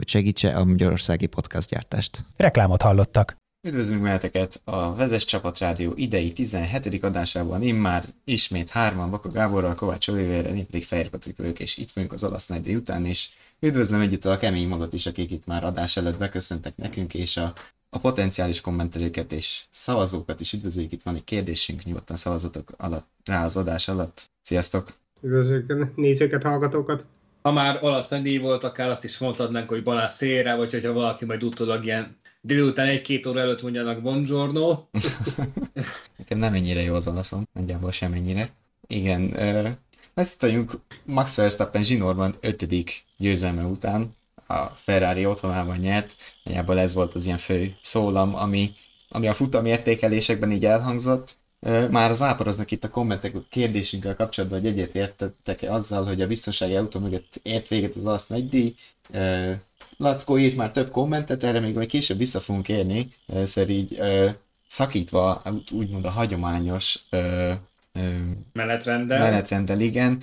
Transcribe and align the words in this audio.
hogy 0.00 0.08
segítse 0.08 0.56
a 0.56 0.64
magyarországi 0.64 1.26
podcastgyártást. 1.26 2.24
Reklámot 2.36 2.82
hallottak. 2.82 3.36
Üdvözlünk 3.68 4.02
veleteket 4.02 4.60
a 4.64 4.94
Vezes 4.94 5.24
Csapat 5.24 5.58
Rádió 5.58 5.92
idei 5.96 6.32
17. 6.32 7.04
adásában. 7.04 7.62
Én 7.62 7.74
már 7.74 8.04
ismét 8.24 8.68
hárman, 8.68 9.10
Baka 9.10 9.30
Gáborral, 9.30 9.74
Kovács 9.74 10.08
Olivérrel, 10.08 10.56
én 10.56 10.66
pedig 10.66 10.84
Fehér 10.84 11.08
Patrik 11.08 11.36
vagyok, 11.36 11.60
és 11.60 11.76
itt 11.76 11.90
vagyunk 11.90 12.12
az 12.12 12.24
olasz 12.24 12.46
nagydíj 12.46 12.74
után, 12.74 13.06
és 13.06 13.28
üdvözlöm 13.60 14.00
együtt 14.00 14.24
a 14.24 14.38
kemény 14.38 14.68
magot 14.68 14.92
is, 14.92 15.06
akik 15.06 15.30
itt 15.30 15.46
már 15.46 15.64
adás 15.64 15.96
előtt 15.96 16.18
beköszöntek 16.18 16.76
nekünk, 16.76 17.14
és 17.14 17.36
a, 17.36 17.52
a 17.90 17.98
potenciális 17.98 18.60
kommentelőket 18.60 19.32
és 19.32 19.64
szavazókat 19.70 20.40
is 20.40 20.52
üdvözöljük. 20.52 20.92
Itt 20.92 21.02
van 21.02 21.14
egy 21.14 21.24
kérdésünk, 21.24 21.84
nyugodtan 21.84 22.16
szavazatok 22.16 22.72
alatt, 22.76 23.08
rá 23.24 23.44
az 23.44 23.56
adás 23.56 23.88
alatt. 23.88 24.30
Sziasztok! 24.42 24.94
Üdvözlők 25.20 25.96
nézőket, 25.96 26.42
hallgatókat! 26.42 27.04
Ha 27.42 27.52
már 27.52 27.78
olasz 27.82 28.08
díj 28.08 28.38
volt, 28.38 28.64
akár 28.64 28.90
azt 28.90 29.04
is 29.04 29.18
mondhatnánk, 29.18 29.68
hogy 29.68 29.82
Balázs 29.82 30.12
szélre, 30.12 30.54
vagy 30.54 30.70
hogyha 30.70 30.92
valaki 30.92 31.24
majd 31.24 31.42
utólag 31.42 31.84
ilyen 31.84 32.18
délután 32.40 32.86
egy-két 32.86 33.26
óra 33.26 33.40
előtt 33.40 33.62
mondjanak 33.62 34.02
buongiorno. 34.02 34.84
Nekem 36.18 36.38
nem 36.38 36.54
ennyire 36.54 36.82
jó 36.82 36.94
az 36.94 37.08
olaszom, 37.08 37.48
nagyjából 37.52 37.90
sem 37.90 38.12
ennyire. 38.12 38.50
Igen, 38.86 39.22
itt 40.16 40.40
vagyunk 40.40 40.72
Max 41.04 41.34
Verstappen 41.34 41.82
zsinórban 41.82 42.34
ötödik 42.40 43.04
győzelme 43.16 43.62
után, 43.62 44.14
a 44.46 44.66
Ferrari 44.76 45.26
otthonában 45.26 45.76
nyert, 45.76 46.14
nagyjából 46.44 46.78
ez 46.78 46.94
volt 46.94 47.14
az 47.14 47.26
ilyen 47.26 47.38
fő 47.38 47.76
szólam, 47.82 48.34
ami, 48.34 48.72
ami 49.08 49.28
a 49.28 49.34
futam 49.34 49.66
értékelésekben 49.66 50.52
így 50.52 50.64
elhangzott. 50.64 51.36
Már 51.90 52.10
az 52.10 52.22
áporoznak 52.22 52.70
itt 52.70 52.84
a 52.84 52.90
kommentek 52.90 53.34
kérdésünkkel 53.48 54.14
kapcsolatban, 54.14 54.60
hogy 54.60 54.68
egyet 54.68 54.94
értettek-e 54.94 55.72
azzal, 55.72 56.04
hogy 56.04 56.20
a 56.20 56.26
biztonsági 56.26 56.76
autó 56.76 57.00
mögött 57.00 57.40
ért 57.42 57.68
véget 57.68 57.94
az 57.96 58.04
olasz 58.04 58.26
nagydíj. 58.26 58.74
Lackó 59.96 60.38
írt 60.38 60.56
már 60.56 60.72
több 60.72 60.90
kommentet, 60.90 61.44
erre 61.44 61.60
még 61.60 61.74
majd 61.74 61.88
később 61.88 62.18
vissza 62.18 62.40
fogunk 62.40 62.68
érni, 62.68 63.12
szóval 63.44 63.70
így 63.70 64.00
szakítva 64.68 65.42
úgymond 65.72 66.04
a 66.04 66.10
hagyományos 66.10 66.98
menetrenddel. 68.52 69.18
menetrenddel, 69.18 69.80
igen. 69.80 70.22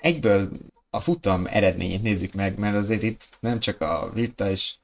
Egyből 0.00 0.50
a 0.90 1.00
futam 1.00 1.46
eredményét 1.46 2.02
nézzük 2.02 2.32
meg, 2.32 2.58
mert 2.58 2.76
azért 2.76 3.02
itt 3.02 3.28
nem 3.40 3.60
csak 3.60 3.80
a 3.80 4.10
virtuális 4.14 4.78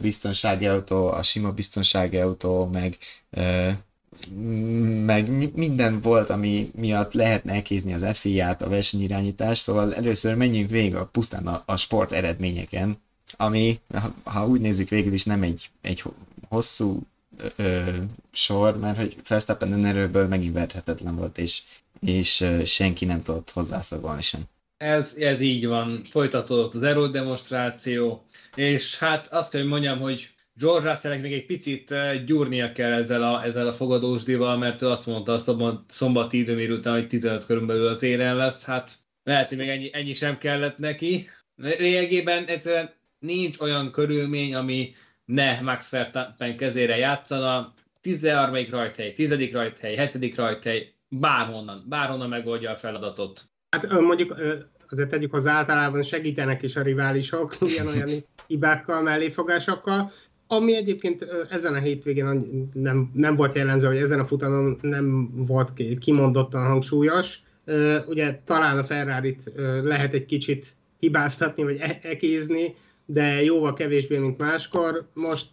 biztonsági 0.00 0.66
autó, 0.66 1.06
a 1.06 1.22
sima 1.22 1.52
biztonsági 1.52 2.16
autó, 2.16 2.64
meg 2.64 2.98
meg 5.04 5.54
minden 5.54 6.00
volt, 6.00 6.30
ami 6.30 6.70
miatt 6.74 7.12
lehetne 7.12 7.52
elkézni 7.52 7.92
az 7.92 8.06
FIA-t, 8.18 8.62
a 8.62 8.68
versenyirányítást, 8.68 9.62
szóval 9.62 9.94
először 9.94 10.34
menjünk 10.34 10.70
végig 10.70 10.94
a, 10.94 11.04
pusztán 11.04 11.46
a, 11.46 11.62
a 11.66 11.76
sport 11.76 12.12
eredményeken, 12.12 12.98
ami, 13.36 13.80
ha, 13.94 14.14
ha 14.24 14.46
úgy 14.46 14.60
nézzük 14.60 14.88
végül 14.88 15.12
is 15.12 15.24
nem 15.24 15.42
egy, 15.42 15.70
egy 15.80 16.02
hosszú 16.48 17.02
ö, 17.56 17.82
sor, 18.32 18.78
mert 18.78 18.96
hogy 18.96 19.16
Verstappen 19.28 19.72
önerőből 19.72 20.26
megint 20.28 20.54
verhetetlen 20.54 21.16
volt, 21.16 21.38
és, 21.38 21.62
és 22.00 22.40
ö, 22.40 22.64
senki 22.64 23.04
nem 23.04 23.22
tudott 23.22 23.50
hozzászagolni 23.50 24.22
sem. 24.22 24.40
Ez, 24.76 25.14
ez 25.18 25.40
így 25.40 25.66
van, 25.66 26.06
folytatódott 26.10 26.74
az 26.74 26.82
aerodemonstráció, 26.82 28.24
és 28.54 28.98
hát 28.98 29.32
azt 29.32 29.50
kell, 29.50 29.60
hogy 29.60 29.70
mondjam, 29.70 29.98
hogy 29.98 30.30
George 30.58 30.88
russell 30.90 31.18
még 31.18 31.32
egy 31.32 31.46
picit 31.46 31.94
gyúrnia 32.24 32.72
kell 32.72 32.92
ezzel 32.92 33.22
a, 33.22 33.44
ezzel 33.44 33.66
a 33.66 33.72
fogadósdival, 33.72 34.56
mert 34.56 34.82
ő 34.82 34.88
azt 34.88 35.06
mondta 35.06 35.32
a 35.32 35.38
szombat, 35.38 35.82
szombati 35.88 36.38
időmér 36.38 36.70
után, 36.70 36.92
hogy 36.92 37.08
15 37.08 37.46
körülbelül 37.46 37.86
az 37.86 38.02
éren 38.02 38.36
lesz, 38.36 38.64
hát 38.64 38.90
lehet, 39.22 39.48
hogy 39.48 39.58
még 39.58 39.68
ennyi, 39.68 39.90
ennyi 39.92 40.14
sem 40.14 40.38
kellett 40.38 40.78
neki. 40.78 41.28
Lényegében 41.56 42.44
egyszerűen 42.44 42.90
nincs 43.18 43.58
olyan 43.58 43.90
körülmény, 43.90 44.54
ami 44.54 44.94
ne 45.24 45.60
Max 45.60 45.90
Verstappen 45.90 46.56
kezére 46.56 46.96
játszana. 46.96 47.74
13. 48.00 48.66
rajthely, 48.70 49.12
10. 49.12 49.52
rajthely, 49.52 49.96
7. 49.96 50.34
rajthely, 50.34 50.92
bárhonnan, 51.08 51.84
bárhonnan 51.88 52.28
megoldja 52.28 52.70
a 52.70 52.76
feladatot. 52.76 53.42
Hát 53.70 54.00
mondjuk 54.00 54.36
azért 54.88 55.08
tegyük 55.08 55.34
az 55.34 55.46
általában 55.46 56.02
segítenek 56.02 56.62
is 56.62 56.76
a 56.76 56.82
riválisok 56.82 57.56
ilyen-olyan 57.72 58.10
hibákkal, 58.46 59.02
melléfogásokkal, 59.02 60.12
ami 60.46 60.76
egyébként 60.76 61.26
ezen 61.50 61.74
a 61.74 61.78
hétvégén 61.78 62.70
nem, 62.72 63.10
nem 63.14 63.36
volt 63.36 63.54
jellemző, 63.54 63.86
hogy 63.86 63.96
ezen 63.96 64.20
a 64.20 64.24
futamon 64.24 64.78
nem 64.80 65.30
volt 65.46 65.70
kimondottan 65.98 66.66
hangsúlyos. 66.66 67.38
Ugye 68.06 68.40
talán 68.44 68.78
a 68.78 68.84
ferrari 68.84 69.36
lehet 69.82 70.14
egy 70.14 70.24
kicsit 70.24 70.74
hibáztatni, 70.98 71.62
vagy 71.62 71.76
e- 71.80 71.98
ekézni, 72.02 72.74
de 73.06 73.42
jóval 73.42 73.72
kevésbé, 73.72 74.18
mint 74.18 74.38
máskor. 74.38 75.06
Most 75.12 75.48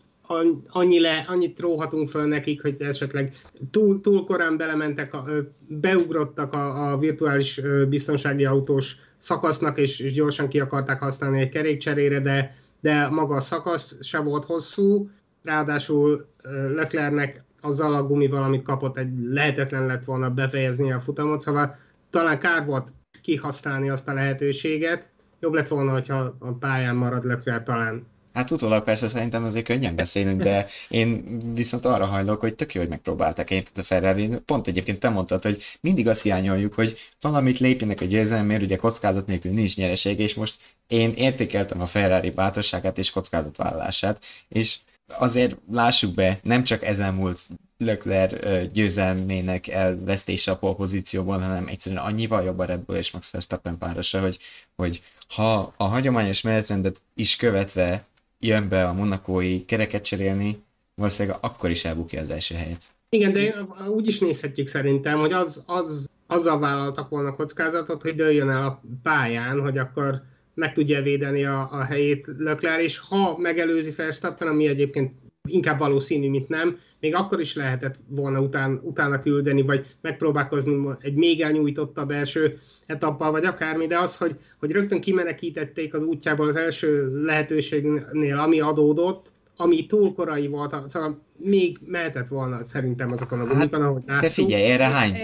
annyi 0.68 1.00
le, 1.00 1.26
annyit 1.28 1.60
róhatunk 1.60 2.10
föl 2.10 2.26
nekik, 2.26 2.62
hogy 2.62 2.76
esetleg 2.80 3.36
túl, 3.72 4.02
túl 4.02 4.26
korán 4.26 4.58
belementek, 4.58 5.14
a, 5.14 5.26
beugrottak 5.68 6.54
a, 6.54 6.92
a 6.92 6.98
virtuális 6.98 7.62
biztonsági 7.90 8.46
autós 8.46 8.96
szakasznak, 9.18 9.78
és, 9.78 10.00
és 10.00 10.14
gyorsan 10.14 10.48
ki 10.48 10.60
akarták 10.60 11.00
használni 11.00 11.40
egy 11.42 11.50
kerékcserére, 11.50 12.20
de, 12.20 12.56
de 12.84 13.08
maga 13.10 13.36
a 13.36 13.40
szakasz 13.40 13.96
se 14.02 14.20
volt 14.20 14.46
hosszú, 14.46 15.10
ráadásul 15.44 16.28
Leclernek 16.76 17.44
azzal 17.62 17.94
a 17.94 18.04
gumival, 18.04 18.44
amit 18.44 18.62
kapott, 18.62 18.98
egy 18.98 19.10
lehetetlen 19.24 19.86
lett 19.86 20.04
volna 20.04 20.30
befejezni 20.30 20.92
a 20.92 21.00
futamot, 21.00 21.42
szóval 21.42 21.76
talán 22.10 22.40
kár 22.40 22.66
volt 22.66 22.94
kihasználni 23.22 23.90
azt 23.90 24.08
a 24.08 24.14
lehetőséget, 24.14 25.08
jobb 25.40 25.54
lett 25.54 25.68
volna, 25.68 25.92
hogyha 25.92 26.36
a 26.40 26.52
pályán 26.52 26.96
marad 26.96 27.26
Leclerc 27.26 27.66
talán. 27.66 28.06
Hát 28.34 28.52
utólag 28.52 28.84
persze 28.84 29.08
szerintem 29.08 29.44
azért 29.44 29.66
könnyen 29.66 29.96
beszélünk, 29.96 30.42
de 30.42 30.68
én 30.90 31.40
viszont 31.54 31.86
arra 31.86 32.06
hajlok, 32.06 32.40
hogy 32.40 32.56
tök 32.56 32.74
jó, 32.74 32.82
hogy 32.82 32.90
megpróbálták 32.90 33.50
egyébként 33.50 33.78
a 33.78 33.84
Ferrari. 33.84 34.30
Pont 34.46 34.68
egyébként 34.68 35.00
te 35.00 35.10
mondtad, 35.10 35.44
hogy 35.44 35.64
mindig 35.82 36.08
azt 36.08 36.22
hiányoljuk, 36.22 36.74
hogy 36.74 36.98
valamit 37.22 37.60
lépjenek 37.60 38.02
a 38.02 38.06
győzelemért, 38.06 38.62
ugye 38.62 38.76
kockázat 38.76 39.28
nélkül 39.28 39.52
nincs 39.52 39.78
nyereség, 39.78 40.20
és 40.20 40.34
most 40.34 40.58
én 40.88 41.14
értékeltem 41.16 41.82
a 41.82 41.86
Ferrari 41.86 42.30
bátorságát 42.30 42.98
és 42.98 43.12
kockázatvállalását, 43.12 44.24
és 44.50 44.78
azért 45.08 45.56
lássuk 45.72 46.14
be, 46.14 46.40
nem 46.44 46.64
csak 46.64 46.84
ezen 46.84 47.14
múlt 47.14 47.40
Leclerc 47.78 48.72
győzelmének 48.72 49.68
elvesztése 49.68 50.52
a 50.52 50.58
pole 50.58 50.76
pozícióban, 50.76 51.44
hanem 51.44 51.68
egyszerűen 51.68 52.04
annyival 52.04 52.44
jobb 52.44 52.60
a 52.60 52.66
Red 52.66 52.80
Bull 52.80 52.98
és 52.98 53.12
Max 53.12 53.32
Verstappen 53.32 53.78
párosa, 53.78 54.22
hogy, 54.22 54.38
hogy 54.76 55.04
ha 55.28 55.74
a 55.78 55.84
hagyományos 55.84 56.42
menetrendet 56.42 57.02
is 57.16 57.36
követve 57.36 58.06
jön 58.44 58.70
be 58.70 58.88
a 58.88 58.94
monakói 58.94 59.66
kereket 59.66 60.04
cserélni, 60.04 60.64
valószínűleg 60.96 61.38
akkor 61.42 61.70
is 61.70 61.86
elbukja 61.86 62.22
az 62.22 62.30
első 62.30 62.56
helyet. 62.56 62.84
Igen, 63.10 63.34
de 63.34 63.56
úgy 63.88 64.08
is 64.08 64.20
nézhetjük 64.20 64.68
szerintem, 64.68 65.20
hogy 65.20 65.34
az, 65.34 65.64
az, 65.66 66.10
azzal 66.28 66.60
vállaltak 66.60 67.10
volna 67.10 67.32
kockázatot, 67.32 68.02
hogy 68.02 68.16
dőljön 68.16 68.50
el 68.50 68.66
a 68.66 68.82
pályán, 69.04 69.62
hogy 69.62 69.78
akkor 69.78 70.22
meg 70.54 70.74
tudja 70.74 71.02
védeni 71.02 71.46
a, 71.46 71.68
a 71.72 71.84
helyét 71.84 72.30
Leclerc, 72.38 72.84
és 72.84 72.98
ha 72.98 73.38
megelőzi 73.38 73.92
Verstappen, 73.92 74.48
ami 74.48 74.68
egyébként 74.68 75.14
inkább 75.50 75.80
valószínű, 75.80 76.30
mint 76.30 76.50
nem, 76.50 76.80
még 77.00 77.16
akkor 77.16 77.40
is 77.40 77.56
lehetett 77.56 77.96
volna 78.08 78.40
után, 78.40 78.80
utána 78.84 79.20
küldeni, 79.20 79.62
vagy 79.62 79.86
megpróbálkozni 80.02 80.88
egy 81.00 81.14
még 81.14 81.42
elnyújtottabb 81.42 82.12
első 82.12 82.60
etappal, 82.86 83.32
vagy 83.32 83.46
akármi, 83.46 83.88
de 83.88 84.00
az, 84.00 84.18
hogy, 84.18 84.36
hogy 84.60 84.72
rögtön 84.72 85.02
kimenekítették 85.02 85.94
az 85.94 86.04
útjából 86.04 86.48
az 86.48 86.56
első 86.56 87.22
lehetőségnél, 87.24 88.40
ami 88.40 88.60
adódott, 88.60 89.32
ami 89.56 89.86
túl 89.86 90.14
korai 90.14 90.48
volt, 90.48 90.90
szóval 90.90 91.22
még 91.38 91.78
mehetett 91.86 92.28
volna 92.28 92.64
szerintem 92.64 93.12
azokon 93.12 93.40
a 93.40 93.46
gumikon, 93.46 93.82
hát, 93.82 93.90
ahogy 93.90 94.04
láttuk. 94.06 94.22
De 94.22 94.30
figyelj, 94.30 94.64
erre 94.64 94.86
hány, 94.86 95.16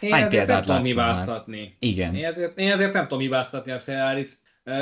én 0.00 0.12
hány 0.12 0.28
példát 0.28 0.48
nem 0.48 0.62
tudom 0.62 0.84
hibáztatni. 0.84 1.76
Igen. 1.78 2.14
Én 2.14 2.24
ezért, 2.24 2.58
én 2.58 2.70
ezért 2.70 2.92
nem 2.92 3.02
tudom 3.02 3.18
hibáztatni 3.18 3.72
a 3.72 3.78
Ferrari-t. 3.78 4.32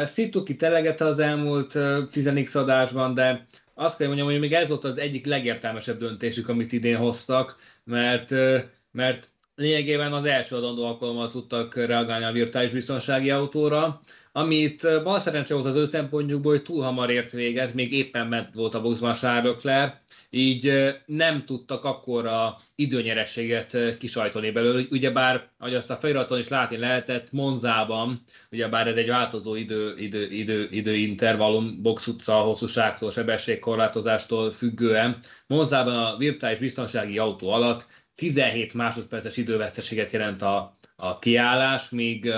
Szittuk 0.05 0.45
ki 0.45 0.57
telegete 0.57 1.05
az 1.05 1.19
elmúlt 1.19 1.79
10 2.11 2.57
adásban, 2.57 3.15
de 3.15 3.47
azt 3.75 3.99
kell 3.99 4.07
mondjam, 4.07 4.29
hogy 4.29 4.39
még 4.39 4.53
ez 4.53 4.69
volt 4.69 4.85
az 4.85 4.99
egyik 4.99 5.27
legértelmesebb 5.27 5.99
döntésük, 5.99 6.49
amit 6.49 6.73
idén 6.73 6.97
hoztak, 6.97 7.57
mert, 7.85 8.31
mert 8.91 9.29
lényegében 9.55 10.13
az 10.13 10.25
első 10.25 10.57
adandó 10.57 10.85
alkalommal 10.85 11.31
tudtak 11.31 11.75
reagálni 11.75 12.25
a 12.25 12.33
virtuális 12.33 12.73
biztonsági 12.73 13.31
autóra, 13.31 14.01
amit 14.33 15.03
bal 15.03 15.21
szerencse 15.21 15.55
volt 15.55 15.67
az 15.67 15.77
ő 15.77 15.85
szempontjukból, 15.85 16.53
hogy 16.53 16.63
túl 16.63 16.83
hamar 16.83 17.11
ért 17.11 17.33
véget, 17.33 17.75
még 17.75 17.93
éppen 17.93 18.27
ment 18.27 18.55
volt 18.55 18.75
a 18.75 18.81
boxban 18.81 19.15
Charles 19.15 19.63
így 20.35 20.73
nem 21.07 21.45
tudtak 21.45 21.85
akkora 21.85 22.57
időnyerességet 22.75 23.99
kisajtolni 23.99 24.51
belőle. 24.51 24.83
Ugyebár, 24.91 25.49
ahogy 25.59 25.75
azt 25.75 25.91
a 25.91 25.97
feliraton 25.97 26.39
is 26.39 26.49
látni 26.49 26.77
lehetett, 26.77 27.33
Monzában, 27.33 28.21
ugyebár 28.51 28.87
ez 28.87 28.97
egy 28.97 29.09
változó 29.09 29.55
idő, 29.55 29.95
idő, 29.99 30.31
idő, 30.31 30.69
időintervallum, 30.71 31.83
box 31.83 32.07
utca, 32.07 32.33
hosszúságtól, 32.33 33.11
sebességkorlátozástól 33.11 34.53
függően, 34.53 35.19
Monzában 35.47 35.97
a 35.97 36.17
virtuális 36.17 36.59
biztonsági 36.59 37.19
autó 37.19 37.51
alatt 37.51 37.87
17 38.15 38.75
másodperces 38.75 39.37
időveszteséget 39.37 40.11
jelent 40.11 40.43
a, 40.43 40.79
a 40.97 41.19
kiállás, 41.19 41.91
míg, 41.91 42.33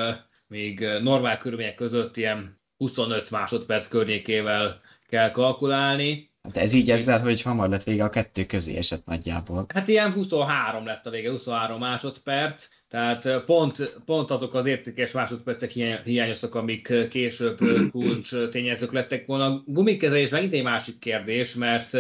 míg 0.49 0.81
normál 1.03 1.39
körülmények 1.39 1.75
között 1.75 2.17
ilyen 2.17 2.61
25 2.77 3.31
másodperc 3.31 3.89
környékével 3.89 4.81
kell 5.09 5.31
kalkulálni. 5.31 6.33
De 6.53 6.61
ez 6.61 6.73
így 6.73 6.91
ezzel, 6.91 7.21
hogy 7.21 7.43
hamar 7.43 7.69
lett 7.69 7.83
vége 7.83 8.05
a 8.05 8.11
kettő 8.11 8.45
közé 8.45 8.77
esett 8.77 9.05
nagyjából. 9.07 9.67
Hát 9.75 9.89
ilyen 9.89 10.13
23 10.13 10.85
lett 10.87 11.07
a 11.07 11.11
vége, 11.11 11.31
23 11.31 11.79
másodperc, 11.79 12.69
tehát 12.89 13.45
pont, 13.45 13.95
pont 14.05 14.31
azok 14.31 14.55
az 14.55 14.67
értékes 14.67 15.13
másodpercek 15.13 15.71
hiányoztak, 16.05 16.55
amik 16.55 17.09
később 17.09 17.59
kulcs 17.91 18.35
tényezők 18.51 18.93
lettek 18.93 19.27
volna. 19.27 19.45
A 19.45 19.63
gumikezelés 19.67 20.31
megint 20.31 20.53
egy 20.53 20.63
másik 20.63 20.99
kérdés, 20.99 21.55
mert 21.55 21.93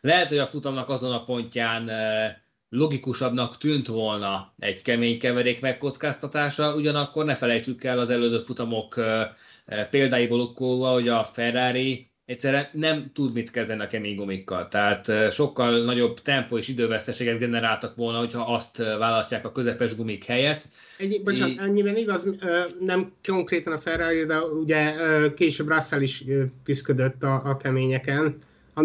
lehet, 0.00 0.28
hogy 0.28 0.38
a 0.38 0.46
futamnak 0.46 0.88
azon 0.88 1.12
a 1.12 1.24
pontján 1.24 1.90
logikusabbnak 2.74 3.58
tűnt 3.58 3.86
volna 3.86 4.52
egy 4.58 4.82
kemény 4.82 5.18
keverék 5.18 5.60
megkockáztatása, 5.60 6.74
ugyanakkor 6.74 7.24
ne 7.24 7.34
felejtsük 7.34 7.84
el 7.84 7.98
az 7.98 8.10
előző 8.10 8.38
futamok 8.38 8.94
példáiból 9.90 10.40
okkolva, 10.40 10.92
hogy 10.92 11.08
a 11.08 11.24
Ferrari 11.24 12.10
egyszerűen 12.24 12.68
nem 12.72 13.10
tud 13.14 13.32
mit 13.32 13.50
kezdeni 13.50 13.82
a 13.82 13.86
kemény 13.86 14.16
gumikkal. 14.16 14.68
Tehát 14.68 15.32
sokkal 15.32 15.84
nagyobb 15.84 16.20
tempó 16.22 16.58
és 16.58 16.68
időveszteséget 16.68 17.38
generáltak 17.38 17.96
volna, 17.96 18.18
hogyha 18.18 18.54
azt 18.54 18.76
választják 18.76 19.44
a 19.44 19.52
közepes 19.52 19.96
gumik 19.96 20.24
helyett. 20.24 20.64
Egy, 20.98 21.22
bocsánat, 21.24 21.58
ennyiben 21.58 21.96
igaz, 21.96 22.26
nem 22.80 23.12
konkrétan 23.26 23.72
a 23.72 23.78
Ferrari, 23.78 24.24
de 24.24 24.38
ugye 24.38 24.94
később 25.34 25.68
Russell 25.68 26.00
is 26.00 26.24
küzdött 26.64 27.22
a, 27.22 27.42
a 27.44 27.56
keményeken. 27.56 28.42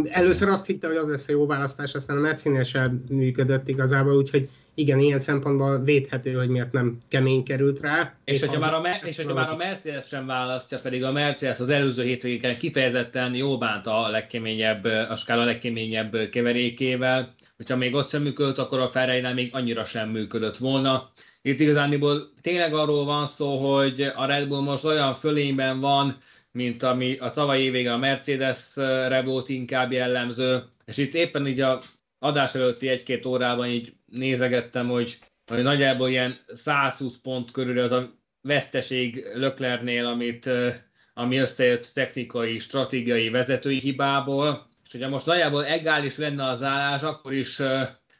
Először 0.09 0.49
azt 0.49 0.65
hitte, 0.65 0.87
hogy 0.87 0.95
az 0.95 1.07
lesz 1.07 1.27
a 1.27 1.31
jó 1.31 1.45
választás, 1.45 1.93
aztán 1.93 2.17
a 2.17 2.21
Mercinél 2.21 2.63
sem 2.63 3.03
működött 3.09 3.67
igazából, 3.67 4.17
úgyhogy 4.17 4.49
igen, 4.73 4.99
ilyen 4.99 5.19
szempontból 5.19 5.83
védhető, 5.83 6.33
hogy 6.33 6.49
miért 6.49 6.71
nem 6.71 6.97
kemény 7.07 7.43
került 7.43 7.79
rá. 7.79 8.15
És 8.23 8.39
hogyha, 8.39 8.59
már 8.59 8.73
a, 8.73 8.81
és 9.05 9.15
hogyha 9.15 9.33
már 9.33 9.49
a 9.49 9.55
Mercedes 9.55 10.07
sem 10.07 10.25
választja, 10.25 10.79
pedig 10.79 11.03
a 11.03 11.11
Mercedes 11.11 11.59
az 11.59 11.69
előző 11.69 12.03
hétvégén 12.03 12.57
kifejezetten 12.57 13.35
jó 13.35 13.57
bánta 13.57 14.03
a 14.03 14.09
legkeményebb, 14.09 14.83
a 15.09 15.15
skála 15.15 15.43
legkeményebb 15.43 16.29
keverékével. 16.31 17.35
Hogyha 17.57 17.75
még 17.75 17.93
ott 17.93 18.09
sem 18.09 18.21
működött, 18.21 18.57
akkor 18.57 18.79
a 18.79 18.89
ferrari 18.89 19.33
még 19.33 19.49
annyira 19.53 19.85
sem 19.85 20.09
működött 20.09 20.57
volna. 20.57 21.11
Itt 21.41 21.59
igazániból 21.59 22.31
tényleg 22.41 22.73
arról 22.73 23.05
van 23.05 23.25
szó, 23.25 23.73
hogy 23.73 24.01
a 24.01 24.25
Red 24.25 24.47
Bull 24.47 24.61
most 24.61 24.85
olyan 24.85 25.13
fölényben 25.13 25.79
van, 25.79 26.17
mint 26.57 26.83
ami 26.83 27.17
a 27.17 27.31
tavalyi 27.31 27.63
évvége 27.63 27.93
a 27.93 27.97
Mercedes-re 27.97 29.21
volt 29.21 29.49
inkább 29.49 29.91
jellemző, 29.91 30.63
és 30.85 30.97
itt 30.97 31.13
éppen 31.13 31.47
így 31.47 31.59
a 31.59 31.81
adás 32.19 32.55
előtti 32.55 32.87
egy-két 32.87 33.25
órában 33.25 33.67
így 33.67 33.93
nézegettem, 34.05 34.87
hogy, 34.87 35.19
hogy 35.51 35.63
nagyjából 35.63 36.09
ilyen 36.09 36.39
120 36.47 37.17
pont 37.21 37.51
körül 37.51 37.79
az 37.79 37.91
a 37.91 38.09
veszteség 38.41 39.25
Löklernél, 39.33 40.05
amit, 40.05 40.49
ami 41.13 41.37
összejött 41.37 41.91
technikai, 41.93 42.59
stratégiai, 42.59 43.29
vezetői 43.29 43.79
hibából, 43.79 44.67
és 44.85 44.91
hogyha 44.91 45.09
most 45.09 45.25
nagyjából 45.25 45.65
egális 45.65 46.17
lenne 46.17 46.45
az 46.45 46.63
állás, 46.63 47.01
akkor 47.01 47.33
is 47.33 47.61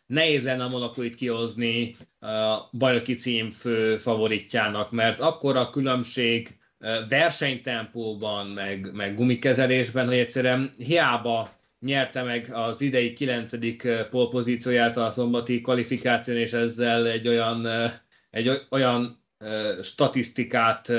nehéz 0.06 0.44
lenne 0.44 0.64
a 0.64 0.70
monopolit 0.70 1.16
kihozni 1.16 1.96
a 2.20 2.70
bajnoki 2.78 3.16
cím 3.16 3.50
fő 3.50 3.98
favoritjának, 3.98 4.92
mert 4.92 5.20
akkor 5.20 5.56
a 5.56 5.70
különbség 5.70 6.58
versenytempóban, 7.10 8.48
meg, 8.48 8.94
meg 8.94 9.16
gumikezelésben, 9.16 10.08
hogy 10.08 10.18
egyszerűen 10.18 10.74
hiába 10.78 11.56
nyerte 11.80 12.24
meg 12.24 12.50
az 12.54 12.82
idei 12.82 13.14
9. 13.14 13.54
polpozícióját 14.10 14.98
a 14.98 15.12
szombati 15.12 15.62
kvalifikáción, 15.62 16.38
és 16.38 16.54
ezzel 16.54 17.08
egy 17.08 17.28
olyan, 17.28 17.68
egy 18.30 18.66
olyan 18.70 19.24
statisztikát 19.82 20.92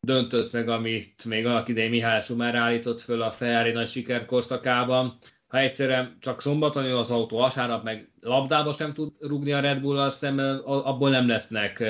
döntött 0.00 0.52
meg, 0.52 0.68
amit 0.68 1.24
még 1.24 1.46
annak 1.46 1.68
idején 1.68 1.90
Mihály 1.90 2.20
Schumer 2.20 2.54
állított 2.54 3.00
föl 3.00 3.22
a 3.22 3.30
Ferrari 3.30 3.72
nagy 3.72 3.88
sikerkorszakában. 3.88 5.18
Ha 5.46 5.58
egyszerűen 5.58 6.16
csak 6.20 6.40
szombaton 6.40 6.84
jön 6.84 6.96
az 6.96 7.10
autó, 7.10 7.36
vasárnap 7.36 7.84
meg 7.84 8.10
labdába 8.20 8.72
sem 8.72 8.92
tud 8.92 9.12
rugni 9.20 9.52
a 9.52 9.60
Red 9.60 9.80
bull 9.80 10.10
szemben, 10.10 10.58
abból 10.58 11.10
nem 11.10 11.28
lesznek 11.28 11.84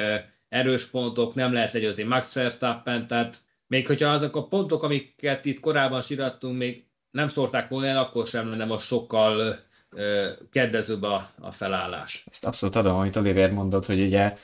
erős 0.52 0.84
pontok, 0.84 1.34
nem 1.34 1.52
lehet 1.52 1.72
legyőzni 1.72 2.02
Max 2.02 2.32
Verstappen, 2.34 3.06
tehát 3.06 3.38
még 3.66 3.87
hogyha 3.87 4.08
azok 4.08 4.37
a 4.37 4.46
pontok, 4.46 4.82
amiket 4.82 5.44
itt 5.44 5.60
korábban 5.60 6.02
sirattunk, 6.02 6.58
még 6.58 6.84
nem 7.10 7.28
szórták 7.28 7.69
volna 7.69 7.87
el, 7.87 7.99
akkor 7.99 8.26
sem 8.26 8.49
lenne 8.49 8.64
most 8.64 8.87
sokkal 8.87 9.58
kedvezőbb 10.50 11.02
a, 11.02 11.31
a 11.40 11.50
felállás. 11.50 12.25
Ezt 12.31 12.44
abszolút 12.44 12.76
adom, 12.76 12.99
amit 12.99 13.16
Oliver 13.16 13.52
mondott, 13.52 13.87
hogy 13.87 14.00
ugye 14.00 14.37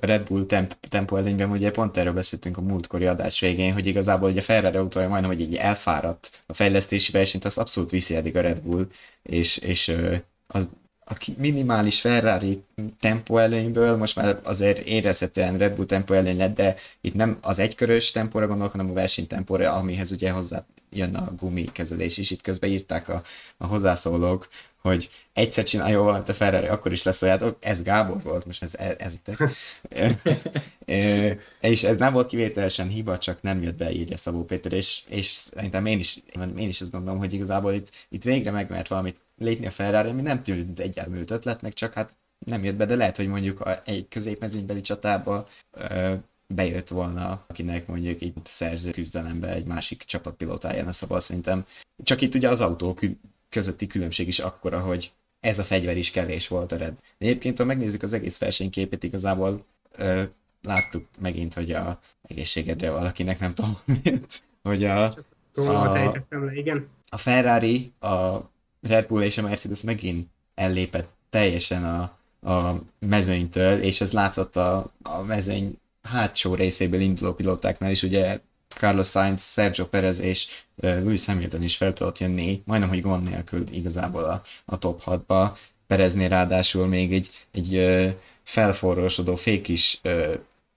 Red 0.00 0.26
Bull 0.28 0.46
temp, 0.46 0.74
tempó 0.88 1.16
előnyben, 1.16 1.50
ugye 1.50 1.70
pont 1.70 1.96
erről 1.96 2.12
beszéltünk 2.12 2.56
a 2.56 2.60
múltkori 2.60 3.06
adás 3.06 3.40
végén, 3.40 3.72
hogy 3.72 3.86
igazából 3.86 4.30
ugye 4.30 4.40
Ferrari 4.40 4.76
autója 4.76 5.08
majdnem, 5.08 5.30
hogy 5.30 5.40
így 5.40 5.54
elfáradt 5.54 6.42
a 6.46 6.52
fejlesztési 6.52 7.12
versenyt, 7.12 7.44
azt 7.44 7.58
abszolút 7.58 7.90
viszi 7.90 8.14
eddig 8.14 8.36
a 8.36 8.40
Red 8.40 8.60
Bull, 8.60 8.86
és, 9.22 9.56
és 9.56 9.96
az 10.46 10.68
a 11.08 11.16
minimális 11.36 12.00
Ferrari 12.00 12.62
tempó 13.00 13.38
előnyből 13.38 13.96
most 13.96 14.16
már 14.16 14.40
azért 14.42 14.78
érezhetően 14.78 15.58
Red 15.58 15.74
Bull 15.74 15.86
tempó 15.86 16.14
előny 16.14 16.36
lett, 16.36 16.54
de 16.54 16.76
itt 17.00 17.14
nem 17.14 17.38
az 17.40 17.58
egykörös 17.58 18.10
tempóra 18.10 18.46
gondolok, 18.46 18.72
hanem 18.72 18.90
a 18.90 18.92
versenytempóra, 18.92 19.72
amihez 19.72 20.12
ugye 20.12 20.30
hozzá 20.30 20.64
jön 20.90 21.14
a 21.14 21.34
gumi 21.38 21.64
kezelés 21.64 22.18
is. 22.18 22.30
Itt 22.30 22.40
közben 22.40 22.70
írták 22.70 23.08
a, 23.08 23.22
a 23.56 23.66
hozzászólók, 23.66 24.48
hogy 24.80 25.10
egyszer 25.32 25.64
csinál 25.64 25.90
jól 25.90 26.04
valamit 26.04 26.28
a 26.28 26.34
Ferrari, 26.34 26.66
akkor 26.66 26.92
is 26.92 27.02
lesz 27.02 27.22
olyan, 27.22 27.56
ez 27.60 27.82
Gábor 27.82 28.22
volt, 28.22 28.46
most 28.46 28.62
ez, 28.62 28.74
ez, 28.74 28.94
ez 28.98 29.14
itt. 29.14 29.52
és 31.60 31.84
ez 31.84 31.96
nem 31.96 32.12
volt 32.12 32.26
kivételesen 32.28 32.88
hiba, 32.88 33.18
csak 33.18 33.42
nem 33.42 33.62
jött 33.62 33.76
be, 33.76 33.92
írja 33.92 34.16
Szabó 34.16 34.44
Péter, 34.44 34.72
és, 34.72 35.02
és 35.06 35.26
szerintem 35.26 35.86
én 35.86 35.98
is, 35.98 36.20
én 36.56 36.68
is 36.68 36.80
azt 36.80 36.90
gondolom, 36.90 37.18
hogy 37.18 37.32
igazából 37.32 37.72
itt, 37.72 37.90
itt 38.08 38.24
végre 38.24 38.50
megmert 38.50 38.88
valamit 38.88 39.16
lépni 39.38 39.66
a 39.66 39.70
Ferrari, 39.70 40.08
ami 40.08 40.22
nem 40.22 40.42
tűnt 40.42 40.78
egy 40.78 40.98
elmúlt 40.98 41.30
ötletnek, 41.30 41.72
csak 41.72 41.92
hát 41.92 42.14
nem 42.46 42.64
jött 42.64 42.76
be, 42.76 42.86
de 42.86 42.96
lehet, 42.96 43.16
hogy 43.16 43.28
mondjuk 43.28 43.60
a, 43.60 43.82
egy 43.84 44.08
középmezőnybeli 44.08 44.80
csatába 44.80 45.48
ö, 45.70 46.14
bejött 46.46 46.88
volna, 46.88 47.44
akinek 47.46 47.86
mondjuk 47.86 48.20
itt 48.20 48.46
szerző 48.46 48.90
küzdelembe 48.90 49.52
egy 49.52 49.64
másik 49.64 50.02
csapatpilótája, 50.02 50.92
szóval 50.92 51.20
szerintem 51.20 51.66
csak 52.02 52.20
itt 52.20 52.34
ugye 52.34 52.48
az 52.48 52.60
autók 52.60 53.00
közötti 53.48 53.86
különbség 53.86 54.28
is 54.28 54.38
akkora, 54.38 54.80
hogy 54.80 55.12
ez 55.40 55.58
a 55.58 55.64
fegyver 55.64 55.96
is 55.96 56.10
kevés 56.10 56.48
volt 56.48 56.72
a 56.72 56.76
Red. 56.76 56.94
De 57.18 57.26
egyébként, 57.26 57.58
ha 57.58 57.64
megnézzük 57.64 58.02
az 58.02 58.12
egész 58.12 58.38
versenyképét, 58.38 59.02
igazából 59.02 59.64
ö, 59.92 60.22
láttuk 60.62 61.06
megint, 61.18 61.54
hogy 61.54 61.72
a 61.72 62.00
egészségedre 62.22 62.90
valakinek 62.90 63.38
nem 63.38 63.54
tudom 63.54 63.78
miért, 63.84 64.42
hogy 64.62 64.84
a, 64.84 65.04
a, 65.54 65.98
igen. 66.52 66.88
a 67.08 67.16
Ferrari, 67.16 67.92
a 68.00 68.38
Red 68.80 69.06
Bull 69.06 69.22
és 69.22 69.38
a 69.38 69.42
Mercedes 69.42 69.82
megint 69.82 70.28
ellépett 70.54 71.08
teljesen 71.30 71.84
a, 71.84 72.18
a 72.50 72.82
mezőnytől, 72.98 73.82
és 73.82 74.00
ez 74.00 74.12
látszott 74.12 74.56
a, 74.56 74.92
a 75.02 75.22
mezőny 75.22 75.78
hátsó 76.02 76.54
részéből 76.54 77.00
induló 77.00 77.34
pilótáknál 77.34 77.90
is, 77.90 78.02
ugye 78.02 78.40
Carlos 78.68 79.08
Sainz, 79.08 79.52
Sergio 79.52 79.86
Perez 79.86 80.18
és 80.18 80.46
uh, 80.74 80.90
Lewis 80.90 81.26
Hamilton 81.26 81.62
is 81.62 81.76
fel 81.76 81.92
tudott 81.92 82.18
jönni, 82.18 82.62
majdnem, 82.64 82.88
hogy 82.88 83.00
gond 83.00 83.28
nélkül 83.28 83.64
igazából 83.70 84.24
a, 84.24 84.42
a 84.64 84.78
top 84.78 85.02
6-ba. 85.04 85.56
Pereznél 85.86 86.28
ráadásul 86.28 86.86
még 86.86 87.12
egy, 87.12 87.30
egy 87.50 87.76
uh, 87.76 88.12
felforrósodó 88.42 89.36
fék 89.36 89.68
is 89.68 90.00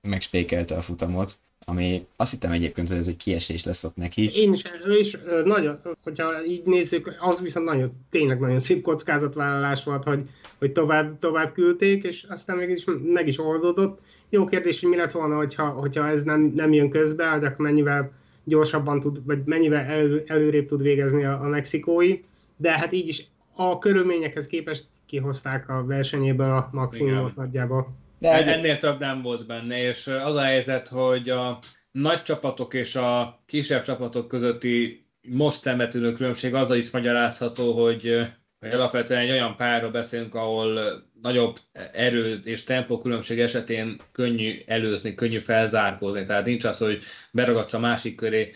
megspékelte 0.01 0.75
a 0.75 0.81
futamot, 0.81 1.37
ami 1.65 2.05
azt 2.15 2.31
hittem 2.31 2.51
egyébként, 2.51 2.87
hogy 2.87 2.97
ez 2.97 3.07
egy 3.07 3.17
kiesés 3.17 3.65
lesz 3.65 3.83
ott 3.83 3.95
neki. 3.95 4.31
Én 4.33 4.53
is, 4.53 4.63
is 4.99 5.17
nagyon, 5.45 5.79
hogyha 6.03 6.45
így 6.45 6.63
nézzük, 6.65 7.15
az 7.19 7.41
viszont 7.41 7.65
nagyon, 7.65 7.89
tényleg 8.09 8.39
nagyon 8.39 8.59
szép 8.59 8.81
kockázatvállalás 8.81 9.83
volt, 9.83 10.03
hogy, 10.03 10.23
hogy 10.59 10.71
tovább, 10.71 11.19
tovább 11.19 11.53
küldték, 11.53 12.03
és 12.03 12.25
aztán 12.29 12.57
mégis 12.57 12.83
meg 13.03 13.27
is 13.27 13.39
oldódott. 13.39 13.99
Jó 14.29 14.45
kérdés, 14.45 14.79
hogy 14.79 14.89
mi 14.89 14.95
lett 14.95 15.11
volna, 15.11 15.35
hogyha, 15.35 15.67
hogyha 15.67 16.07
ez 16.07 16.23
nem, 16.23 16.51
nem 16.55 16.73
jön 16.73 16.89
közbe, 16.89 17.37
de 17.39 17.47
akkor 17.47 17.65
mennyivel 17.65 18.11
gyorsabban 18.43 18.99
tud, 18.99 19.25
vagy 19.25 19.41
mennyivel 19.45 19.85
elő, 19.85 20.23
előrébb 20.27 20.65
tud 20.65 20.81
végezni 20.81 21.25
a, 21.25 21.41
a 21.41 21.47
mexikói, 21.47 22.19
de 22.57 22.71
hát 22.71 22.91
így 22.91 23.07
is 23.07 23.27
a 23.55 23.77
körülményekhez 23.77 24.47
képest 24.47 24.85
kihozták 25.05 25.69
a 25.69 25.85
versenyéből 25.85 26.51
a 26.51 26.69
maximumot 26.71 27.35
nagyjából. 27.35 27.93
De 28.21 28.45
ennél 28.45 28.77
több 28.77 28.99
nem 28.99 29.21
volt 29.21 29.45
benne, 29.45 29.81
és 29.81 30.07
az 30.07 30.35
a 30.35 30.41
helyzet, 30.41 30.87
hogy 30.87 31.29
a 31.29 31.59
nagy 31.91 32.21
csapatok 32.21 32.73
és 32.73 32.95
a 32.95 33.41
kisebb 33.45 33.83
csapatok 33.83 34.27
közötti 34.27 35.05
most 35.21 35.61
szemetűnő 35.61 36.13
különbség 36.13 36.53
azzal 36.53 36.77
is 36.77 36.91
magyarázható, 36.91 37.83
hogy, 37.83 38.27
hogy 38.59 38.69
alapvetően 38.69 39.21
egy 39.21 39.29
olyan 39.29 39.55
párról 39.55 39.91
beszélünk, 39.91 40.35
ahol 40.35 40.79
nagyobb 41.21 41.57
erő 41.91 42.41
és 42.43 42.63
tempó 42.63 42.97
különbség 42.97 43.39
esetén 43.39 44.01
könnyű 44.11 44.61
előzni, 44.65 45.15
könnyű 45.15 45.39
felzárkózni. 45.39 46.25
Tehát 46.25 46.45
nincs 46.45 46.63
az, 46.63 46.77
hogy 46.77 47.01
beragadsz 47.31 47.73
a 47.73 47.79
másik 47.79 48.15
köré, 48.15 48.53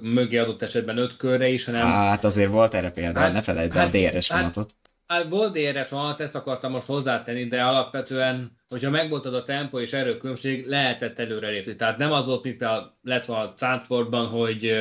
mögé 0.00 0.36
adott 0.36 0.62
esetben 0.62 0.98
öt 0.98 1.16
körre 1.16 1.48
is, 1.48 1.64
hanem... 1.64 1.86
Hát 1.86 2.24
azért 2.24 2.50
volt 2.50 2.74
erre 2.74 2.90
példa, 2.90 3.18
hát, 3.18 3.32
ne 3.32 3.40
felejtsd 3.40 3.76
hát, 3.76 3.94
a 3.94 3.98
DRS 3.98 4.30
hát, 4.30 4.40
vonatot. 4.40 4.74
Hát 5.06 5.28
volt 5.28 5.52
DRS 5.52 5.88
vonat, 5.88 6.20
ezt 6.20 6.34
akartam 6.34 6.70
most 6.70 6.86
hozzátenni, 6.86 7.48
de 7.48 7.64
alapvetően, 7.64 8.56
hogyha 8.68 8.90
megvoltad 8.90 9.34
a 9.34 9.44
tempó 9.44 9.80
és 9.80 9.92
erőkülönbség, 9.92 10.66
lehetett 10.66 11.18
előrelépni. 11.18 11.76
Tehát 11.76 11.98
nem 11.98 12.12
az 12.12 12.26
volt, 12.26 12.42
mint 12.42 12.56
például 12.56 12.92
lett 13.02 13.24
volna 13.24 13.42
a 13.42 13.54
Zandvoortban, 13.56 14.26
hogy, 14.26 14.72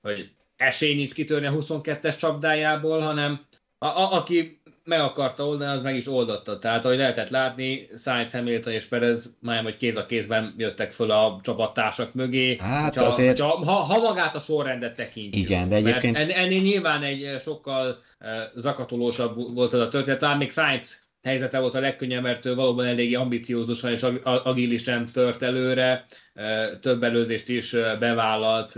hogy 0.00 0.30
esély 0.56 0.94
nincs 0.94 1.14
kitörni 1.14 1.46
a 1.46 1.52
22-es 1.52 2.18
csapdájából, 2.18 3.00
hanem 3.00 3.46
a, 3.78 3.86
a, 3.86 4.12
aki 4.12 4.61
meg 4.84 5.00
akarta 5.00 5.46
oldani, 5.46 5.76
az 5.76 5.82
meg 5.82 5.96
is 5.96 6.06
oldotta. 6.06 6.58
Tehát, 6.58 6.84
ahogy 6.84 6.96
lehetett 6.96 7.28
látni, 7.28 7.88
Sainz, 8.02 8.32
Hamilton 8.32 8.72
és 8.72 8.84
Perez 8.84 9.34
már 9.40 9.62
hogy 9.62 9.76
kéz 9.76 9.96
a 9.96 10.06
kézben 10.06 10.54
jöttek 10.56 10.92
föl 10.92 11.10
a 11.10 11.40
csapattársak 11.42 12.14
mögé. 12.14 12.56
Hát 12.60 12.94
hogyha, 12.94 13.08
azért... 13.08 13.38
Hogyha, 13.38 13.64
ha, 13.64 13.72
ha 13.72 13.98
magát 13.98 14.34
a 14.34 14.38
sorrendet 14.38 14.96
tekintjük. 14.96 15.48
Igen, 15.48 15.68
de 15.68 15.76
egyébként... 15.76 16.16
Mert 16.16 16.30
ennél 16.30 16.60
nyilván 16.60 17.02
egy 17.02 17.40
sokkal 17.40 17.88
uh, 18.20 18.28
zakatolósabb 18.56 19.54
volt 19.54 19.74
ez 19.74 19.80
a 19.80 19.88
történet. 19.88 20.18
Talán 20.18 20.38
még 20.38 20.50
Sainz 20.50 21.00
helyzete 21.22 21.58
volt 21.58 21.74
a 21.74 21.80
legkönnyebb, 21.80 22.22
mert 22.22 22.46
ő 22.46 22.54
valóban 22.54 22.86
eléggé 22.86 23.14
ambiciózusan 23.14 23.92
és 23.92 24.02
agilisen 24.22 25.10
tört 25.12 25.42
előre, 25.42 26.04
uh, 26.34 26.80
több 26.80 27.02
előzést 27.02 27.48
is 27.48 27.70
bevállalt 27.98 28.74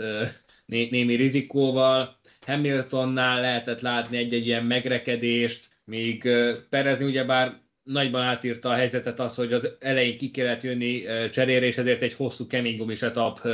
né- 0.66 0.90
némi 0.90 1.14
rizikóval. 1.14 2.16
Hamiltonnál 2.46 3.40
lehetett 3.40 3.80
látni 3.80 4.16
egy-egy 4.16 4.46
ilyen 4.46 4.64
megrekedést, 4.64 5.73
míg 5.84 6.28
Perezni 6.70 7.04
ugyebár 7.04 7.62
nagyban 7.82 8.22
átírta 8.22 8.68
a 8.68 8.74
helyzetet 8.74 9.20
az, 9.20 9.34
hogy 9.34 9.52
az 9.52 9.76
elején 9.80 10.18
ki 10.18 10.30
kellett 10.30 10.62
jönni 10.62 11.02
cserére, 11.30 11.66
és 11.66 11.76
ezért 11.76 12.02
egy 12.02 12.12
hosszú 12.12 12.46
kemény 12.46 12.76
gumis 12.76 13.02
etap 13.02 13.48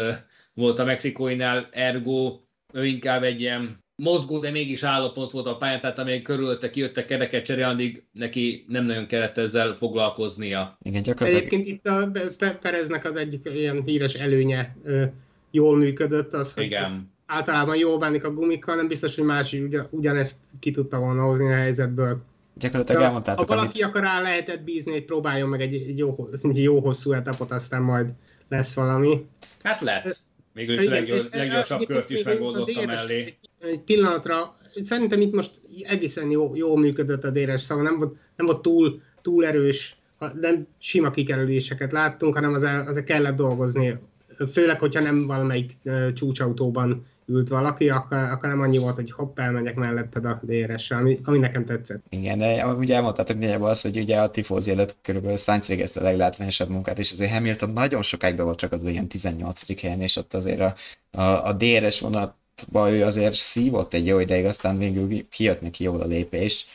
volt 0.55 0.79
a 0.79 0.85
mexikóinál, 0.85 1.69
ergo 1.71 2.41
ő 2.73 2.87
inkább 2.87 3.23
egy 3.23 3.41
ilyen 3.41 3.79
mozgó, 3.95 4.39
de 4.39 4.51
mégis 4.51 4.83
állapot 4.83 5.33
volt 5.33 5.47
a 5.47 5.57
pályán, 5.57 5.81
tehát 5.81 5.99
amíg 5.99 6.23
körülötte 6.23 6.71
kijöttek 6.71 7.07
kereket 7.07 7.45
cseré, 7.45 7.63
addig 7.63 8.05
neki 8.13 8.65
nem 8.69 8.85
nagyon 8.85 9.07
kellett 9.07 9.39
ezzel 9.39 9.75
foglalkoznia. 9.75 10.79
Igen, 10.83 11.03
gyakorlatilag... 11.03 11.45
Egyébként 11.53 11.67
itt 11.67 11.87
a 11.87 12.11
Pereznek 12.61 13.05
az 13.05 13.17
egyik 13.17 13.49
ilyen 13.55 13.83
híres 13.85 14.15
előnye 14.15 14.77
jól 15.51 15.77
működött, 15.77 16.33
az, 16.33 16.53
hogy 16.53 16.65
Igen 16.65 17.19
általában 17.31 17.77
jól 17.77 17.99
bánik 17.99 18.25
a 18.25 18.33
gumikkal, 18.33 18.77
nem 18.77 18.89
biztos, 18.89 19.15
hogy 19.15 19.25
más 19.25 19.53
is 19.53 19.61
ugyan, 19.61 19.87
ugyanezt 19.91 20.37
ki 20.61 20.71
tudta 20.71 20.99
volna 20.99 21.23
hozni 21.23 21.53
a 21.53 21.57
helyzetből. 21.57 22.23
Gyakorlatilag 22.55 23.03
elmondtátok, 23.03 23.49
Ha 23.49 23.55
valaki 23.55 23.83
amit... 23.83 23.95
akar 23.95 24.03
rá 24.03 24.21
lehetett 24.21 24.63
bízni, 24.63 24.93
hogy 24.93 25.05
próbáljon 25.05 25.49
meg 25.49 25.61
egy, 25.61 25.75
egy, 25.75 25.99
jó, 25.99 26.29
egy 26.43 26.63
jó 26.63 26.81
hosszú 26.81 27.13
etapot, 27.13 27.51
aztán 27.51 27.83
majd 27.83 28.07
lesz 28.49 28.75
valami. 28.75 29.27
Hát 29.63 29.81
lehet. 29.81 30.21
Végül 30.53 30.81
is 30.81 30.89
leggyors, 30.89 31.25
leggyorsabb 31.31 31.85
kört 31.85 32.11
is 32.11 32.23
megoldotta 32.23 32.87
mellé. 32.87 33.35
Egy 33.61 33.81
pillanatra, 33.81 34.55
szerintem 34.85 35.21
itt 35.21 35.33
most 35.33 35.51
egészen 35.83 36.31
jó, 36.31 36.57
jó 36.57 36.77
működött 36.77 37.25
a 37.25 37.31
DRS 37.31 37.61
szóval 37.61 37.85
nem 37.85 37.99
volt, 37.99 38.17
nem 38.37 38.47
volt 38.47 38.63
túl, 38.63 39.01
túl 39.23 39.47
erős, 39.47 39.97
nem 40.41 40.67
sima 40.79 41.11
kikerüléseket 41.11 41.93
láttunk, 41.93 42.35
hanem 42.35 42.55
az, 42.55 42.63
az 42.63 43.03
kellett 43.07 43.37
dolgozni. 43.37 43.99
Főleg, 44.53 44.79
hogyha 44.79 45.01
nem 45.01 45.27
valamelyik 45.27 45.73
csúcsautóban 46.15 47.07
ült 47.31 47.49
valaki, 47.49 47.89
akkor, 47.89 48.19
akkor 48.19 48.49
nem 48.49 48.61
annyi 48.61 48.79
volt, 48.79 48.95
hogy 48.95 49.13
hopp, 49.13 49.39
elmegyek 49.39 49.75
melletted 49.75 50.25
a 50.25 50.41
drs 50.43 50.91
ami, 50.91 51.21
ami 51.25 51.39
nekem 51.39 51.65
tetszett. 51.65 52.05
Igen, 52.09 52.39
de 52.39 52.67
ugye 52.67 52.95
elmondtátok 52.95 53.39
nagyjából 53.39 53.69
az, 53.69 53.81
hogy 53.81 53.99
ugye 53.99 54.21
a 54.21 54.31
tifózi 54.31 54.71
előtt 54.71 54.97
körülbelül 55.03 55.37
Sainz 55.37 55.67
végezte 55.67 56.01
a 56.01 56.03
leglátványosabb 56.03 56.69
munkát, 56.69 56.99
és 56.99 57.13
azért 57.13 57.33
Hamilton 57.33 57.71
nagyon 57.71 58.03
sokáig 58.03 58.37
be 58.37 58.43
volt 58.43 58.59
csak 58.59 58.73
az 58.73 58.85
ilyen 58.85 59.09
18. 59.09 59.81
helyen, 59.81 60.01
és 60.01 60.17
ott 60.17 60.35
azért 60.35 60.61
a, 60.61 60.75
a, 61.11 61.47
a 61.47 61.53
DRS 61.53 62.01
vonatban 62.01 62.93
ő 62.93 63.05
azért 63.05 63.35
szívott 63.35 63.95
egy 63.95 64.07
jó 64.07 64.19
ideig, 64.19 64.45
aztán 64.45 64.79
végül 64.79 65.29
kijött 65.29 65.61
neki 65.61 65.85
jól 65.85 66.01
a 66.01 66.07
lépés, 66.07 66.67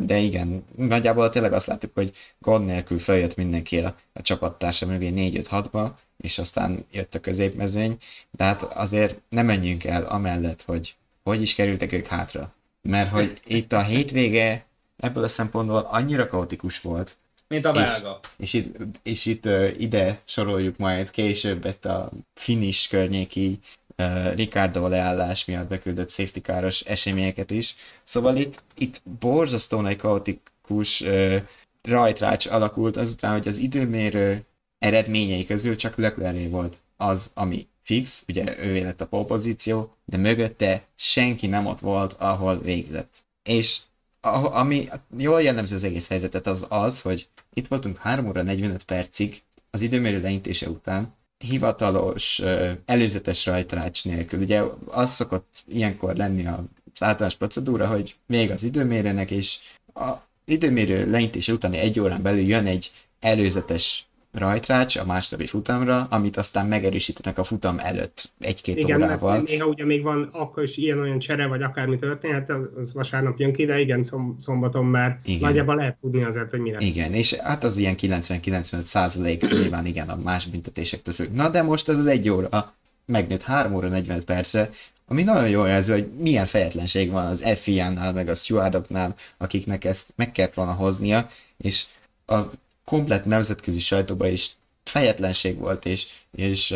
de 0.00 0.18
igen, 0.18 0.64
nagyjából 0.76 1.30
tényleg 1.30 1.52
azt 1.52 1.66
láttuk, 1.66 1.90
hogy 1.94 2.12
gond 2.38 2.66
nélkül 2.66 2.98
följött 2.98 3.36
mindenki 3.36 3.78
a, 3.78 3.96
a 4.12 4.22
csapattársa 4.22 4.86
mögé 4.86 5.12
4-5-6-ba, 5.14 5.90
és 6.16 6.38
aztán 6.38 6.84
jött 6.90 7.14
a 7.14 7.20
középmezőny, 7.20 7.98
de 8.30 8.44
hát 8.44 8.62
azért 8.62 9.20
nem 9.28 9.46
menjünk 9.46 9.84
el 9.84 10.04
amellett, 10.04 10.62
hogy 10.62 10.96
hogy 11.22 11.42
is 11.42 11.54
kerültek 11.54 11.92
ők 11.92 12.06
hátra. 12.06 12.54
Mert 12.82 13.10
hogy 13.10 13.40
itt 13.46 13.72
a 13.72 13.82
hétvége 13.82 14.64
ebből 14.96 15.24
a 15.24 15.28
szempontból 15.28 15.88
annyira 15.90 16.28
kaotikus 16.28 16.80
volt, 16.80 17.16
mint 17.48 17.64
a 17.64 17.72
belga. 17.72 18.20
És, 18.36 18.52
és 18.52 18.60
itt, 18.60 18.76
és 19.02 19.26
itt 19.26 19.46
uh, 19.46 19.74
ide 19.78 20.20
soroljuk 20.24 20.76
majd 20.76 21.10
később 21.10 21.64
itt 21.64 21.84
a 21.84 22.10
finish 22.34 22.88
környéki 22.90 23.58
uh, 23.98 24.34
Ricardo 24.34 24.88
leállás 24.88 25.44
miatt 25.44 25.68
beküldött 25.68 26.10
safety 26.10 26.40
káros 26.40 26.80
eseményeket 26.80 27.50
is. 27.50 27.74
Szóval 28.02 28.36
itt, 28.36 28.62
itt 28.76 29.02
borzasztóan 29.20 29.86
egy 29.86 29.96
kaotikus 29.96 31.00
uh, 31.00 31.36
rajtrács 31.82 32.46
alakult 32.46 32.96
azután, 32.96 33.32
hogy 33.32 33.48
az 33.48 33.58
időmérő 33.58 34.44
eredményei 34.84 35.44
közül 35.44 35.76
csak 35.76 35.96
Leclerc 35.96 36.50
volt 36.50 36.76
az, 36.96 37.30
ami 37.34 37.66
fix, 37.82 38.24
ugye 38.28 38.64
ő 38.64 38.82
lett 38.82 39.00
a 39.00 39.06
pole 39.06 39.24
pozíció, 39.24 39.94
de 40.04 40.16
mögötte 40.16 40.86
senki 40.94 41.46
nem 41.46 41.66
ott 41.66 41.80
volt, 41.80 42.12
ahol 42.12 42.60
végzett. 42.60 43.24
És 43.42 43.80
a, 44.20 44.58
ami 44.58 44.88
jól 45.16 45.42
jellemző 45.42 45.74
az 45.74 45.84
egész 45.84 46.08
helyzetet 46.08 46.46
az 46.46 46.66
az, 46.68 47.00
hogy 47.00 47.28
itt 47.54 47.66
voltunk 47.66 47.96
3 47.98 48.26
óra 48.26 48.42
45 48.42 48.84
percig 48.84 49.42
az 49.70 49.80
időmérő 49.80 50.20
leintése 50.20 50.68
után, 50.68 51.14
hivatalos, 51.38 52.42
előzetes 52.84 53.46
rajtrács 53.46 54.04
nélkül. 54.04 54.40
Ugye 54.40 54.62
az 54.86 55.10
szokott 55.10 55.64
ilyenkor 55.68 56.16
lenni 56.16 56.46
az 56.46 57.02
általános 57.02 57.34
procedúra, 57.34 57.86
hogy 57.86 58.16
még 58.26 58.50
az 58.50 58.62
időmérőnek, 58.62 59.30
és 59.30 59.58
a 59.94 60.12
időmérő 60.44 61.10
leintése 61.10 61.52
utáni 61.52 61.76
egy 61.76 62.00
órán 62.00 62.22
belül 62.22 62.46
jön 62.46 62.66
egy 62.66 62.90
előzetes 63.20 64.06
rajtrács 64.34 64.96
a 64.96 65.04
második 65.04 65.48
futamra, 65.48 66.06
amit 66.10 66.36
aztán 66.36 66.66
megerősítenek 66.66 67.38
a 67.38 67.44
futam 67.44 67.78
előtt 67.78 68.30
egy-két 68.38 68.76
igen, 68.76 69.02
órával. 69.02 69.32
Igen, 69.32 69.44
néha 69.44 69.66
ugye 69.66 69.84
még 69.84 70.02
van 70.02 70.28
akkor 70.32 70.62
is 70.62 70.76
ilyen-olyan 70.76 71.18
csere, 71.18 71.46
vagy 71.46 71.62
akármi 71.62 71.98
történhet, 71.98 72.50
az, 72.50 72.70
az 72.76 72.92
vasárnap 72.92 73.38
jön 73.38 73.52
ki, 73.52 73.64
de 73.64 73.80
igen, 73.80 74.02
szom, 74.02 74.36
szombaton 74.40 74.84
már 74.84 75.20
igen. 75.24 75.40
nagyjából 75.40 75.74
lehet 75.74 75.96
tudni 76.00 76.24
azért, 76.24 76.50
hogy 76.50 76.60
mi 76.60 76.70
lesz. 76.70 76.82
Igen, 76.82 77.12
és 77.12 77.34
hát 77.34 77.64
az 77.64 77.76
ilyen 77.76 77.94
90-95 78.00 78.82
százalék 78.82 79.48
nyilván 79.60 79.86
igen 79.86 80.08
a 80.08 80.16
más 80.16 80.46
büntetésektől 80.46 81.14
függ. 81.14 81.32
Na 81.32 81.48
de 81.48 81.62
most 81.62 81.88
ez 81.88 81.98
az 81.98 82.06
egy 82.06 82.28
óra, 82.28 82.74
megnőtt 83.06 83.42
3 83.42 83.74
óra 83.74 83.88
40 83.88 84.24
perce, 84.24 84.70
ami 85.06 85.22
nagyon 85.22 85.48
jól 85.48 85.68
jelző, 85.68 85.92
hogy 85.92 86.08
milyen 86.18 86.46
fejetlenség 86.46 87.10
van 87.10 87.26
az 87.26 87.44
FIA-nál, 87.56 88.12
meg 88.12 88.28
a 88.28 88.34
stewardoknál, 88.34 89.14
akiknek 89.36 89.84
ezt 89.84 90.12
meg 90.16 90.32
kellett 90.32 90.54
volna 90.54 90.72
hoznia, 90.72 91.28
és 91.56 91.84
a 92.26 92.38
komplet 92.84 93.24
nemzetközi 93.24 93.80
sajtóban 93.80 94.28
is 94.28 94.54
fejetlenség 94.84 95.58
volt, 95.58 95.84
és, 95.84 96.06
és 96.30 96.74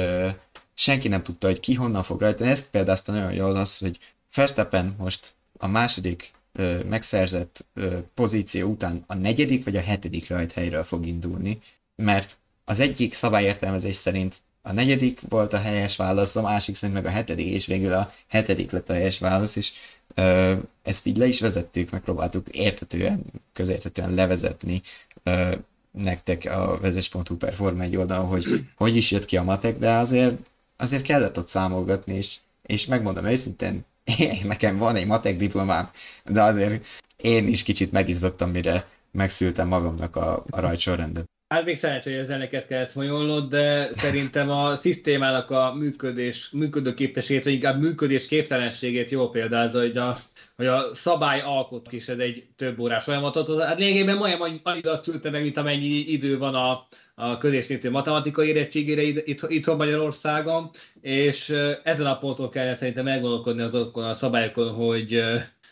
senki 0.75 1.09
nem 1.09 1.23
tudta, 1.23 1.47
hogy 1.47 1.61
ki 1.61 1.75
honnan 1.75 2.03
fog 2.03 2.21
rajta. 2.21 2.45
Ezt 2.45 2.69
példázta 2.71 3.13
nagyon 3.13 3.33
jól 3.33 3.57
az, 3.57 3.79
hogy 3.79 3.99
Verstappen 4.35 4.95
most 4.99 5.35
a 5.59 5.67
második 5.67 6.33
uh, 6.55 6.85
megszerzett 6.85 7.65
uh, 7.77 7.99
pozíció 8.15 8.71
után 8.71 9.05
a 9.07 9.15
negyedik 9.15 9.65
vagy 9.65 9.77
a 9.77 9.81
hetedik 9.81 10.29
rajthelyről 10.29 10.85
fog 10.85 11.07
indulni, 11.07 11.59
mert 11.97 12.37
az 12.65 12.81
egyik 12.81 13.15
szabályértelmezés 13.15 13.97
szerint 13.97 14.41
a 14.63 14.73
negyedik 14.73 15.21
volt 15.29 15.53
a 15.53 15.59
helyes 15.59 15.97
válasz, 15.97 16.37
a 16.37 16.43
másik 16.43 16.75
szerint 16.77 17.03
meg 17.03 17.07
a 17.07 17.15
hetedik, 17.15 17.47
és 17.47 17.67
végül 17.67 17.93
a 17.93 18.13
hetedik 18.27 18.71
lett 18.71 18.91
a 18.91 18.93
helyes 18.93 19.19
válasz, 19.19 19.57
és 19.57 19.73
ö, 20.15 20.55
ezt 20.83 21.07
így 21.07 21.17
le 21.17 21.27
is 21.27 21.41
vezettük, 21.41 21.91
megpróbáltuk 21.91 22.49
értetően, 22.49 23.23
közértetően 23.53 24.15
levezetni, 24.15 24.83
ö, 25.23 25.55
nektek 26.03 26.45
a 26.45 26.79
vezes.hu 26.81 27.37
per 27.37 27.55
Forma 27.55 27.83
egy 27.83 27.97
oldal, 27.97 28.25
hogy 28.25 28.65
hogy 28.77 28.97
is 28.97 29.11
jött 29.11 29.25
ki 29.25 29.37
a 29.37 29.43
matek, 29.43 29.79
de 29.79 29.91
azért, 29.91 30.37
azért 30.77 31.03
kellett 31.03 31.39
ott 31.39 31.49
számolgatni, 31.49 32.15
és, 32.15 32.37
és 32.67 32.87
megmondom 32.87 33.27
őszintén, 33.27 33.85
én, 34.19 34.41
nekem 34.47 34.79
van 34.79 34.97
egy 34.97 35.07
matek 35.07 35.37
diplomám, 35.37 35.91
de 36.25 36.43
azért 36.43 36.87
én 37.17 37.47
is 37.47 37.63
kicsit 37.63 37.93
megizzadtam, 37.93 38.51
mire 38.51 38.87
megszültem 39.11 39.69
magamnak 39.69 40.17
a, 40.17 40.45
a 40.51 40.61
rajtsorrendet. 40.61 41.25
Hát 41.49 41.65
még 41.65 41.77
szerencsé, 41.77 42.17
hogy 42.17 42.25
zeneket 42.25 42.67
kellett 42.67 42.91
folyolnod, 42.91 43.49
de 43.49 43.91
szerintem 43.93 44.51
a 44.51 44.77
szisztémának 44.77 45.51
a 45.51 45.75
működés, 45.75 46.51
működőképességét, 46.53 47.45
vagy 47.45 47.53
inkább 47.53 47.81
működés 47.81 48.27
képtelenségét 48.27 49.11
jó 49.11 49.31
példázza, 49.31 49.79
hogy 49.79 49.97
a, 49.97 50.19
hogy 50.59 50.67
a 50.67 50.95
szabály 50.95 51.41
alkot 51.41 51.93
is 51.93 52.09
egy 52.09 52.47
több 52.57 52.79
órás 52.79 53.05
folyamatot. 53.05 53.63
Hát 53.63 53.79
lényegében 53.79 54.17
majdnem 54.17 54.61
annyidat 54.63 55.05
szülte 55.05 55.31
meg, 55.31 55.43
mint 55.43 55.57
amennyi 55.57 55.87
idő 55.87 56.39
van 56.39 56.55
a, 56.55 56.89
a 57.15 57.39
középszintű 57.39 57.91
matematikai 57.91 58.49
érettségére 58.49 59.03
itt, 59.03 59.51
itthon 59.51 59.77
Magyarországon, 59.77 60.71
és 61.01 61.49
ezen 61.83 62.07
a 62.07 62.19
ponton 62.19 62.51
kell 62.51 62.75
szerintem 62.75 63.05
meggondolkodni 63.05 63.63
azokon 63.63 64.05
a 64.05 64.15
szabályokon, 64.15 64.75
hogy, 64.75 65.23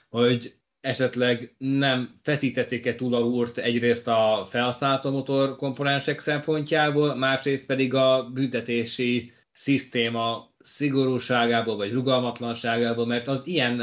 hogy 0.09 0.55
esetleg 0.81 1.55
nem 1.59 2.19
feszítették-e 2.23 2.95
túl 2.95 3.15
a 3.15 3.21
úrt 3.21 3.59
egyrészt 3.59 4.09
a 4.09 4.47
felhasználható 4.51 5.11
motor 5.11 5.57
komponensek 5.57 6.21
szempontjából, 6.21 7.15
másrészt 7.15 7.67
pedig 7.67 7.95
a 7.95 8.31
büntetési 8.33 9.33
szisztéma 9.53 10.51
szigorúságából 10.59 11.77
vagy 11.77 11.93
rugalmatlanságából, 11.93 13.07
mert 13.07 13.29
az 13.29 13.41
ilyen 13.45 13.81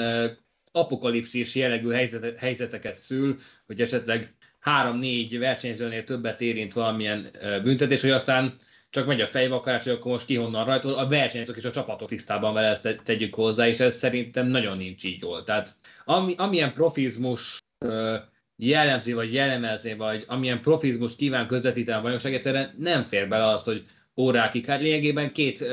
apokalipszis 0.76 1.56
jellegű 1.56 1.90
helyzeteket 2.38 2.98
szül, 2.98 3.40
hogy 3.66 3.82
esetleg 3.82 4.34
három-négy 4.60 5.40
versenyzőnél 5.40 6.04
többet 6.04 6.42
érint 6.42 6.74
valamilyen 6.74 7.32
büntetés, 7.64 8.02
hogy 8.02 8.10
aztán 8.10 8.56
csak 8.90 9.06
megy 9.06 9.22
a 9.22 9.28
fejvakarás, 9.28 9.84
hogy 9.84 9.94
akkor 9.94 10.12
most 10.12 10.26
ki 10.26 10.36
honnan 10.36 10.66
rajtol, 10.66 10.94
a 10.94 11.08
versenyzők 11.08 11.58
és 11.58 11.66
a 11.66 11.72
csapatok 11.72 12.08
tisztában 12.08 12.54
vele 12.54 12.68
ezt 12.68 13.02
tegyük 13.04 13.36
hozzá, 13.36 13.68
és 13.68 13.80
ez 13.80 13.96
szerintem 13.96 14.48
nagyon 14.48 14.78
nincs 14.78 15.04
így 15.04 15.22
jól. 15.22 15.44
Tehát 15.44 15.76
ami, 16.06 16.36
amilyen 16.38 16.74
profizmus 16.74 17.58
jellemzi, 18.56 19.14
vagy 19.14 19.34
jellemezni, 19.34 19.94
vagy 19.96 20.24
amilyen 20.28 20.62
profizmus 20.62 21.16
kíván 21.16 21.48
közvetíteni 21.48 21.98
a 21.98 22.02
bajnokság, 22.02 22.34
egyszerűen 22.34 22.76
nem 22.78 23.04
fér 23.04 23.28
bele 23.28 23.48
azt, 23.48 23.66
hogy 23.66 23.84
órákig. 24.16 24.66
Hát 24.66 24.82
lényegében 24.82 25.32
két, 25.32 25.66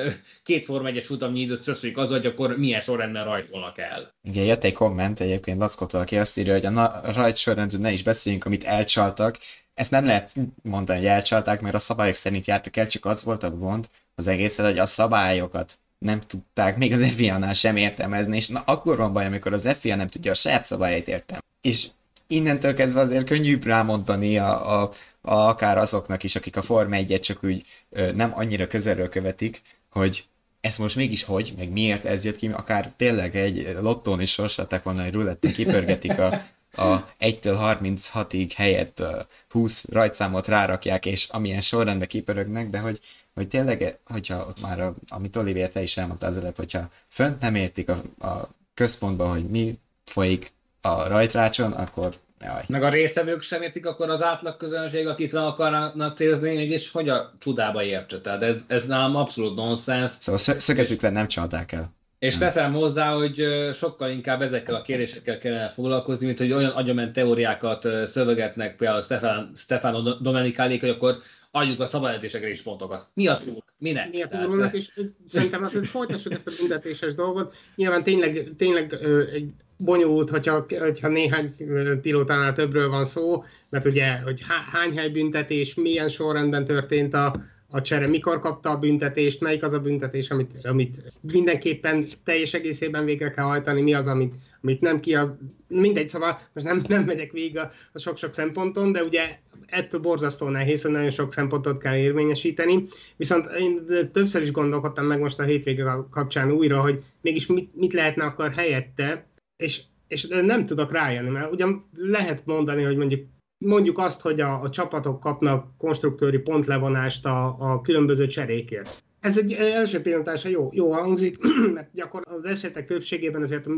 két 0.42 0.64
Forma 0.64 0.88
1-es 0.90 1.04
futamnyi 1.06 1.40
időt 1.40 1.62
szösszük 1.62 1.99
az, 1.99 2.11
hogy 2.11 2.26
akkor 2.26 2.56
milyen 2.56 2.80
sorrendben 2.80 3.25
rajtolnak 3.25 3.78
el. 3.78 4.14
Igen, 4.23 4.44
jött 4.44 4.64
egy 4.64 4.73
komment 4.73 5.20
egyébként 5.20 5.59
Laszkotól, 5.59 6.00
aki 6.00 6.16
azt 6.16 6.38
írja, 6.38 6.52
hogy 6.52 6.66
a, 6.66 6.70
na- 6.70 7.00
a 7.02 7.12
rajt 7.12 7.37
sorrendről 7.37 7.80
ne 7.80 7.92
is 7.92 8.02
beszéljünk, 8.02 8.44
amit 8.44 8.64
elcsaltak. 8.64 9.38
Ezt 9.75 9.90
nem 9.90 10.04
lehet 10.04 10.32
mondani, 10.62 10.99
hogy 10.99 11.09
elcsalták, 11.09 11.61
mert 11.61 11.75
a 11.75 11.78
szabályok 11.78 12.14
szerint 12.14 12.47
jártak 12.47 12.76
el, 12.76 12.87
csak 12.87 13.04
az 13.04 13.23
volt 13.25 13.42
a 13.42 13.50
gond 13.50 13.88
az 14.14 14.26
egészen, 14.26 14.64
hogy 14.64 14.78
a 14.78 14.87
szabályokat 14.87 15.78
nem 15.99 16.20
tudták 16.20 16.76
még 16.76 16.92
az 16.92 17.06
FIA-nál 17.06 17.52
sem 17.52 17.76
értelmezni, 17.76 18.37
és 18.37 18.49
na 18.49 18.62
akkor 18.66 18.97
van 18.97 19.12
baj, 19.12 19.26
amikor 19.26 19.52
az 19.52 19.76
FIA 19.80 19.97
nem 19.97 20.09
tudja 20.09 20.30
a 20.30 20.35
saját 20.35 20.64
szabályait 20.64 21.09
értem. 21.09 21.38
És 21.61 21.87
innentől 22.26 22.75
kezdve 22.75 23.00
azért 23.00 23.25
könnyűbb 23.26 23.64
rámondani 23.64 24.38
a, 24.38 24.80
a, 24.80 24.90
akár 25.22 25.78
azoknak 25.78 26.22
is, 26.22 26.36
akik 26.36 26.56
a 26.56 26.62
Forma 26.62 26.94
1 26.94 27.20
csak 27.20 27.44
úgy 27.44 27.66
nem 28.14 28.32
annyira 28.34 28.66
közelről 28.66 29.08
követik, 29.08 29.62
hogy 29.90 30.24
ez 30.60 30.76
most 30.76 30.96
mégis 30.96 31.22
hogy, 31.22 31.54
meg 31.56 31.70
miért 31.70 32.04
ez 32.04 32.24
jött 32.24 32.36
ki, 32.36 32.48
akár 32.48 32.92
tényleg 32.96 33.36
egy 33.36 33.76
lottón 33.80 34.20
is 34.20 34.30
sorsolták 34.30 34.82
volna, 34.82 35.02
hogy 35.02 35.12
ruletten 35.12 35.52
kipörgetik 35.52 36.18
a, 36.18 36.42
a 36.72 37.14
1-től 37.20 37.78
36-ig 37.82 38.50
helyett 38.56 39.02
20 39.48 39.84
rajtszámot 39.88 40.48
rárakják, 40.48 41.06
és 41.06 41.28
amilyen 41.28 41.60
sorrendben 41.60 42.08
kipörögnek, 42.08 42.70
de 42.70 42.78
hogy, 42.78 43.00
hogy 43.34 43.48
tényleg, 43.48 43.98
hogyha 44.04 44.46
ott 44.46 44.60
már, 44.60 44.80
a, 44.80 44.94
amit 45.08 45.36
Olivier 45.36 45.70
te 45.70 45.82
is 45.82 45.96
elmondta 45.96 46.26
az 46.26 46.36
előbb, 46.36 46.56
hogyha 46.56 46.90
fönt 47.08 47.40
nem 47.40 47.54
értik 47.54 47.88
a, 47.88 48.26
a 48.26 48.54
központban, 48.74 49.30
hogy 49.30 49.48
mi 49.48 49.78
folyik 50.04 50.52
a 50.80 51.08
rajtrácson, 51.08 51.72
akkor 51.72 52.14
Jaj. 52.44 52.64
Meg 52.66 52.82
a 52.82 52.88
részevők 52.88 53.42
sem 53.42 53.62
értik, 53.62 53.87
akkor 53.87 54.11
az 54.11 54.23
átlag 54.23 54.56
közönség, 54.56 55.06
akit 55.06 55.32
le 55.32 55.44
akarnak 55.44 56.16
célzni, 56.16 56.54
mégis 56.54 56.90
hogy 56.90 57.09
a 57.09 57.32
csodába 57.38 57.82
értse. 57.82 58.20
Tehát 58.20 58.42
ez, 58.42 58.64
ez 58.66 58.87
nálam 58.87 59.16
abszolút 59.16 59.56
nonsens. 59.56 60.11
Szóval 60.11 60.40
szögezzük 60.59 61.00
le, 61.00 61.11
nem 61.11 61.28
csalták 61.28 61.73
el. 61.73 61.92
És 62.20 62.38
teszem 62.38 62.72
hozzá, 62.72 63.14
hogy 63.14 63.46
sokkal 63.72 64.10
inkább 64.10 64.42
ezekkel 64.42 64.74
a 64.74 64.82
kérdésekkel 64.82 65.38
kellene 65.38 65.68
foglalkozni, 65.68 66.26
mint 66.26 66.38
hogy 66.38 66.52
olyan 66.52 66.70
agyament 66.70 67.12
teóriákat 67.12 67.88
szövegetnek 68.06 68.76
például 68.76 69.02
Stefan, 69.02 69.52
Stefano 69.56 70.14
Domenikálék, 70.14 70.80
hogy 70.80 70.88
akkor 70.88 71.16
adjuk 71.50 71.80
a 71.80 71.86
szabályozésekre 71.86 72.48
is 72.48 72.62
pontokat. 72.62 73.06
Mi 73.14 73.26
a 73.26 73.40
túl? 73.44 73.64
Minek? 73.78 74.10
Mi 74.10 74.22
a 74.22 74.28
túl? 74.28 74.64
És 74.64 75.00
szerintem 75.28 75.62
azt, 75.62 75.72
hogy 75.72 75.86
folytassuk 75.86 76.32
ezt 76.32 76.46
a 76.46 76.52
büntetéses 76.58 77.14
dolgot. 77.14 77.54
Nyilván 77.74 78.02
tényleg, 78.02 78.52
tényleg 78.56 78.92
egy 79.32 79.50
bonyolult, 79.76 80.30
hogyha, 80.30 80.66
hogyha 80.78 81.08
néhány 81.08 81.54
pilótánál 82.02 82.52
többről 82.52 82.88
van 82.88 83.04
szó, 83.04 83.44
mert 83.68 83.86
ugye, 83.86 84.18
hogy 84.18 84.42
hány 84.72 84.96
hely 84.96 85.08
büntetés, 85.08 85.74
milyen 85.74 86.08
sorrendben 86.08 86.64
történt 86.64 87.14
a, 87.14 87.35
a 87.70 87.83
csere, 87.83 88.06
mikor 88.06 88.38
kapta 88.38 88.70
a 88.70 88.78
büntetést, 88.78 89.40
melyik 89.40 89.62
az 89.62 89.72
a 89.72 89.80
büntetés, 89.80 90.30
amit, 90.30 90.52
amit 90.62 91.12
mindenképpen 91.20 92.06
teljes 92.24 92.54
egészében 92.54 93.04
végre 93.04 93.30
kell 93.30 93.44
hajtani, 93.44 93.80
mi 93.80 93.94
az, 93.94 94.06
amit, 94.06 94.35
amit 94.62 94.80
nem 94.80 95.00
ki, 95.00 95.14
az, 95.14 95.33
mindegy, 95.68 96.09
szóval 96.09 96.38
most 96.52 96.66
nem, 96.66 96.85
nem 96.88 97.04
megyek 97.04 97.33
végig 97.33 97.59
a, 97.59 97.70
a 97.92 97.98
sok-sok 97.98 98.35
szemponton, 98.35 98.92
de 98.92 99.02
ugye 99.02 99.38
ettől 99.66 100.00
borzasztó 100.00 100.48
nehéz, 100.48 100.83
hogy 100.83 100.90
nagyon 100.90 101.11
sok 101.11 101.33
szempontot 101.33 101.78
kell 101.78 101.96
érvényesíteni. 101.96 102.85
Viszont 103.16 103.50
én 103.59 103.87
többször 104.12 104.42
is 104.42 104.50
gondolkodtam 104.50 105.06
meg 105.06 105.20
most 105.20 105.40
a 105.40 105.42
hétvége 105.42 105.96
kapcsán 106.11 106.50
újra, 106.50 106.80
hogy 106.80 107.02
mégis 107.20 107.46
mit, 107.46 107.76
mit 107.76 107.92
lehetne 107.92 108.24
akar 108.24 108.52
helyette, 108.52 109.26
és, 109.56 109.80
és 110.09 110.26
nem 110.26 110.64
tudok 110.64 110.92
rájönni, 110.92 111.30
mert 111.30 111.52
ugyan 111.52 111.88
lehet 111.96 112.46
mondani, 112.46 112.83
hogy 112.83 112.96
mondjuk 112.96 113.26
mondjuk 113.61 113.99
azt, 113.99 114.20
hogy 114.20 114.40
a, 114.40 114.62
a 114.62 114.70
csapatok 114.70 115.20
kapnak 115.20 115.66
konstruktőri 115.79 116.38
pontlevonást 116.38 117.27
a, 117.27 117.57
a 117.59 117.81
különböző 117.81 118.27
cserékért. 118.27 119.03
Ez 119.20 119.38
egy 119.38 119.53
első 119.53 120.01
pillantásra 120.01 120.51
jó, 120.51 120.68
jó 120.73 120.92
hangzik, 120.92 121.38
mert 121.75 121.88
gyakorlatilag 121.92 122.44
az 122.44 122.51
esetek 122.51 122.87
többségében 122.87 123.42
azért 123.42 123.66
a 123.66 123.73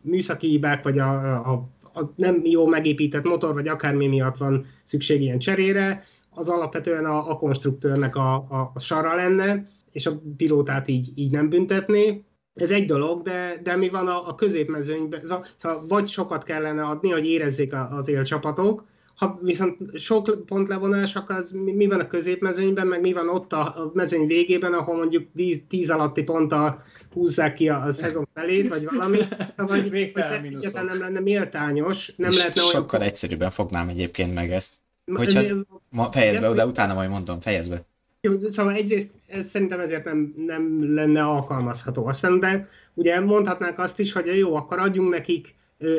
műszaki 0.00 0.46
hibák, 0.46 0.82
vagy 0.82 0.98
a, 0.98 1.34
a, 1.50 1.68
a 1.94 2.12
nem 2.16 2.40
jó 2.44 2.66
megépített 2.66 3.24
motor, 3.24 3.54
vagy 3.54 3.68
akármi 3.68 4.06
miatt 4.06 4.36
van 4.36 4.66
szükség 4.84 5.22
ilyen 5.22 5.38
cserére, 5.38 6.04
az 6.30 6.48
alapvetően 6.48 7.04
a, 7.04 7.30
a 7.30 7.36
konstruktőrnek 7.36 8.16
a, 8.16 8.34
a, 8.34 8.70
a 8.74 8.80
sara 8.80 9.14
lenne, 9.14 9.68
és 9.92 10.06
a 10.06 10.20
pilótát 10.36 10.88
így, 10.88 11.12
így 11.14 11.30
nem 11.30 11.48
büntetné. 11.48 12.24
Ez 12.54 12.70
egy 12.70 12.86
dolog, 12.86 13.22
de, 13.22 13.60
de 13.62 13.76
mi 13.76 13.88
van 13.88 14.06
a, 14.06 14.28
a 14.28 14.34
középmezőnyben? 14.34 15.20
Szóval 15.56 15.86
vagy 15.88 16.08
sokat 16.08 16.42
kellene 16.42 16.82
adni, 16.82 17.10
hogy 17.10 17.26
érezzék 17.26 17.72
az 17.90 18.08
élcsapatok, 18.08 18.84
ha 19.20 19.38
viszont 19.42 19.98
sok 19.98 20.46
pontlevonás, 20.46 21.16
akkor 21.16 21.36
az 21.36 21.50
mi, 21.50 21.72
mi 21.72 21.86
van 21.86 22.00
a 22.00 22.06
középmezőnyben, 22.06 22.86
meg 22.86 23.00
mi 23.00 23.12
van 23.12 23.28
ott 23.28 23.52
a, 23.52 23.90
mezőny 23.94 24.26
végében, 24.26 24.72
ahol 24.72 24.96
mondjuk 24.96 25.26
10, 25.36 25.62
10 25.68 25.90
alatti 25.90 26.22
ponttal 26.22 26.82
húzzák 27.12 27.54
ki 27.54 27.68
a, 27.68 27.82
a 27.82 27.92
szezon 27.92 28.28
felét, 28.34 28.68
vagy 28.68 28.84
valami. 28.84 29.18
Vagy, 29.56 29.90
Még 29.90 30.16
egyáltalán 30.16 30.86
nem 30.86 30.98
lenne 30.98 31.20
méltányos. 31.20 32.12
Nem 32.16 32.30
lehetne 32.30 32.60
olyan... 32.62 32.74
Sokkal 32.74 33.02
egyszerűbben 33.02 33.50
fognám 33.50 33.88
egyébként 33.88 34.34
meg 34.34 34.52
ezt. 34.52 34.74
Hogyha 35.14 35.42
ma, 35.88 36.12
fejezd 36.12 36.40
be, 36.40 36.52
de 36.52 36.66
utána 36.66 36.94
majd 36.94 37.10
mondom, 37.10 37.40
fejezd 37.40 37.70
be. 37.70 37.84
Jó, 38.20 38.32
szóval 38.50 38.72
egyrészt 38.72 39.10
ez 39.26 39.46
szerintem 39.46 39.80
ezért 39.80 40.04
nem, 40.04 40.34
nem 40.36 40.94
lenne 40.94 41.22
alkalmazható. 41.22 42.06
Aztán, 42.06 42.38
de 42.38 42.68
ugye 42.94 43.20
mondhatnánk 43.20 43.78
azt 43.78 43.98
is, 43.98 44.12
hogy 44.12 44.38
jó, 44.38 44.54
akkor 44.54 44.78
adjunk 44.78 45.10
nekik 45.10 45.54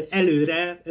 előre 0.10 0.82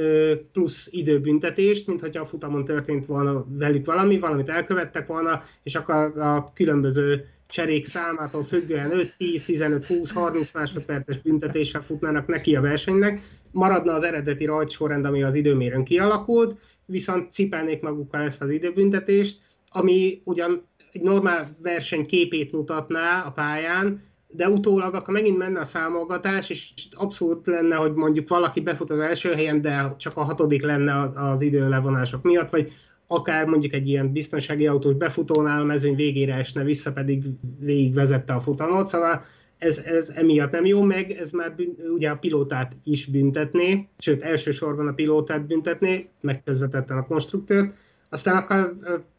plusz 0.52 0.88
időbüntetést, 0.90 1.86
mint 1.86 2.00
hogyha 2.00 2.22
a 2.22 2.26
futamon 2.26 2.64
történt 2.64 3.06
volna 3.06 3.46
velük 3.48 3.86
valami, 3.86 4.18
valamit 4.18 4.48
elkövettek 4.48 5.06
volna, 5.06 5.42
és 5.62 5.74
akkor 5.74 5.94
a 6.18 6.52
különböző 6.54 7.26
cserék 7.48 7.86
számától 7.86 8.44
függően 8.44 8.92
5, 8.92 9.14
10, 9.16 9.42
15, 9.42 9.84
20, 9.84 10.12
30 10.12 10.52
másodperces 10.54 11.18
büntetéssel 11.18 11.82
futnának 11.82 12.26
neki 12.26 12.56
a 12.56 12.60
versenynek, 12.60 13.20
maradna 13.50 13.92
az 13.92 14.02
eredeti 14.02 14.44
rajtsorrend, 14.44 15.04
ami 15.04 15.22
az 15.22 15.34
időmérőn 15.34 15.84
kialakult, 15.84 16.56
viszont 16.86 17.32
cipelnék 17.32 17.80
magukkal 17.80 18.22
ezt 18.22 18.42
az 18.42 18.50
időbüntetést, 18.50 19.40
ami 19.68 20.20
ugyan 20.24 20.66
egy 20.92 21.02
normál 21.02 21.56
verseny 21.62 22.06
képét 22.06 22.52
mutatná 22.52 23.22
a 23.22 23.30
pályán, 23.30 24.02
de 24.30 24.48
utólag 24.48 24.94
akkor 24.94 25.14
megint 25.14 25.38
menne 25.38 25.60
a 25.60 25.64
számolgatás, 25.64 26.50
és 26.50 26.72
abszolút 26.90 27.46
lenne, 27.46 27.76
hogy 27.76 27.92
mondjuk 27.92 28.28
valaki 28.28 28.60
befut 28.60 28.90
az 28.90 28.98
első 28.98 29.32
helyen, 29.32 29.60
de 29.60 29.94
csak 29.98 30.16
a 30.16 30.22
hatodik 30.22 30.62
lenne 30.62 31.10
az 31.14 31.42
időlevonások 31.42 32.22
miatt, 32.22 32.50
vagy 32.50 32.72
akár 33.06 33.46
mondjuk 33.46 33.72
egy 33.72 33.88
ilyen 33.88 34.12
biztonsági 34.12 34.66
autós 34.66 34.94
befutónál 34.94 35.60
a 35.60 35.64
mezőny 35.64 35.94
végére 35.94 36.34
esne 36.34 36.64
vissza, 36.64 36.92
pedig 36.92 37.24
végig 37.58 37.94
vezette 37.94 38.32
a 38.32 38.40
futamot, 38.40 38.86
szóval 38.86 39.22
ez, 39.58 39.78
ez 39.78 40.08
emiatt 40.14 40.50
nem 40.50 40.66
jó, 40.66 40.82
meg 40.82 41.10
ez 41.10 41.30
már 41.30 41.54
ugye 41.94 42.10
a 42.10 42.16
pilótát 42.16 42.76
is 42.84 43.06
büntetné, 43.06 43.88
sőt 43.98 44.22
elsősorban 44.22 44.86
a 44.86 44.92
pilótát 44.92 45.46
büntetné, 45.46 46.08
meg 46.20 46.42
közvetetten 46.42 46.96
a 46.96 47.06
konstruktőrt, 47.06 47.74
aztán 48.08 48.36
akkor 48.36 48.76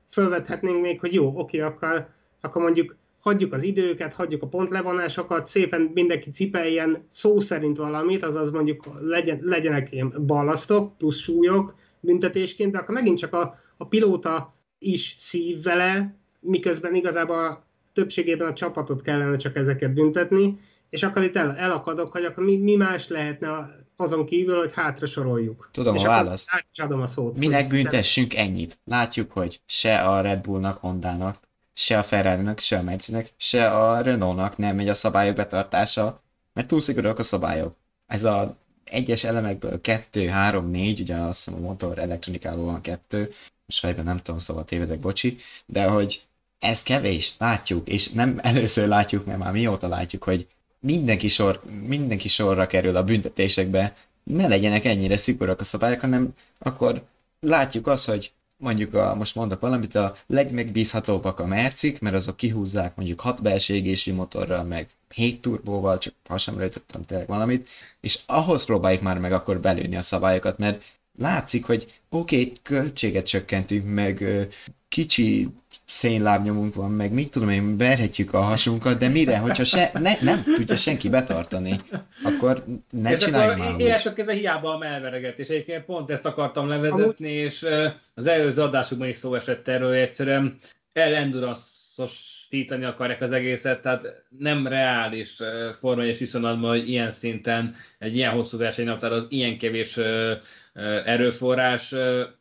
felvethetnénk 0.10 0.82
még, 0.82 1.00
hogy 1.00 1.14
jó, 1.14 1.40
oké, 1.40 1.60
akkor, 1.60 2.08
akkor 2.42 2.62
mondjuk 2.62 2.96
hagyjuk 3.22 3.54
az 3.54 3.64
időket, 3.64 4.14
hagyjuk 4.14 4.44
a 4.44 4.48
pontlevonásokat, 4.48 5.48
szépen 5.48 5.92
mindenki 5.94 6.30
cipeljen 6.30 7.06
szó 7.08 7.40
szerint 7.40 7.78
valamit, 7.78 8.24
azaz 8.24 8.52
mondjuk 8.52 8.88
legyen, 9.02 9.40
legyenek 9.42 9.92
ilyen 9.92 10.14
ballasztok 10.26 10.98
plusz 10.98 11.20
súlyok 11.20 11.76
büntetésként, 12.00 12.72
de 12.72 12.78
akkor 12.78 12.96
megint 12.96 13.18
csak 13.18 13.34
a, 13.34 13.60
a 13.78 13.88
pilóta 13.88 14.56
is 14.80 15.16
szív 15.18 15.64
vele, 15.64 16.16
miközben 16.40 16.96
igazából 16.96 17.38
a 17.38 17.66
többségében 17.94 18.48
a 18.48 18.54
csapatot 18.54 19.02
kellene 19.02 19.38
csak 19.38 19.56
ezeket 19.56 19.94
büntetni, 19.94 20.60
és 20.90 21.04
akkor 21.04 21.24
itt 21.24 21.36
el, 21.36 21.56
elakadok, 21.56 22.12
hogy 22.12 22.26
akkor 22.26 22.44
mi, 22.44 22.58
mi 22.58 22.76
más 22.76 23.08
lehetne 23.08 23.80
azon 23.96 24.26
kívül, 24.26 24.58
hogy 24.58 24.74
hátra 24.74 25.06
soroljuk. 25.06 25.70
Tudom 25.72 25.96
és 25.96 26.04
a 26.04 26.08
választ. 26.08 26.50
Adom 26.82 27.02
a 27.02 27.08
szót. 27.08 27.40
Minek 27.40 27.70
büntessünk 27.70 28.36
ennyit? 28.36 28.80
Látjuk, 28.84 29.32
hogy 29.32 29.62
se 29.66 30.00
a 30.00 30.22
Red 30.22 30.42
Bullnak, 30.42 30.78
Hondának, 30.78 31.38
se 31.74 31.98
a 31.98 32.04
ferrari 32.04 32.62
se 32.62 32.78
a 32.78 32.82
Mercinek, 32.82 33.34
se 33.38 33.72
a 33.72 34.02
Renault-nak 34.02 34.58
nem 34.58 34.76
megy 34.76 34.90
a 34.90 34.94
szabályok 34.94 35.36
betartása, 35.36 36.22
mert 36.54 36.68
túl 36.68 36.82
szigorúak 36.82 37.20
a 37.20 37.24
szabályok. 37.24 37.76
Ez 38.08 38.24
a 38.24 38.58
egyes 38.84 39.24
elemekből 39.24 39.82
kettő, 39.82 40.28
három, 40.28 40.70
négy, 40.70 41.00
ugye 41.00 41.16
azt 41.16 41.44
hiszem 41.44 41.60
a 41.60 41.68
motor 41.68 42.00
elektronikában 42.00 42.66
van 42.66 42.82
kettő, 42.82 43.30
most 43.66 43.80
fejben 43.80 44.06
nem 44.06 44.18
tudom, 44.18 44.40
szóval 44.40 44.66
tévedek, 44.66 45.00
bocsi, 45.00 45.38
de 45.66 45.84
hogy 45.84 46.22
ez 46.60 46.84
kevés, 46.84 47.34
látjuk, 47.38 47.88
és 47.88 48.10
nem 48.10 48.40
először 48.44 48.88
látjuk, 48.88 49.26
mert 49.26 49.40
már 49.40 49.52
mióta 49.52 49.88
látjuk, 49.88 50.24
hogy 50.24 50.48
mindenki, 50.80 51.28
sor, 51.28 51.62
mindenki 51.88 52.28
sorra 52.28 52.68
kerül 52.68 52.96
a 52.96 53.04
büntetésekbe, 53.04 53.96
ne 54.24 54.48
legyenek 54.48 54.86
ennyire 54.86 55.18
szigorúak 55.18 55.60
a 55.60 55.64
szabályok, 55.64 56.00
hanem 56.00 56.36
akkor 56.60 57.04
látjuk 57.40 57.88
azt, 57.88 58.06
hogy 58.10 58.32
mondjuk 58.62 58.94
a, 58.94 59.16
most 59.16 59.36
mondok 59.36 59.60
valamit, 59.60 59.96
a 59.96 60.16
legmegbízhatóbbak 60.28 61.40
a 61.40 61.46
mercik, 61.46 62.00
mert 62.00 62.16
azok 62.16 62.38
kihúzzák 62.38 62.96
mondjuk 62.96 63.20
6 63.20 63.42
belső 63.42 63.74
égési 63.74 64.12
motorral, 64.12 64.64
meg 64.64 64.90
7 65.14 65.42
turbóval, 65.42 65.98
csak 65.98 66.14
hasamra 66.28 66.66
ütöttem 66.66 67.06
tényleg 67.06 67.28
valamit, 67.28 67.70
és 68.02 68.20
ahhoz 68.26 68.66
próbáljuk 68.66 69.02
már 69.02 69.20
meg 69.20 69.32
akkor 69.32 69.60
belőni 69.60 69.96
a 69.96 70.02
szabályokat, 70.02 70.58
mert 70.58 70.84
látszik, 71.18 71.66
hogy 71.66 72.02
oké, 72.10 72.42
okay, 72.42 72.54
költséget 72.62 73.26
csökkentünk, 73.26 73.94
meg 73.94 74.26
kicsi 74.88 75.50
szénlábnyomunk 75.92 76.76
van, 76.76 76.92
meg 76.92 77.12
mit 77.12 77.32
tudom 77.32 77.50
én, 77.50 77.78
verhetjük 77.78 78.34
a 78.34 78.42
hasunkat, 78.42 78.98
de 78.98 79.08
mire, 79.08 79.38
hogyha 79.38 79.64
se, 79.64 79.92
ne, 79.94 80.14
nem 80.22 80.44
tudja 80.56 80.78
senki 80.78 81.10
betartani, 81.10 81.80
akkor 82.24 82.66
ne 82.90 83.12
és 83.12 83.18
csináljunk 83.20 83.60
akkor 83.60 83.82
már 83.88 84.02
ez 84.16 84.28
a 84.28 84.32
hiába 84.32 84.74
a 84.74 84.78
melveregetés. 84.78 85.48
Egyébként 85.48 85.86
pont 85.86 86.12
ezt 86.12 86.26
akartam 86.26 86.68
levezetni, 86.68 87.32
és 87.32 87.66
az 88.14 88.28
előző 88.28 88.62
adásukban 88.62 89.08
is 89.08 89.18
szó 89.18 89.36
esett 89.36 89.68
erről, 89.68 89.88
hogy 89.88 89.98
egyszerűen 89.98 90.56
elenduraszosítani 90.94 92.84
akarják 92.84 93.22
az 93.22 93.32
egészet, 93.32 93.82
tehát 93.82 94.24
nem 94.38 94.68
reális 94.68 95.38
Forma 95.80 96.02
1 96.02 96.18
viszonylatban, 96.18 96.70
hogy 96.70 96.90
ilyen 96.90 97.12
szinten, 97.12 97.76
egy 98.00 98.16
ilyen 98.16 98.32
hosszú 98.32 98.58
versenynaptár 98.58 99.12
az 99.12 99.26
ilyen 99.30 99.58
kevés 99.58 100.00
erőforrás 101.06 101.94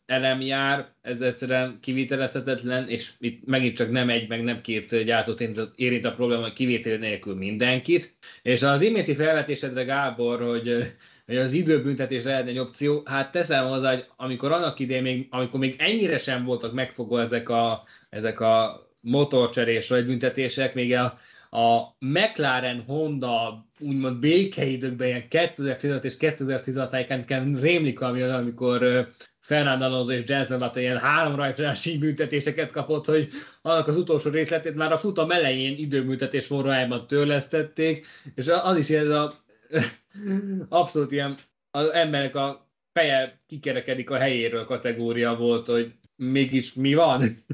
elem 0.06 0.40
jár, 0.40 0.88
ez 1.02 1.20
egyszerűen 1.20 1.78
kivitelezhetetlen, 1.80 2.88
és 2.88 3.10
itt 3.18 3.46
megint 3.46 3.76
csak 3.76 3.90
nem 3.90 4.08
egy, 4.08 4.28
meg 4.28 4.42
nem 4.42 4.60
két 4.60 5.04
gyártót 5.04 5.40
érint 5.74 6.04
a 6.04 6.14
probléma, 6.14 6.42
hogy 6.42 6.52
kivétel 6.52 6.96
nélkül 6.96 7.36
mindenkit. 7.36 8.16
És 8.42 8.62
az 8.62 8.82
iménti 8.82 9.14
felvetésedre, 9.14 9.84
Gábor, 9.84 10.40
hogy, 10.42 10.94
hogy 11.26 11.36
az 11.36 11.52
időbüntetés 11.52 12.24
lehetne 12.24 12.50
egy 12.50 12.58
opció, 12.58 13.02
hát 13.04 13.32
teszem 13.32 13.66
hozzá, 13.66 13.94
hogy 13.94 14.04
amikor 14.16 14.52
annak 14.52 14.78
idején, 14.78 15.02
még, 15.02 15.26
amikor 15.30 15.60
még 15.60 15.74
ennyire 15.78 16.18
sem 16.18 16.44
voltak 16.44 16.72
megfogó 16.72 17.16
ezek 17.16 17.48
a, 17.48 17.84
ezek 18.08 18.40
a 18.40 18.86
motorcserés 19.00 19.88
vagy 19.88 20.06
büntetések, 20.06 20.74
még 20.74 20.94
a, 20.94 21.18
a 21.50 21.96
McLaren 21.98 22.82
Honda 22.86 23.66
úgymond 23.78 24.18
békeidőkben 24.18 25.06
ilyen 25.08 25.28
2015 25.28 26.04
és 26.04 26.16
2016 26.16 26.90
tájéken 26.90 27.60
rémlik, 27.60 28.00
ami 28.00 28.20
az, 28.20 28.32
amikor 28.32 29.08
Fernando 29.40 29.84
Alonso 29.84 30.12
és 30.12 30.22
Jensen 30.26 30.58
Button 30.58 30.82
ilyen 30.82 30.98
három 30.98 31.36
rajtrási 31.36 31.98
büntetéseket 31.98 32.70
kapott, 32.70 33.04
hogy 33.04 33.28
annak 33.62 33.88
az 33.88 33.96
utolsó 33.96 34.30
részletét 34.30 34.74
már 34.74 34.92
a 34.92 34.98
futam 34.98 35.30
elején 35.30 35.78
időbüntetés 35.78 36.46
formájában 36.46 37.06
törlesztették, 37.06 38.06
és 38.34 38.46
az 38.46 38.78
is 38.78 38.88
ez 38.88 39.08
a 39.08 39.34
abszolút 40.68 41.12
ilyen 41.12 41.34
az 41.70 41.88
emberek 41.88 42.34
a 42.34 42.68
feje 42.92 43.40
kikerekedik 43.46 44.10
a 44.10 44.18
helyéről 44.18 44.64
kategória 44.64 45.36
volt, 45.36 45.66
hogy 45.66 45.92
mégis 46.16 46.74
mi 46.74 46.94
van? 46.94 47.44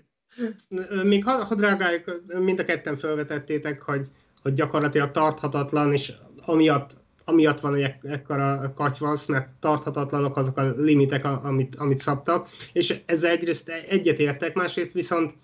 Még 1.02 1.24
ha, 1.24 1.44
ha 1.44 1.54
drágáljuk, 1.54 2.22
mind 2.38 2.58
a 2.58 2.64
ketten 2.64 2.96
felvetettétek, 2.96 3.82
hogy, 3.82 4.06
hogy 4.42 4.52
gyakorlatilag 4.52 5.10
tarthatatlan, 5.10 5.92
és 5.92 6.12
amiatt, 6.44 6.90
amiatt 7.24 7.60
van 7.60 7.74
egy 7.74 7.94
ekkora 8.02 8.72
katyvasz, 8.74 9.26
mert 9.26 9.48
tarthatatlanok 9.60 10.36
azok 10.36 10.58
a 10.58 10.72
limitek, 10.76 11.24
amit, 11.24 11.76
amit 11.76 11.98
szabtak, 11.98 12.48
és 12.72 13.00
ezzel 13.06 13.30
egyrészt 13.30 13.68
egyetértek, 13.88 14.54
másrészt 14.54 14.92
viszont 14.92 15.34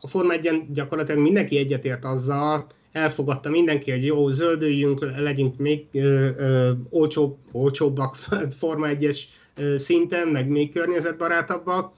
a 0.00 0.08
Forma 0.08 0.32
1 0.32 0.72
gyakorlatilag 0.72 1.20
mindenki 1.20 1.58
egyetért 1.58 2.04
azzal, 2.04 2.66
elfogadta 2.92 3.50
mindenki, 3.50 3.90
hogy 3.90 4.04
jó, 4.04 4.30
zöldüljünk, 4.30 5.00
legyünk 5.18 5.56
még 5.56 5.86
ö, 5.92 6.28
ö, 6.36 6.70
olcsóbb, 6.90 7.36
olcsóbbak 7.52 8.16
Forma 8.60 8.86
1-es 8.90 9.20
szinten, 9.76 10.28
meg 10.28 10.48
még 10.48 10.72
környezetbarátabbak, 10.72 11.92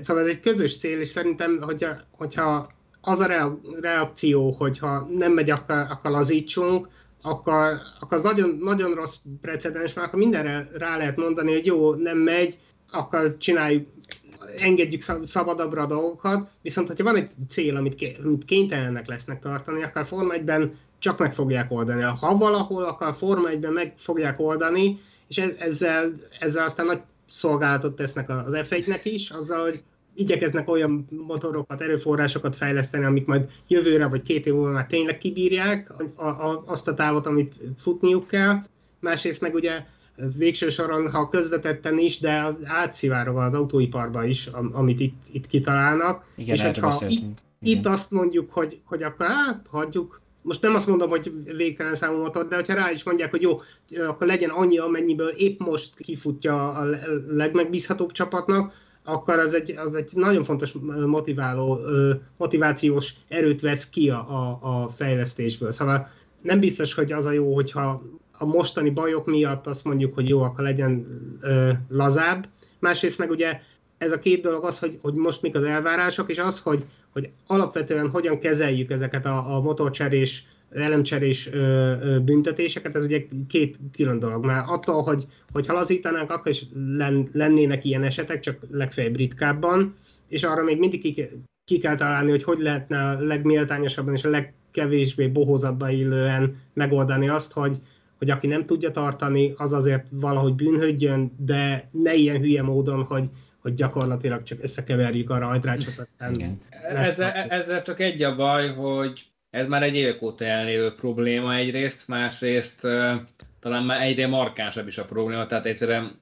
Szóval 0.00 0.22
ez 0.22 0.28
egy 0.28 0.40
közös 0.40 0.78
cél, 0.78 1.00
és 1.00 1.08
szerintem, 1.08 1.62
hogyha, 1.62 1.96
hogyha 2.10 2.72
az 3.00 3.20
a 3.20 3.58
reakció, 3.80 4.50
hogyha 4.50 5.08
nem 5.10 5.32
megy, 5.32 5.50
akkor, 5.50 5.76
akkor 5.76 6.10
lazítsunk, 6.10 6.88
akkor, 7.22 7.80
akkor 8.00 8.16
az 8.16 8.22
nagyon, 8.22 8.58
nagyon 8.60 8.94
rossz 8.94 9.16
precedens, 9.40 9.92
mert 9.92 10.06
akkor 10.06 10.18
mindenre 10.18 10.70
rá 10.72 10.96
lehet 10.96 11.16
mondani, 11.16 11.52
hogy 11.52 11.66
jó, 11.66 11.94
nem 11.94 12.18
megy, 12.18 12.58
akkor 12.90 13.36
csináljuk, 13.38 13.86
engedjük 14.58 15.02
szabadabbra 15.22 15.82
a 15.82 15.86
dolgokat, 15.86 16.48
viszont 16.62 16.88
hogyha 16.88 17.04
van 17.04 17.16
egy 17.16 17.30
cél, 17.48 17.76
amit, 17.76 18.18
amit 18.24 18.44
kénytelenek 18.44 19.06
lesznek 19.06 19.40
tartani, 19.40 19.82
akkor 19.82 20.06
Forma 20.06 20.32
1 20.32 20.70
csak 20.98 21.18
meg 21.18 21.34
fogják 21.34 21.72
oldani. 21.72 22.02
Ha 22.02 22.36
valahol, 22.36 22.84
akkor 22.84 23.14
Forma 23.14 23.48
1 23.48 23.68
meg 23.68 23.94
fogják 23.96 24.40
oldani, 24.40 24.98
és 25.28 25.38
e-, 25.38 25.54
ezzel, 25.58 26.12
ezzel 26.40 26.64
aztán 26.64 26.86
nagy 26.86 27.00
szolgálatot 27.28 27.96
tesznek 27.96 28.28
az 28.28 28.56
f 28.66 29.04
is, 29.04 29.30
azzal, 29.30 29.62
hogy 29.62 29.82
igyekeznek 30.14 30.68
olyan 30.68 31.08
motorokat, 31.26 31.80
erőforrásokat 31.80 32.56
fejleszteni, 32.56 33.04
amik 33.04 33.26
majd 33.26 33.50
jövőre 33.66 34.06
vagy 34.06 34.22
két 34.22 34.46
év 34.46 34.52
múlva 34.54 34.70
már 34.70 34.86
tényleg 34.86 35.18
kibírják 35.18 35.94
a, 36.16 36.24
a, 36.24 36.62
azt 36.66 36.88
a 36.88 36.94
távot, 36.94 37.26
amit 37.26 37.54
futniuk 37.78 38.26
kell. 38.26 38.62
Másrészt 39.00 39.40
meg 39.40 39.54
ugye 39.54 39.84
végső 40.36 40.68
soron, 40.68 41.10
ha 41.10 41.28
közvetetten 41.28 41.98
is, 41.98 42.18
de 42.18 42.40
az 42.40 42.58
átszivárog 42.64 43.36
az 43.36 43.54
autóiparba 43.54 44.24
is, 44.24 44.46
amit 44.72 45.00
itt, 45.00 45.22
itt 45.32 45.46
kitalálnak. 45.46 46.24
Igen, 46.36 46.54
és 46.54 46.62
hogyha 46.62 47.06
itt, 47.08 47.38
itt 47.60 47.86
azt 47.86 48.10
mondjuk, 48.10 48.52
hogy, 48.52 48.80
hogy 48.84 49.02
akkor 49.02 49.26
hát, 49.26 49.66
hagyjuk, 49.68 50.20
most 50.44 50.62
nem 50.62 50.74
azt 50.74 50.86
mondom, 50.86 51.08
hogy 51.08 51.32
végtelen 51.56 51.94
számú 51.94 52.18
motor, 52.18 52.48
de 52.48 52.54
hogyha 52.54 52.74
rá 52.74 52.90
is 52.90 53.04
mondják, 53.04 53.30
hogy 53.30 53.42
jó, 53.42 53.60
akkor 54.08 54.26
legyen 54.26 54.50
annyi, 54.50 54.78
amennyiből 54.78 55.28
épp 55.28 55.60
most 55.60 55.98
kifutja 55.98 56.70
a 56.72 56.86
legmegbízhatóbb 57.28 58.12
csapatnak, 58.12 58.72
akkor 59.04 59.38
az 59.38 59.54
egy, 59.54 59.70
az 59.76 59.94
egy 59.94 60.10
nagyon 60.14 60.42
fontos 60.42 60.72
motiváló, 61.06 61.78
motivációs 62.36 63.14
erőt 63.28 63.60
vesz 63.60 63.88
ki 63.88 64.10
a, 64.10 64.58
a, 64.60 64.88
fejlesztésből. 64.88 65.72
Szóval 65.72 66.08
nem 66.42 66.60
biztos, 66.60 66.94
hogy 66.94 67.12
az 67.12 67.26
a 67.26 67.32
jó, 67.32 67.54
hogyha 67.54 68.02
a 68.38 68.44
mostani 68.44 68.90
bajok 68.90 69.26
miatt 69.26 69.66
azt 69.66 69.84
mondjuk, 69.84 70.14
hogy 70.14 70.28
jó, 70.28 70.42
akkor 70.42 70.64
legyen 70.64 71.06
lazább. 71.88 72.48
Másrészt 72.78 73.18
meg 73.18 73.30
ugye 73.30 73.60
ez 73.98 74.12
a 74.12 74.18
két 74.18 74.42
dolog 74.42 74.64
az, 74.64 74.78
hogy, 74.78 74.98
hogy 75.02 75.14
most 75.14 75.42
mik 75.42 75.54
az 75.54 75.62
elvárások, 75.62 76.30
és 76.30 76.38
az, 76.38 76.60
hogy, 76.60 76.84
hogy 77.14 77.30
alapvetően 77.46 78.08
hogyan 78.08 78.38
kezeljük 78.38 78.90
ezeket 78.90 79.26
a, 79.26 79.56
a 79.56 79.60
motorcserés, 79.60 80.46
elemcserés 80.70 81.50
büntetéseket, 82.24 82.94
ez 82.96 83.02
ugye 83.02 83.26
két 83.48 83.76
külön 83.92 84.18
dolog. 84.18 84.44
Már 84.44 84.64
attól, 84.66 85.02
hogy, 85.02 85.26
hogy 85.52 85.66
lazítanánk, 85.68 86.30
akkor 86.30 86.52
is 86.52 86.66
len, 86.74 87.28
lennének 87.32 87.84
ilyen 87.84 88.04
esetek, 88.04 88.40
csak 88.40 88.58
legfeljebb 88.70 89.16
ritkábban, 89.16 89.94
és 90.28 90.44
arra 90.44 90.62
még 90.62 90.78
mindig 90.78 91.00
ki, 91.00 91.28
ki 91.64 91.78
kell 91.78 91.96
találni, 91.96 92.30
hogy 92.30 92.42
hogy 92.42 92.58
lehetne 92.58 92.98
a 92.98 93.20
legméltányosabban 93.20 94.14
és 94.14 94.24
a 94.24 94.28
legkevésbé 94.28 95.26
bohózatba 95.26 95.90
illően 95.90 96.56
megoldani 96.72 97.28
azt, 97.28 97.52
hogy, 97.52 97.80
hogy 98.18 98.30
aki 98.30 98.46
nem 98.46 98.66
tudja 98.66 98.90
tartani, 98.90 99.52
az 99.56 99.72
azért 99.72 100.06
valahogy 100.10 100.54
bűnhődjön, 100.54 101.32
de 101.36 101.88
ne 101.90 102.14
ilyen 102.14 102.40
hülye 102.40 102.62
módon, 102.62 103.02
hogy 103.02 103.28
hogy 103.64 103.74
gyakorlatilag 103.74 104.42
csak 104.42 104.58
összekeverjük 104.62 105.30
a 105.30 105.38
rajtrácsot, 105.38 105.98
aztán... 105.98 106.34
Igen. 106.34 106.60
Ezzel, 106.94 107.32
ezzel 107.32 107.82
csak 107.82 108.00
egy 108.00 108.22
a 108.22 108.36
baj, 108.36 108.74
hogy 108.74 109.26
ez 109.50 109.66
már 109.66 109.82
egy 109.82 109.94
évek 109.94 110.22
óta 110.22 110.44
elnévő 110.44 110.92
probléma 110.92 111.54
egyrészt, 111.54 112.08
másrészt 112.08 112.80
talán 113.60 113.84
már 113.84 114.02
egyre 114.02 114.26
markánsabb 114.26 114.86
is 114.86 114.98
a 114.98 115.04
probléma, 115.04 115.46
tehát 115.46 115.66
egyszerűen 115.66 116.20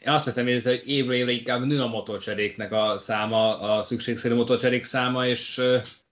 én 0.00 0.08
azt 0.08 0.24
hiszem, 0.24 0.44
hogy 0.44 0.82
évről 0.86 1.14
évre 1.14 1.32
inkább 1.32 1.64
nő 1.64 1.80
a 1.80 1.88
motorcseréknek 1.88 2.72
a 2.72 2.98
száma, 2.98 3.60
a 3.60 3.82
szükségszerű 3.82 4.34
motorcserék 4.34 4.84
száma, 4.84 5.26
és 5.26 5.62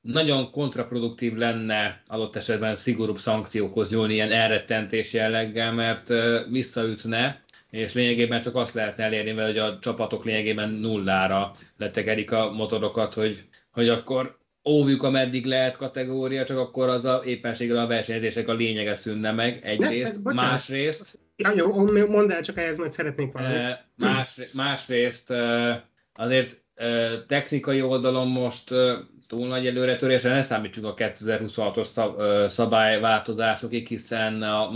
nagyon 0.00 0.50
kontraproduktív 0.50 1.35
lenne 1.35 2.02
adott 2.07 2.37
esetben 2.37 2.76
szigorúbb 2.76 3.18
szankciókhoz 3.18 3.90
nyúlni 3.90 4.12
ilyen 4.12 4.33
elrettentés 4.33 5.12
jelleggel, 5.12 5.72
mert 5.72 6.12
visszaütne, 6.50 7.43
és 7.74 7.94
lényegében 7.94 8.40
csak 8.40 8.54
azt 8.54 8.74
lehetne 8.74 9.04
elérni, 9.04 9.32
mert 9.32 9.48
hogy 9.48 9.58
a 9.58 9.78
csapatok 9.78 10.24
lényegében 10.24 10.70
nullára 10.70 11.52
letekerik 11.76 12.32
a 12.32 12.52
motorokat, 12.52 13.14
hogy, 13.14 13.44
hogy 13.70 13.88
akkor 13.88 14.37
óvjuk, 14.68 15.02
ameddig 15.02 15.44
lehet 15.46 15.76
kategória, 15.76 16.44
csak 16.44 16.58
akkor 16.58 16.88
az 16.88 17.04
a 17.04 17.22
éppenséggel 17.24 17.78
a 17.78 17.87
versenyzések 17.87 18.48
a 18.48 18.52
lényege 18.52 18.94
szűnne 18.94 19.32
meg 19.32 19.60
egyrészt, 19.62 20.22
Ne, 20.22 20.32
másrészt... 20.32 21.18
Ja, 21.37 21.52
jó, 21.54 22.06
mondd 22.06 22.32
el 22.32 22.42
csak 22.42 22.58
ehhez, 22.58 22.76
majd 22.76 22.90
szeretnénk 22.90 23.32
valamit. 23.32 23.56
Eh, 23.56 23.78
más, 23.96 24.40
másrészt 24.52 25.30
eh, 25.30 25.80
azért 26.12 26.62
eh, 26.74 27.12
technikai 27.26 27.82
oldalon 27.82 28.28
most 28.28 28.70
túl 29.26 29.46
nagy 29.46 29.66
előretörésre 29.66 30.30
ne 30.30 30.42
számítsuk 30.42 30.84
a 30.84 30.94
2026-os 30.94 32.48
szabályváltozásokig, 32.48 33.87
hiszen 33.87 34.42
a 34.42 34.70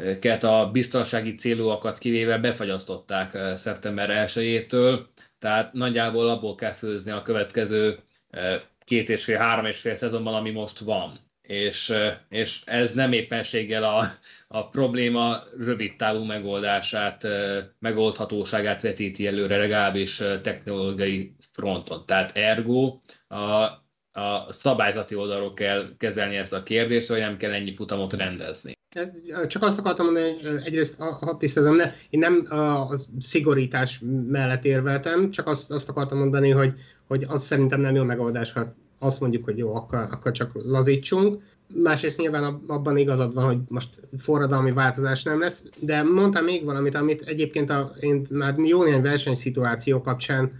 motorfejlesztéseket, 0.00 0.44
a 0.44 0.70
biztonsági 0.72 1.34
célúakat 1.34 1.98
kivéve 1.98 2.38
befagyasztották 2.38 3.56
szeptember 3.56 4.28
1-től, 4.28 5.00
tehát 5.38 5.72
nagyjából 5.72 6.28
abból 6.28 6.54
kell 6.54 6.72
főzni 6.72 7.10
a 7.10 7.22
következő 7.22 7.98
két 8.84 9.08
és 9.08 9.24
fél, 9.24 9.38
három 9.38 9.64
és 9.64 9.80
fél 9.80 9.94
szezonban, 9.94 10.34
ami 10.34 10.50
most 10.50 10.78
van. 10.78 11.18
És, 11.42 11.92
és 12.28 12.62
ez 12.64 12.92
nem 12.92 13.12
éppenséggel 13.12 13.84
a, 13.84 14.12
a 14.48 14.68
probléma 14.68 15.42
rövid 15.58 15.96
távú 15.96 16.24
megoldását, 16.24 17.26
megoldhatóságát 17.78 18.82
vetíti 18.82 19.26
előre, 19.26 19.56
legalábbis 19.56 20.16
technológiai 20.16 21.34
fronton. 21.52 22.06
Tehát 22.06 22.36
ergo 22.36 23.00
a, 23.28 23.36
a 24.12 24.52
szabályzati 24.52 25.14
oldalról 25.14 25.54
kell 25.54 25.86
kezelni 25.98 26.36
ezt 26.36 26.52
a 26.52 26.62
kérdést, 26.62 27.08
hogy 27.08 27.18
nem 27.18 27.36
kell 27.36 27.52
ennyi 27.52 27.74
futamot 27.74 28.12
rendezni. 28.12 28.78
Csak 29.46 29.62
azt 29.62 29.78
akartam 29.78 30.04
mondani, 30.04 30.32
hogy 30.32 30.62
egyrészt, 30.64 30.96
hadd 30.98 31.38
tisztázom, 31.38 31.76
ne, 31.76 31.92
én 32.10 32.20
nem 32.20 32.46
a 32.48 32.94
szigorítás 33.20 34.02
mellett 34.26 34.64
érveltem, 34.64 35.30
csak 35.30 35.46
azt, 35.46 35.70
azt 35.70 35.88
akartam 35.88 36.18
mondani, 36.18 36.50
hogy, 36.50 36.74
hogy 37.06 37.24
az 37.28 37.44
szerintem 37.44 37.80
nem 37.80 37.94
jó 37.94 38.02
megoldás, 38.02 38.52
ha 38.52 38.74
azt 38.98 39.20
mondjuk, 39.20 39.44
hogy 39.44 39.58
jó, 39.58 39.74
akkor, 39.74 39.98
akkor 39.98 40.32
csak 40.32 40.50
lazítsunk. 40.54 41.42
Másrészt 41.74 42.18
nyilván 42.18 42.62
abban 42.66 42.96
igazad 42.96 43.34
van, 43.34 43.44
hogy 43.44 43.58
most 43.68 44.00
forradalmi 44.18 44.72
változás 44.72 45.22
nem 45.22 45.40
lesz, 45.40 45.64
de 45.78 46.02
mondtam 46.02 46.44
még 46.44 46.64
valamit, 46.64 46.94
amit 46.94 47.22
egyébként 47.22 47.70
a, 47.70 47.94
én 48.00 48.26
már 48.30 48.58
jó 48.58 48.84
néhány 48.84 49.02
versenyszituáció 49.02 50.00
kapcsán 50.00 50.52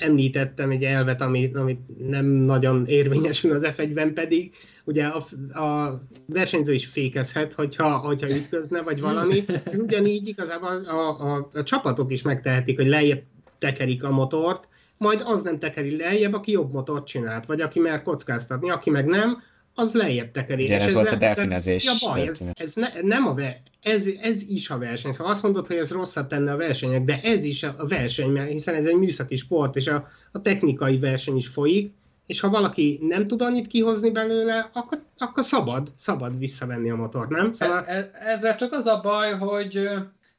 említettem 0.00 0.70
egy 0.70 0.84
elvet, 0.84 1.20
amit, 1.20 1.56
amit 1.56 2.08
nem 2.08 2.24
nagyon 2.24 2.86
érvényesül 2.86 3.52
az 3.52 3.62
F1-ben 3.76 4.14
pedig, 4.14 4.52
ugye 4.84 5.04
a, 5.04 5.24
a 5.58 6.00
versenyző 6.26 6.72
is 6.72 6.86
fékezhet, 6.86 7.54
hogyha, 7.54 7.96
hogyha 7.96 8.30
ütközne, 8.30 8.82
vagy 8.82 9.00
valami. 9.00 9.44
Ugyanígy 9.76 10.28
igazából 10.28 10.84
a, 10.84 11.34
a, 11.34 11.50
a 11.52 11.62
csapatok 11.62 12.12
is 12.12 12.22
megtehetik, 12.22 12.76
hogy 12.76 12.86
lejjebb 12.86 13.22
tekerik 13.58 14.04
a 14.04 14.10
motort, 14.10 14.68
majd 14.96 15.22
az 15.24 15.42
nem 15.42 15.58
tekeri 15.58 15.96
lejjebb, 15.96 16.32
aki 16.32 16.50
jobb 16.50 16.72
motort 16.72 17.06
csinált, 17.06 17.46
vagy 17.46 17.60
aki 17.60 17.80
mer 17.80 18.02
kockáztatni, 18.02 18.70
aki 18.70 18.90
meg 18.90 19.06
nem, 19.06 19.42
az 19.78 19.92
lejjebb 19.92 20.30
tekeri. 20.30 20.62
Igen, 20.62 20.80
ez 20.80 20.92
volt 20.92 21.08
a 21.08 21.16
delfinezés. 21.16 21.84
Ja, 21.84 21.92
baj, 22.08 22.26
ez, 22.26 22.38
ez 22.52 22.74
ne, 22.74 22.88
nem 23.02 23.26
a 23.26 23.34
ver, 23.34 23.60
ez, 23.82 24.06
ez 24.20 24.42
is 24.42 24.70
a 24.70 24.78
verseny. 24.78 25.12
Szóval 25.12 25.32
azt 25.32 25.42
mondod, 25.42 25.66
hogy 25.66 25.76
ez 25.76 25.90
rosszat 25.90 26.28
tenne 26.28 26.52
a 26.52 26.56
versenyek, 26.56 27.04
de 27.04 27.20
ez 27.22 27.44
is 27.44 27.62
a 27.62 27.86
verseny, 27.88 28.30
mert 28.30 28.50
hiszen 28.50 28.74
ez 28.74 28.84
egy 28.84 28.96
műszaki 28.96 29.36
sport, 29.36 29.76
és 29.76 29.86
a, 29.86 30.08
a 30.32 30.42
technikai 30.42 30.98
verseny 30.98 31.36
is 31.36 31.46
folyik, 31.46 31.92
és 32.26 32.40
ha 32.40 32.48
valaki 32.48 32.98
nem 33.02 33.26
tud 33.26 33.42
annyit 33.42 33.66
kihozni 33.66 34.10
belőle, 34.10 34.70
akkor, 34.72 34.98
akkor 35.18 35.44
szabad, 35.44 35.92
szabad 35.96 36.38
visszavenni 36.38 36.90
a 36.90 36.96
motort, 36.96 37.28
nem? 37.28 37.52
Szóval... 37.52 37.84
E, 37.84 37.94
e, 37.94 38.10
ezzel 38.18 38.56
csak 38.56 38.72
az 38.72 38.86
a 38.86 39.00
baj, 39.02 39.32
hogy 39.32 39.90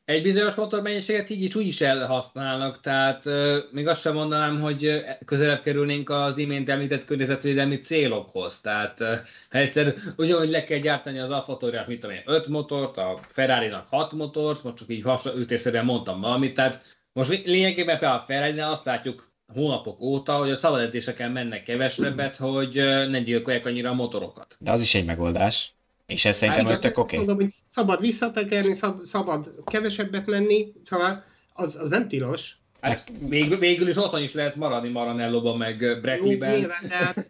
egy 0.09 0.21
bizonyos 0.21 0.55
motormennyiséget 0.55 1.29
így 1.29 1.43
is 1.43 1.55
úgy 1.55 1.67
is 1.67 1.81
elhasználnak, 1.81 2.81
tehát 2.81 3.27
euh, 3.27 3.63
még 3.71 3.87
azt 3.87 4.01
sem 4.01 4.13
mondanám, 4.13 4.61
hogy 4.61 5.03
közelebb 5.25 5.61
kerülnénk 5.61 6.09
az 6.09 6.37
imént 6.37 6.69
említett 6.69 7.05
környezetvédelmi 7.05 7.79
célokhoz. 7.79 8.61
Tehát 8.61 9.01
euh, 9.01 9.19
egyszer 9.49 9.93
ugyanúgy 10.15 10.49
le 10.49 10.63
kell 10.63 10.79
gyártani 10.79 11.19
az 11.19 11.29
Alfa 11.29 11.57
mit 11.87 11.99
tudom 11.99 12.15
én, 12.15 12.21
5 12.25 12.47
motort, 12.47 12.97
a 12.97 13.19
Ferrari-nak 13.27 13.87
6 13.87 14.11
motort, 14.11 14.63
most 14.63 14.75
csak 14.75 14.89
így 14.89 15.05
ütésszerűen 15.35 15.85
mondtam 15.85 16.21
valamit, 16.21 16.53
tehát 16.53 16.97
most 17.13 17.45
lényegében 17.45 17.99
például 17.99 18.19
a 18.19 18.23
ferrari 18.25 18.59
azt 18.59 18.85
látjuk 18.85 19.31
hónapok 19.53 20.01
óta, 20.01 20.37
hogy 20.37 20.51
a 20.51 20.55
szabadedzéseken 20.55 21.31
mennek 21.31 21.63
kevesebbet, 21.63 22.35
hogy 22.35 22.73
ne 23.09 23.19
gyilkolják 23.19 23.65
annyira 23.65 23.89
a 23.89 23.93
motorokat. 23.93 24.55
De 24.59 24.71
az 24.71 24.81
is 24.81 24.95
egy 24.95 25.05
megoldás. 25.05 25.73
És 26.09 26.25
ez 26.25 26.37
szerintem 26.37 26.65
hát, 26.65 26.79
tök 26.79 26.97
oké. 26.97 27.17
Okay. 27.17 27.35
hogy 27.35 27.53
szabad 27.65 27.99
visszatekerni, 27.99 28.73
szab, 28.73 29.03
szabad 29.03 29.53
kevesebbet 29.65 30.25
menni, 30.25 30.73
szóval 30.83 31.23
az, 31.53 31.75
az 31.75 31.89
nem 31.89 32.07
tilos. 32.07 32.57
Hát 32.81 33.11
még, 33.27 33.59
végül 33.59 33.87
is 33.87 33.97
otthon 33.97 34.23
is 34.23 34.33
lehet 34.33 34.55
maradni 34.55 34.89
Maranello-ban, 34.89 35.57
meg 35.57 35.99
Breckley-ben. 36.01 36.71
Hát- 36.89 37.29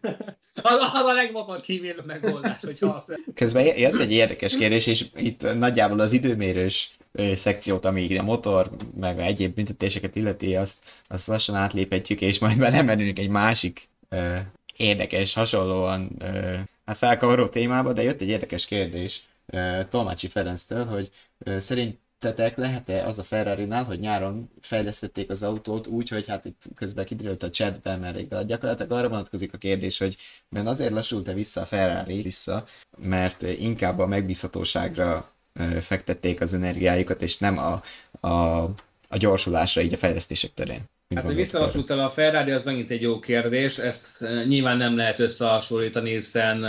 az, 0.61 0.79
az 0.93 1.05
a 1.05 1.13
legmotor 1.13 1.61
kívül 1.61 2.03
megoldás, 2.05 2.59
hogy 2.61 2.77
azt... 2.79 3.19
Közben 3.33 3.65
jött 3.77 3.99
egy 3.99 4.11
érdekes 4.11 4.57
kérdés, 4.57 4.87
és 4.87 5.05
itt 5.15 5.55
nagyjából 5.57 5.99
az 5.99 6.11
időmérős 6.11 6.97
szekciót, 7.33 7.85
ami 7.85 8.17
a 8.17 8.23
motor, 8.23 8.69
meg 8.99 9.19
a 9.19 9.21
egyéb 9.21 9.55
büntetéseket 9.55 10.15
illeti, 10.15 10.55
azt, 10.55 10.77
azt 11.07 11.27
lassan 11.27 11.55
átléphetjük, 11.55 12.21
és 12.21 12.39
majd 12.39 12.57
belemerülünk 12.57 13.19
egy 13.19 13.29
másik 13.29 13.87
ö, 14.09 14.35
érdekes, 14.77 15.33
hasonlóan 15.33 16.11
ö, 16.19 16.55
hát 16.89 16.97
felkavaró 16.97 17.47
témába, 17.47 17.93
de 17.93 18.03
jött 18.03 18.21
egy 18.21 18.27
érdekes 18.27 18.65
kérdés 18.65 19.23
uh, 19.45 19.87
Tolmácsi 19.87 20.27
Ferenctől, 20.27 20.85
hogy 20.85 21.09
uh, 21.37 21.57
szerintetek 21.57 22.57
lehet-e 22.57 23.05
az 23.05 23.19
a 23.19 23.23
ferrari 23.23 23.65
hogy 23.65 23.99
nyáron 23.99 24.49
fejlesztették 24.61 25.29
az 25.29 25.43
autót 25.43 25.87
úgy, 25.87 26.09
hogy 26.09 26.27
hát 26.27 26.45
itt 26.45 26.63
közben 26.75 27.05
kiderült 27.05 27.43
a 27.43 27.49
chatben, 27.49 27.99
mert 27.99 28.27
de 28.27 28.43
gyakorlatilag 28.43 28.91
arra 28.91 29.09
vonatkozik 29.09 29.53
a 29.53 29.57
kérdés, 29.57 29.97
hogy 29.97 30.15
mert 30.49 30.67
azért 30.67 30.91
lassult-e 30.91 31.33
vissza 31.33 31.61
a 31.61 31.65
Ferrari 31.65 32.21
vissza, 32.21 32.65
mert 32.97 33.41
inkább 33.41 33.99
a 33.99 34.07
megbízhatóságra 34.07 35.31
uh, 35.55 35.77
fektették 35.77 36.41
az 36.41 36.53
energiájukat, 36.53 37.21
és 37.21 37.37
nem 37.37 37.57
a, 37.57 37.81
a, 38.27 38.63
a 39.07 39.17
gyorsulásra 39.17 39.81
így 39.81 39.93
a 39.93 39.97
fejlesztések 39.97 40.53
terén. 40.53 40.81
Hát, 41.15 41.25
hogy 41.25 41.35
visszalassult 41.35 41.89
el 41.89 41.99
a 41.99 42.09
Ferrari, 42.09 42.51
az 42.51 42.63
megint 42.63 42.89
egy 42.89 43.01
jó 43.01 43.19
kérdés. 43.19 43.77
Ezt 43.77 44.19
nyilván 44.47 44.77
nem 44.77 44.95
lehet 44.95 45.19
összehasonlítani, 45.19 46.09
hiszen 46.09 46.65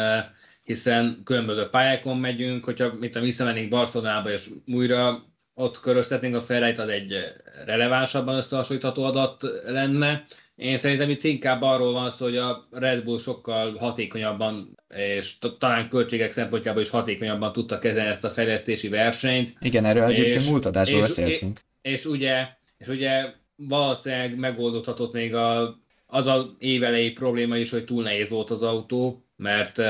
hiszen 0.63 1.21
különböző 1.25 1.69
pályákon 1.69 2.17
megyünk, 2.17 2.65
hogyha 2.65 2.95
mit 3.01 3.17
a 3.17 3.21
visszamennénk 3.21 3.69
Barcelonába, 3.69 4.31
és 4.31 4.49
újra 4.67 5.25
ott 5.55 5.81
köröztetnénk 5.81 6.35
a 6.35 6.41
ferrari 6.41 6.77
az 6.77 6.89
egy 6.89 7.15
relevánsabban 7.65 8.37
összehasonlítható 8.37 9.05
adat 9.05 9.43
lenne. 9.65 10.25
Én 10.55 10.79
szerintem 10.79 11.11
itt 11.11 11.25
inkább 11.25 11.63
arról 11.63 11.93
van 11.93 12.11
szó, 12.11 12.25
hogy 12.25 12.37
a 12.37 12.69
Red 12.71 13.05
Bull 13.05 13.19
sokkal 13.19 13.77
hatékonyabban, 13.77 14.79
és 14.89 15.39
talán 15.59 15.89
költségek 15.89 16.33
szempontjából 16.33 16.83
is 16.83 16.91
hatékonyabban 16.91 17.53
tudta 17.53 17.79
kezelni 17.79 18.11
ezt 18.11 18.25
a 18.25 18.31
fejlesztési 18.31 18.89
versenyt. 18.89 19.53
Igen, 19.61 19.85
erről 19.85 20.03
egyébként 20.03 20.49
múlt 20.49 20.67
adásból 20.67 21.01
beszéltünk. 21.01 21.61
És, 21.83 21.93
és, 21.93 22.05
ugye, 22.05 22.47
és 22.79 22.87
ugye 22.87 23.33
valószínűleg 23.69 24.39
megoldódhatott 24.39 25.13
még 25.13 25.35
a, 25.35 25.79
az 26.07 26.27
a 26.27 26.55
évelei 26.59 27.11
probléma 27.11 27.57
is, 27.57 27.71
hogy 27.71 27.85
túl 27.85 28.03
nehéz 28.03 28.29
volt 28.29 28.51
az 28.51 28.63
autó, 28.63 29.25
mert 29.37 29.83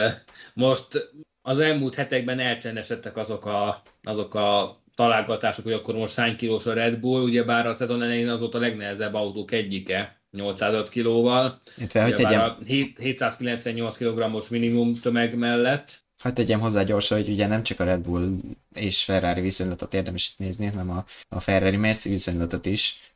most 0.54 1.10
az 1.42 1.58
elmúlt 1.58 1.94
hetekben 1.94 2.38
elcsendesedtek 2.38 3.16
azok 3.16 3.46
a, 3.46 3.82
azok 4.02 4.34
a 4.34 4.80
találgatások, 4.94 5.64
hogy 5.64 5.72
akkor 5.72 5.94
most 5.94 6.14
hány 6.14 6.36
kilós 6.36 6.66
a 6.66 6.72
Red 6.72 7.00
Bull, 7.00 7.22
ugyebár 7.22 7.66
a 7.66 7.74
szezon 7.74 8.02
elején 8.02 8.28
az 8.28 8.40
volt 8.40 8.54
a 8.54 8.58
legnehezebb 8.58 9.14
autók 9.14 9.52
egyike, 9.52 10.20
805 10.30 10.88
kilóval. 10.88 11.60
Itt, 11.76 11.92
hogy 11.92 12.14
tegyem... 12.14 12.40
a 12.40 12.56
798 12.64 13.96
kg-os 13.96 14.48
minimum 14.48 14.94
tömeg 14.94 15.38
mellett. 15.38 15.98
Hát 16.22 16.34
tegyem 16.34 16.60
hozzá 16.60 16.82
gyorsan, 16.82 17.18
hogy 17.18 17.28
ugye 17.28 17.46
nem 17.46 17.62
csak 17.62 17.80
a 17.80 17.84
Red 17.84 18.00
Bull 18.00 18.30
és 18.74 19.04
Ferrari 19.04 19.40
viszonylatot 19.40 19.94
érdemes 19.94 20.30
itt 20.30 20.38
nézni, 20.38 20.66
hanem 20.66 20.90
a, 20.90 21.04
a 21.28 21.40
Ferrari-Merci 21.40 22.08
viszonylatot 22.08 22.66
is, 22.66 23.09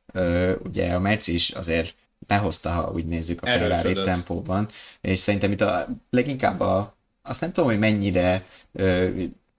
ugye 0.64 0.94
a 0.94 1.00
Merci 1.00 1.34
is 1.34 1.50
azért 1.50 1.94
behozta, 2.26 2.70
ha 2.70 2.90
úgy 2.92 3.06
nézzük 3.06 3.42
a 3.42 3.46
Ferrari 3.46 3.94
tempóban, 3.94 4.68
és 5.00 5.18
szerintem 5.18 5.52
itt 5.52 5.60
a 5.60 5.88
leginkább 6.10 6.60
a, 6.60 6.96
azt 7.22 7.40
nem 7.40 7.52
tudom, 7.52 7.70
hogy 7.70 7.78
mennyire 7.78 8.46
ö, 8.72 9.10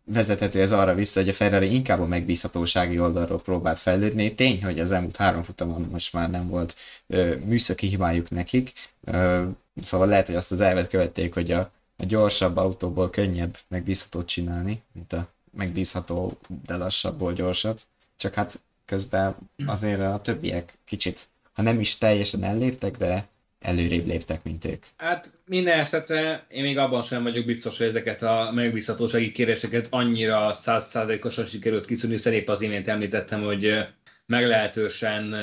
vezethető 0.04 0.62
ez 0.62 0.72
arra 0.72 0.94
vissza, 0.94 1.20
hogy 1.20 1.30
a 1.30 1.34
Ferrari 1.34 1.74
inkább 1.74 2.00
a 2.00 2.06
megbízhatósági 2.06 3.00
oldalról 3.00 3.42
próbált 3.42 3.80
fejlődni. 3.80 4.36
Tény, 4.36 4.64
hogy 4.64 4.80
az 4.80 4.92
elmúlt 4.92 5.16
három 5.16 5.44
futamon 5.44 5.88
most 5.92 6.14
már 6.14 6.30
nem 6.30 6.48
volt 6.48 6.76
ö, 7.08 7.36
műszaki 7.36 7.88
hibájuk 7.88 8.30
nekik, 8.30 8.74
ö, 9.04 9.44
szóval 9.82 10.08
lehet, 10.08 10.28
hogy 10.28 10.36
azt 10.36 10.52
az 10.52 10.62
elvet 10.62 10.90
követték, 10.90 11.34
hogy 11.34 11.52
a, 11.52 11.72
a 11.98 12.06
gyorsabb 12.06 12.58
autóból 12.58 13.10
könnyebb 13.10 13.58
megbízhatót 13.68 14.28
csinálni, 14.28 14.82
mint 14.94 15.14
a 15.14 15.28
megbízható, 15.52 16.38
de 16.66 16.76
lassabbból 16.76 17.34
gyorsat. 17.34 17.88
Csak 18.18 18.34
hát 18.34 18.60
közben 18.86 19.36
azért 19.66 20.00
a 20.00 20.20
többiek 20.24 20.78
kicsit, 20.86 21.28
ha 21.54 21.62
nem 21.62 21.80
is 21.80 21.98
teljesen 21.98 22.44
elléptek, 22.44 22.98
de 22.98 23.28
előrébb 23.60 24.06
léptek, 24.06 24.44
mint 24.44 24.66
ők. 24.66 24.84
Hát 24.98 25.32
minden 25.46 25.80
esetre 25.80 26.46
én 26.50 26.64
még 26.64 26.78
abban 26.78 27.04
sem 27.04 27.24
vagyok 27.24 27.46
biztos, 27.46 27.78
hogy 27.78 27.88
ezeket 27.88 28.22
a 28.22 28.52
megbízhatósági 28.54 29.32
kéréseket 29.32 29.88
annyira 29.90 30.54
százszázalékosan 30.54 31.46
sikerült 31.46 31.86
kiszűrni. 31.86 32.18
Szerép 32.18 32.50
az 32.50 32.62
imént 32.62 32.88
említettem, 32.88 33.42
hogy 33.42 33.86
meglehetősen 34.26 35.36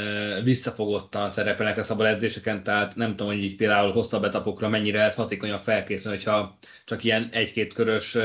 visszafogottan 0.45 1.31
szerepelnek 1.31 1.79
a 1.79 1.83
szabad 1.83 2.07
edzéseken, 2.07 2.63
tehát 2.63 2.97
nem 2.97 3.11
tudom, 3.11 3.27
hogy 3.27 3.43
így 3.43 3.57
például 3.57 3.93
hosszabb 3.93 4.25
etapokra 4.25 4.69
mennyire 4.69 4.99
lehet 4.99 5.15
hatékonyan 5.15 5.59
felkészülni, 5.59 6.17
hogyha 6.17 6.59
csak 6.85 7.05
ilyen 7.05 7.29
egy-két 7.33 7.75
körös 7.75 8.17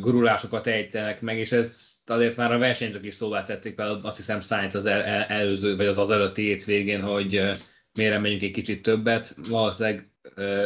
gurulásokat 0.00 0.66
ejtenek 0.66 1.20
meg, 1.20 1.38
és 1.38 1.52
ez 1.52 1.85
azért 2.06 2.36
már 2.36 2.52
a 2.52 2.58
versenyzők 2.58 3.04
is 3.06 3.14
szóvá 3.14 3.42
tették 3.42 3.78
el, 3.78 4.00
azt 4.02 4.16
hiszem 4.16 4.40
Sainz 4.40 4.74
az 4.74 4.86
el, 4.86 5.02
el, 5.02 5.22
előző, 5.22 5.76
vagy 5.76 5.86
az 5.86 5.98
az 5.98 6.10
előtti 6.10 6.42
hétvégén, 6.42 7.00
hogy 7.00 7.40
miért 7.92 8.20
megyünk 8.20 8.42
egy 8.42 8.50
kicsit 8.50 8.82
többet, 8.82 9.34
valószínűleg 9.48 10.10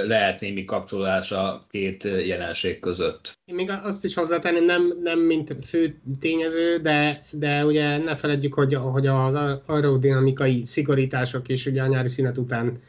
lehet 0.06 0.40
némi 0.40 0.64
kapcsolás 0.64 1.32
a 1.32 1.66
két 1.70 2.04
jelenség 2.04 2.78
között. 2.78 3.38
Én 3.44 3.54
még 3.54 3.70
azt 3.82 4.04
is 4.04 4.14
hozzátenném, 4.14 4.64
nem, 4.64 4.92
nem 5.02 5.18
mint 5.18 5.56
fő 5.64 6.00
tényező, 6.20 6.78
de, 6.78 7.24
de 7.30 7.64
ugye 7.64 7.98
ne 7.98 8.16
feledjük, 8.16 8.54
hogy, 8.54 8.74
hogy 8.74 9.06
az 9.06 9.34
aerodinamikai 9.66 10.64
szigorítások 10.64 11.48
is 11.48 11.66
ugye 11.66 11.82
a 11.82 11.86
nyári 11.86 12.08
szünet 12.08 12.38
után 12.38 12.80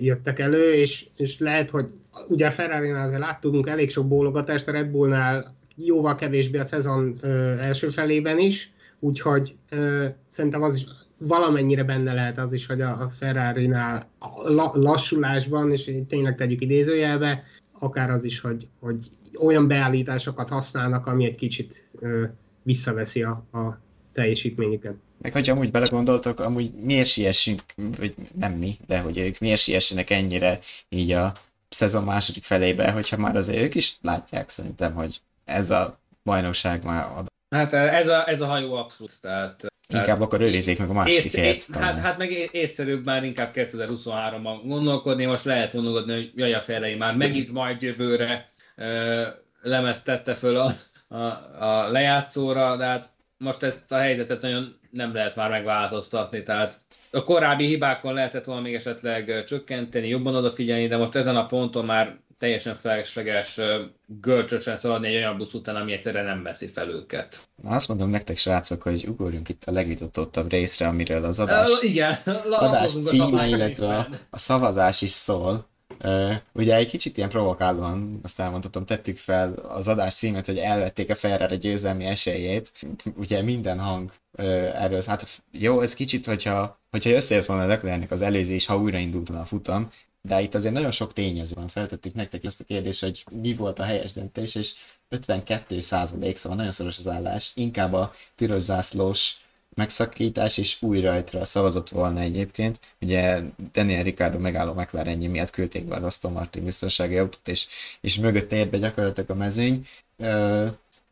jöttek 0.00 0.38
elő, 0.38 0.72
és, 0.72 1.06
és 1.16 1.38
lehet, 1.38 1.70
hogy 1.70 1.86
ugye 2.28 2.46
a 2.46 2.50
ferrari 2.50 2.90
azért 2.90 3.20
láttunk 3.20 3.68
elég 3.68 3.90
sok 3.90 4.08
bólogatást 4.08 4.68
a 4.68 4.72
Red 4.72 4.86
Bullnál, 4.86 5.54
jóval 5.76 6.14
kevésbé 6.14 6.58
a 6.58 6.64
szezon 6.64 7.16
ö, 7.20 7.58
első 7.58 7.88
felében 7.88 8.38
is, 8.38 8.72
úgyhogy 8.98 9.54
ö, 9.68 10.06
szerintem 10.28 10.62
az 10.62 10.76
is 10.76 10.84
valamennyire 11.18 11.84
benne 11.84 12.12
lehet 12.12 12.38
az 12.38 12.52
is, 12.52 12.66
hogy 12.66 12.80
a 12.80 13.10
Ferrari-nál 13.18 14.08
a 14.18 14.78
lassulásban, 14.78 15.72
és 15.72 15.90
tényleg 16.08 16.36
tegyük 16.36 16.62
idézőjelbe, 16.62 17.44
akár 17.78 18.10
az 18.10 18.24
is, 18.24 18.40
hogy, 18.40 18.68
hogy 18.80 18.98
olyan 19.38 19.68
beállításokat 19.68 20.48
használnak, 20.48 21.06
ami 21.06 21.24
egy 21.24 21.36
kicsit 21.36 21.84
ö, 22.00 22.24
visszaveszi 22.62 23.22
a, 23.22 23.30
a 23.52 23.78
teljesítményüket. 24.12 24.94
Meg 25.18 25.32
hogyha 25.32 25.52
amúgy 25.52 25.70
belegondoltok, 25.70 26.40
amúgy 26.40 26.72
miért 26.72 27.08
siessünk, 27.08 27.62
vagy 27.98 28.14
nem 28.38 28.52
mi, 28.52 28.76
de 28.86 29.00
hogy 29.00 29.18
ők 29.18 29.38
miért 29.38 29.60
siessenek 29.60 30.10
ennyire 30.10 30.58
így 30.88 31.10
a 31.10 31.32
szezon 31.68 32.04
második 32.04 32.42
felébe, 32.42 32.90
hogyha 32.90 33.16
már 33.16 33.36
azért 33.36 33.62
ők 33.62 33.74
is 33.74 33.96
látják 34.02 34.48
szerintem, 34.48 34.94
hogy 34.94 35.20
ez 35.46 35.70
a 35.70 36.00
bajnokság 36.24 36.84
már 36.84 37.04
ad. 37.16 37.26
Hát 37.50 37.72
ez 37.72 38.08
a, 38.08 38.28
ez 38.28 38.40
a 38.40 38.46
hajó 38.46 38.74
abszolút, 38.74 39.20
tehát 39.20 39.66
Inkább 39.88 40.20
akkor 40.20 40.40
őrizzék 40.40 40.78
meg 40.78 40.90
a 40.90 40.92
másik 40.92 41.24
ész, 41.24 41.34
helyet. 41.34 41.66
Hát, 41.72 42.00
hát 42.00 42.18
meg 42.18 42.30
észszerűbb 42.52 43.04
már 43.04 43.24
inkább 43.24 43.50
2023-ban 43.54 44.60
gondolkodni, 44.64 45.24
most 45.24 45.44
lehet 45.44 45.72
gondolkodni, 45.72 46.12
hogy 46.12 46.32
jaj 46.34 46.52
a 46.52 46.60
felei 46.60 46.94
már 46.94 47.16
megint 47.16 47.52
majd 47.52 47.82
jövőre 47.82 48.48
ö, 48.76 49.22
lemezt 49.62 50.04
tette 50.04 50.34
föl 50.34 50.56
a, 50.56 50.74
a, 51.08 51.16
a 51.64 51.90
lejátszóra, 51.90 52.76
de 52.76 52.84
hát 52.84 53.10
most 53.38 53.62
ezt 53.62 53.92
a 53.92 53.98
helyzetet 53.98 54.42
nagyon 54.42 54.78
nem 54.90 55.14
lehet 55.14 55.36
már 55.36 55.50
megváltoztatni, 55.50 56.42
tehát 56.42 56.80
a 57.10 57.24
korábbi 57.24 57.66
hibákon 57.66 58.14
lehetett 58.14 58.44
volna 58.44 58.60
még 58.60 58.74
esetleg 58.74 59.44
csökkenteni, 59.44 60.08
jobban 60.08 60.34
odafigyelni, 60.34 60.86
de 60.86 60.96
most 60.96 61.14
ezen 61.14 61.36
a 61.36 61.46
ponton 61.46 61.84
már 61.84 62.16
teljesen 62.38 62.74
felesleges 62.74 63.60
görcsösen 64.06 64.76
szaladni 64.76 65.08
egy 65.08 65.14
olyan 65.14 65.36
busz 65.36 65.54
után, 65.54 65.76
ami 65.76 65.92
egyszerre 65.92 66.22
nem 66.22 66.42
veszi 66.42 66.66
fel 66.66 66.88
őket. 66.88 67.48
Na 67.62 67.70
azt 67.70 67.88
mondom 67.88 68.10
nektek, 68.10 68.36
srácok, 68.36 68.82
hogy 68.82 69.06
ugorjunk 69.08 69.48
itt 69.48 69.64
a 69.64 69.72
legvitatottabb 69.72 70.50
részre, 70.50 70.86
amiről 70.86 71.24
az 71.24 71.38
adás, 71.38 71.70
uh, 71.70 71.84
igen, 71.84 72.14
adás 72.50 72.92
címe, 73.04 73.46
illetve 73.46 73.96
a, 73.96 74.08
a 74.30 74.38
szavazás 74.38 75.02
is 75.02 75.10
szól. 75.10 75.66
Uh, 76.04 76.34
ugye 76.52 76.74
egy 76.74 76.88
kicsit 76.88 77.16
ilyen 77.16 77.28
provokálóan, 77.28 78.20
azt 78.22 78.40
elmondhatom, 78.40 78.84
tettük 78.84 79.18
fel 79.18 79.52
az 79.52 79.88
adás 79.88 80.14
címet, 80.14 80.46
hogy 80.46 80.58
elvették 80.58 81.10
a 81.10 81.14
Ferrari 81.14 81.56
győzelmi 81.56 82.04
esélyét. 82.04 82.72
Ugye 83.16 83.42
minden 83.42 83.78
hang 83.78 84.12
uh, 84.32 84.44
erről, 84.82 85.02
hát 85.06 85.42
jó, 85.50 85.80
ez 85.80 85.94
kicsit, 85.94 86.26
hogyha, 86.26 86.80
hogyha 86.90 87.10
összeért 87.10 87.46
volna 87.46 87.66
Leclercnek 87.66 88.10
az 88.10 88.22
előzés, 88.22 88.66
ha 88.66 88.78
újraindultna 88.78 89.40
a 89.40 89.44
futam, 89.44 89.90
de 90.26 90.40
itt 90.40 90.54
azért 90.54 90.74
nagyon 90.74 90.90
sok 90.90 91.12
tényező 91.12 91.54
van. 91.54 91.68
Feltettük 91.68 92.14
nektek 92.14 92.44
ezt 92.44 92.60
a 92.60 92.64
kérdést, 92.64 93.00
hogy 93.00 93.24
mi 93.30 93.54
volt 93.54 93.78
a 93.78 93.84
helyes 93.84 94.12
döntés, 94.12 94.54
és 94.54 94.74
52 95.08 95.80
százalék, 95.80 96.36
szóval 96.36 96.56
nagyon 96.58 96.72
szoros 96.72 96.98
az 96.98 97.08
állás. 97.08 97.52
Inkább 97.54 97.92
a 97.92 98.12
piros 98.36 98.62
zászlós 98.62 99.36
megszakítás 99.74 100.58
és 100.58 100.82
új 100.82 101.00
rajtra 101.00 101.44
szavazott 101.44 101.88
volna 101.88 102.20
egyébként. 102.20 102.80
Ugye 103.00 103.40
Daniel 103.72 104.02
Ricardo 104.02 104.38
megálló 104.38 104.72
McLarenje 104.72 105.28
miatt 105.28 105.50
küldték 105.50 105.84
be 105.84 105.96
az 105.96 106.02
Aston 106.02 106.32
Martin 106.32 106.64
biztonsági 106.64 107.18
autót, 107.18 107.48
és, 107.48 107.66
és 108.00 108.16
mögötte 108.18 108.56
ért 108.56 108.78
gyakorlatilag 108.78 109.30
a 109.30 109.34
mezőny. 109.34 109.86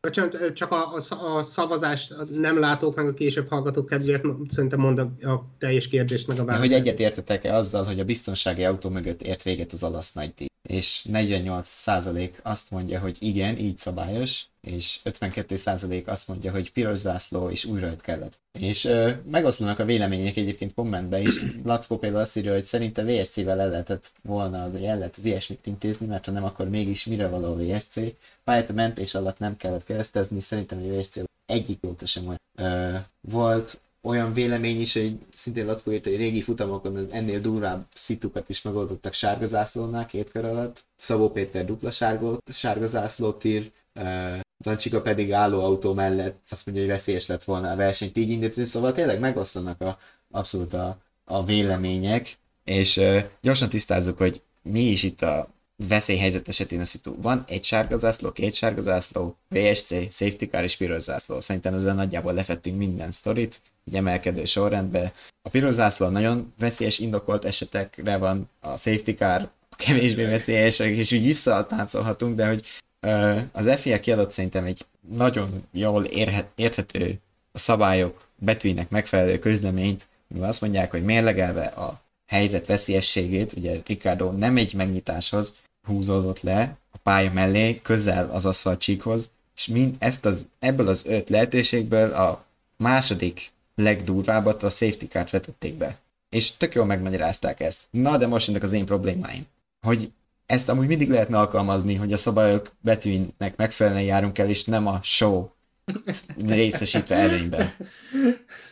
Bocsánat, 0.05 0.53
csak 0.53 0.71
a, 0.71 0.95
a, 1.09 1.37
a 1.37 1.43
szavazást 1.43 2.15
nem 2.31 2.59
látók 2.59 2.95
meg 2.95 3.07
a 3.07 3.15
később 3.15 3.49
hallgatók 3.49 3.87
kedvéért, 3.87 4.25
szerintem 4.49 4.81
mond 4.81 4.99
a, 4.99 5.29
a 5.31 5.45
teljes 5.59 5.89
kérdést 5.89 6.27
meg 6.27 6.39
a 6.39 6.45
választ. 6.45 6.67
Hogy 6.67 6.81
egyet 6.81 7.01
értetek-e 7.01 7.55
azzal, 7.55 7.85
hogy 7.85 8.01
a 8.01 8.05
biztonsági 8.05 8.65
autó 8.65 8.91
mögött 8.91 9.23
ért 9.23 9.43
véget 9.43 9.73
az 9.73 9.83
alasz 9.83 10.13
nagy 10.13 10.35
díj? 10.37 10.47
És 10.69 11.07
48% 11.13 12.43
azt 12.43 12.71
mondja, 12.71 13.01
hogy 13.01 13.17
igen, 13.21 13.59
így 13.59 13.79
szabályos, 13.79 14.45
és 14.61 15.01
52% 15.05 16.07
azt 16.07 16.29
mondja, 16.29 16.51
hogy 16.51 16.73
piros 16.73 16.99
zászló 16.99 17.51
és 17.51 17.65
újra 17.65 17.97
kellett. 17.97 18.39
És 18.53 18.85
ö, 18.85 19.11
megoszlanak 19.31 19.79
a 19.79 19.85
vélemények 19.85 20.37
egyébként 20.37 20.75
kommentben 20.75 21.21
is. 21.21 21.41
Lackó 21.65 21.99
például 21.99 22.23
azt 22.23 22.37
írja, 22.37 22.53
hogy 22.53 22.65
szerinte 22.65 23.03
VSC-vel 23.03 23.61
el 23.61 23.69
lehetett 23.69 24.13
volna, 24.23 24.71
vagy 24.71 24.85
el 24.85 24.99
lehet 24.99 25.17
az 25.17 25.25
ilyesmit 25.25 25.67
intézni, 25.67 26.07
mert 26.07 26.25
ha 26.25 26.33
nem, 26.33 26.45
akkor 26.45 26.69
mégis 26.69 27.07
mire 27.07 27.29
való 27.29 27.53
a 27.53 27.57
VSC. 27.57 28.01
Pályát 28.45 28.71
a 28.71 28.73
mentés 28.73 29.15
alatt 29.15 29.39
nem 29.39 29.57
kellett 29.57 29.85
keresztezni, 29.85 30.41
szerintem 30.41 30.79
a 30.79 30.97
VSC 30.97 31.21
egyik 31.47 31.79
óta 31.87 32.07
sem 32.07 32.27
olyan. 32.27 32.41
Ö, 32.57 32.97
volt 33.21 33.79
olyan 34.05 34.33
vélemény 34.33 34.81
is, 34.81 34.93
hogy 34.93 35.19
szintén 35.31 35.67
Lackó 35.67 35.93
írta, 35.93 36.09
hogy 36.09 36.19
régi 36.19 36.43
futamokon 36.43 37.09
ennél 37.11 37.41
durvább 37.41 37.87
szitukat 37.95 38.49
is 38.49 38.63
megoldottak 38.63 39.13
sárgazászlónál 39.13 40.07
két 40.07 40.31
kör 40.31 40.45
alatt. 40.45 40.85
Szabó 40.97 41.31
Péter 41.31 41.65
dupla 41.65 41.91
sárgazászlót 42.47 43.45
ír, 43.45 43.71
Dancsika 44.61 45.03
pedig 45.03 45.33
álló 45.33 45.65
autó 45.65 45.93
mellett 45.93 46.41
azt 46.51 46.67
mondja, 46.67 46.85
hogy 46.85 46.93
veszélyes 46.93 47.27
lett 47.27 47.45
volna 47.45 47.71
a 47.71 47.77
versenyt 47.77 48.17
így 48.17 48.31
indítani, 48.31 48.67
szóval 48.67 48.93
tényleg 48.93 49.21
megoszlanak 49.21 49.81
a, 49.81 49.99
abszolút 50.31 50.73
a, 50.73 50.99
a 51.25 51.45
vélemények, 51.45 52.39
és 52.65 53.01
gyorsan 53.41 53.69
tisztázzuk, 53.69 54.19
hogy 54.19 54.43
mi 54.63 54.81
is 54.81 55.03
itt 55.03 55.23
a 55.23 55.49
veszélyhelyzet 55.77 56.49
esetén 56.49 56.81
a 56.81 56.85
szitu. 56.85 57.15
Van 57.23 57.45
egy 57.49 57.65
sárga 57.65 57.97
zászló, 57.97 58.33
két 58.33 58.55
sárga 58.55 58.81
zászló, 58.81 59.37
VSC, 59.49 59.89
safety 59.89 60.45
car 60.45 60.63
és 60.63 60.77
piros 60.77 61.03
zászló. 61.03 61.41
Szerintem 61.41 61.75
ezzel 61.75 61.95
nagyjából 61.95 62.33
lefettünk 62.33 62.77
minden 62.79 63.11
sztorit, 63.11 63.61
egy 63.87 63.95
emelkedő 63.95 64.45
sorrendben. 64.45 65.13
A 65.43 65.49
piros 65.49 65.75
zászló 65.75 66.09
nagyon 66.09 66.53
veszélyes 66.59 66.99
indokolt 66.99 67.45
esetekre 67.45 68.17
van, 68.17 68.49
a 68.61 68.77
safety 68.77 69.11
car 69.11 69.51
a 69.69 69.77
kevésbé 69.77 70.25
veszélyesek, 70.25 70.89
és 70.89 71.13
úgy 71.13 71.23
visszatáncolhatunk, 71.23 72.37
de 72.37 72.47
hogy 72.47 72.67
az 73.53 73.75
FIA 73.77 74.01
kiadott 74.01 74.31
szerintem 74.31 74.65
egy 74.65 74.87
nagyon 75.09 75.67
jól 75.73 76.05
érhet, 76.05 76.49
érthető 76.55 77.21
a 77.53 77.59
szabályok 77.59 78.27
betűinek 78.37 78.91
megfelelő 78.91 79.39
közleményt, 79.39 80.07
mivel 80.27 80.49
azt 80.49 80.61
mondják, 80.61 80.91
hogy 80.91 81.05
mérlegelve 81.05 81.65
a 81.65 82.03
helyzet 82.27 82.67
veszélyességét, 82.67 83.53
ugye 83.53 83.81
Ricardo 83.87 84.31
nem 84.31 84.57
egy 84.57 84.75
megnyitáshoz 84.75 85.55
húzódott 85.85 86.41
le 86.41 86.77
a 86.91 86.97
pálya 87.03 87.33
mellé, 87.33 87.81
közel 87.83 88.31
az 88.31 88.47
aszfaltcsíkhoz, 88.47 89.31
és 89.57 89.67
mind 89.67 89.95
ezt 89.99 90.25
az, 90.25 90.47
ebből 90.59 90.89
az 90.89 91.07
öt 91.07 91.29
lehetőségből 91.29 92.11
a 92.11 92.45
második 92.77 93.53
legdurvábbat 93.75 94.63
a 94.63 94.71
safety 94.71 95.05
card 95.09 95.31
vetették 95.31 95.75
be. 95.75 95.99
És 96.29 96.57
tök 96.57 96.75
jól 96.75 96.85
megmagyarázták 96.85 97.61
ezt. 97.61 97.83
Na, 97.91 98.17
de 98.17 98.27
most 98.27 98.47
jönnek 98.47 98.63
az 98.63 98.73
én 98.73 98.85
problémáim. 98.85 99.47
Hogy 99.81 100.13
ezt 100.47 100.69
amúgy 100.69 100.87
mindig 100.87 101.11
lehetne 101.11 101.39
alkalmazni, 101.39 101.95
hogy 101.95 102.13
a 102.13 102.17
szabályok 102.17 102.73
betűinek 102.81 103.57
megfelelően 103.57 104.03
járunk 104.03 104.39
el, 104.39 104.49
és 104.49 104.65
nem 104.65 104.87
a 104.87 105.01
show 105.03 105.49
részesítve 106.47 107.17
előnyben. 107.17 107.75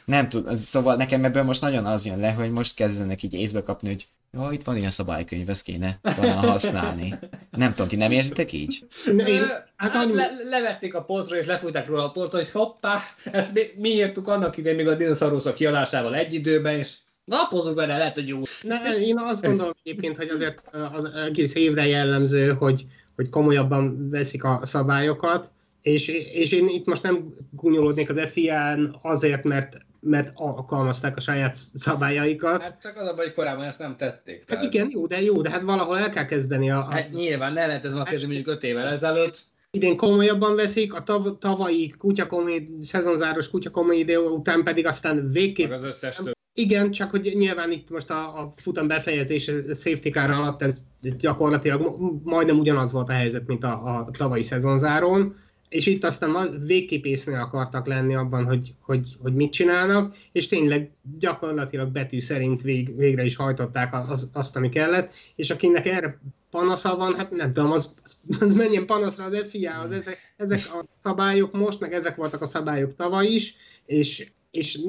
Nem 0.05 0.29
tud, 0.29 0.59
szóval 0.59 0.97
nekem 0.97 1.25
ebből 1.25 1.43
most 1.43 1.61
nagyon 1.61 1.87
az 1.87 2.07
jön 2.07 2.19
le, 2.19 2.33
hogy 2.33 2.51
most 2.51 2.75
kezdenek 2.75 3.23
így 3.23 3.35
észbe 3.35 3.63
kapni, 3.63 3.89
hogy 3.89 4.09
jó, 4.33 4.51
itt 4.51 4.65
van 4.65 4.77
ilyen 4.77 4.91
szabálykönyv, 4.91 5.51
ezt 5.51 5.63
kéne 5.63 5.99
talán 6.03 6.39
használni. 6.39 7.19
Nem 7.51 7.71
tudom, 7.71 7.89
ti 7.89 7.97
nem 7.97 8.11
érzitek 8.11 8.53
így? 8.53 8.87
Én, 9.07 9.43
hát 9.77 9.95
annyi... 9.95 10.15
le, 10.15 10.31
levették 10.51 10.95
a 10.95 11.05
polcról, 11.05 11.39
és 11.39 11.47
lefújták 11.47 11.87
róla 11.87 12.05
a 12.05 12.11
polcról, 12.11 12.43
hogy 12.43 12.51
hoppá, 12.51 13.01
ezt 13.25 13.53
mi, 13.53 13.61
mi 13.77 13.89
írtuk 13.89 14.29
annak 14.29 14.57
idején 14.57 14.79
még 14.79 14.89
a 14.89 14.95
dinoszauruszok 14.95 15.55
kiadásával 15.55 16.15
egy 16.15 16.35
időben, 16.35 16.79
és 16.79 16.97
Napozunk 17.25 17.77
benne, 17.77 17.97
lehet, 17.97 18.15
hogy 18.15 18.29
jó. 18.29 18.41
Ne, 18.63 18.97
én 18.99 19.19
azt 19.19 19.43
gondolom 19.43 19.73
egyébként, 19.83 20.17
hogy 20.17 20.29
azért 20.29 20.63
az 20.93 21.05
egész 21.05 21.55
évre 21.55 21.87
jellemző, 21.87 22.53
hogy, 22.53 22.87
hogy 23.17 23.29
komolyabban 23.29 24.11
veszik 24.11 24.45
a 24.45 24.61
szabályokat, 24.63 25.51
és, 25.81 26.09
és 26.09 26.53
én 26.53 26.69
itt 26.69 26.87
most 26.87 27.03
nem 27.03 27.35
gúnyolódnék 27.51 28.11
az 28.11 28.21
FIA-n 28.31 28.99
azért, 29.03 29.45
mert 29.45 29.77
mert 30.05 30.31
alkalmazták 30.35 31.17
a 31.17 31.21
saját 31.21 31.55
szabályaikat. 31.75 32.63
Hát 32.63 32.81
csak 32.83 32.97
az 32.97 33.09
a 33.09 33.15
baj, 33.15 33.25
hogy 33.25 33.35
korábban 33.35 33.65
ezt 33.65 33.79
nem 33.79 33.97
tették. 33.97 34.39
Hát 34.39 34.47
tehát- 34.47 34.65
igen, 34.65 34.89
jó, 34.93 35.07
de 35.07 35.23
jó, 35.23 35.41
de 35.43 35.51
hát 35.51 35.63
valahol 35.63 35.99
el 35.99 36.11
kell 36.11 36.25
kezdeni 36.25 36.71
a, 36.71 36.79
a 36.79 36.91
Hát 36.91 37.11
nyilván 37.11 37.53
ne 37.53 37.67
lehet 37.67 37.85
ez 37.85 37.95
ma 37.95 38.03
kezdeni 38.03 38.33
mondjuk 38.35 38.57
5 38.57 38.63
évvel 38.63 38.89
ezelőtt. 38.89 39.41
idén 39.71 39.97
komolyabban 39.97 40.55
veszik, 40.57 40.95
a 40.95 41.03
tav- 41.03 41.39
tavalyi 41.39 41.95
kutyakoméd, 41.99 42.69
szezonzáros 42.83 43.51
kutyakomédia 43.51 44.21
után 44.21 44.63
pedig 44.63 44.87
aztán 44.87 45.31
végképp 45.31 45.69
Meg 45.69 45.79
az 45.79 45.85
összes 45.85 46.17
több. 46.17 46.33
Igen, 46.55 46.91
csak 46.91 47.11
hogy 47.11 47.33
nyilván 47.37 47.71
itt 47.71 47.91
most 47.91 48.11
a, 48.11 48.39
a 48.41 48.53
futam 48.57 48.87
befejezése 48.87 49.53
safety 49.75 50.09
car 50.11 50.31
alatt 50.31 50.63
ez 50.63 50.81
gyakorlatilag 51.19 51.97
majdnem 52.25 52.59
ugyanaz 52.59 52.93
volt 52.93 53.09
a 53.09 53.13
helyzet, 53.13 53.47
mint 53.47 53.65
a, 53.65 53.73
a 53.97 54.09
tavalyi 54.19 54.43
szezonzárón, 54.43 55.37
és 55.73 55.87
itt 55.87 56.05
aztán 56.05 56.31
ma- 56.31 56.59
végképp 56.59 57.05
észnél 57.05 57.41
akartak 57.41 57.87
lenni 57.87 58.15
abban, 58.15 58.45
hogy, 58.45 58.75
hogy, 58.81 59.17
hogy 59.23 59.35
mit 59.35 59.53
csinálnak, 59.53 60.17
és 60.33 60.47
tényleg 60.47 60.91
gyakorlatilag 61.19 61.89
betű 61.89 62.21
szerint 62.21 62.63
vég, 62.63 62.97
végre 62.97 63.25
is 63.25 63.37
hajtották 63.37 63.95
az, 64.11 64.29
azt, 64.33 64.57
ami 64.57 64.69
kellett, 64.69 65.13
és 65.35 65.51
akinek 65.51 65.87
erre 65.87 66.19
panasza 66.51 66.97
van, 66.97 67.15
hát 67.15 67.31
nem 67.31 67.53
tudom, 67.53 67.71
az, 67.71 67.95
az, 68.03 68.17
az 68.41 68.53
menjen 68.53 68.87
panaszra 68.87 69.25
az 69.25 69.45
FIA, 69.49 69.79
az 69.79 69.91
ezek, 69.91 70.19
ezek 70.37 70.61
a 70.73 70.85
szabályok 71.03 71.53
most, 71.53 71.81
meg 71.81 71.93
ezek 71.93 72.17
voltak 72.17 72.41
a 72.41 72.47
szabályok 72.47 72.95
tavaly 72.95 73.27
is, 73.27 73.57
és 73.87 74.31
és 74.51 74.81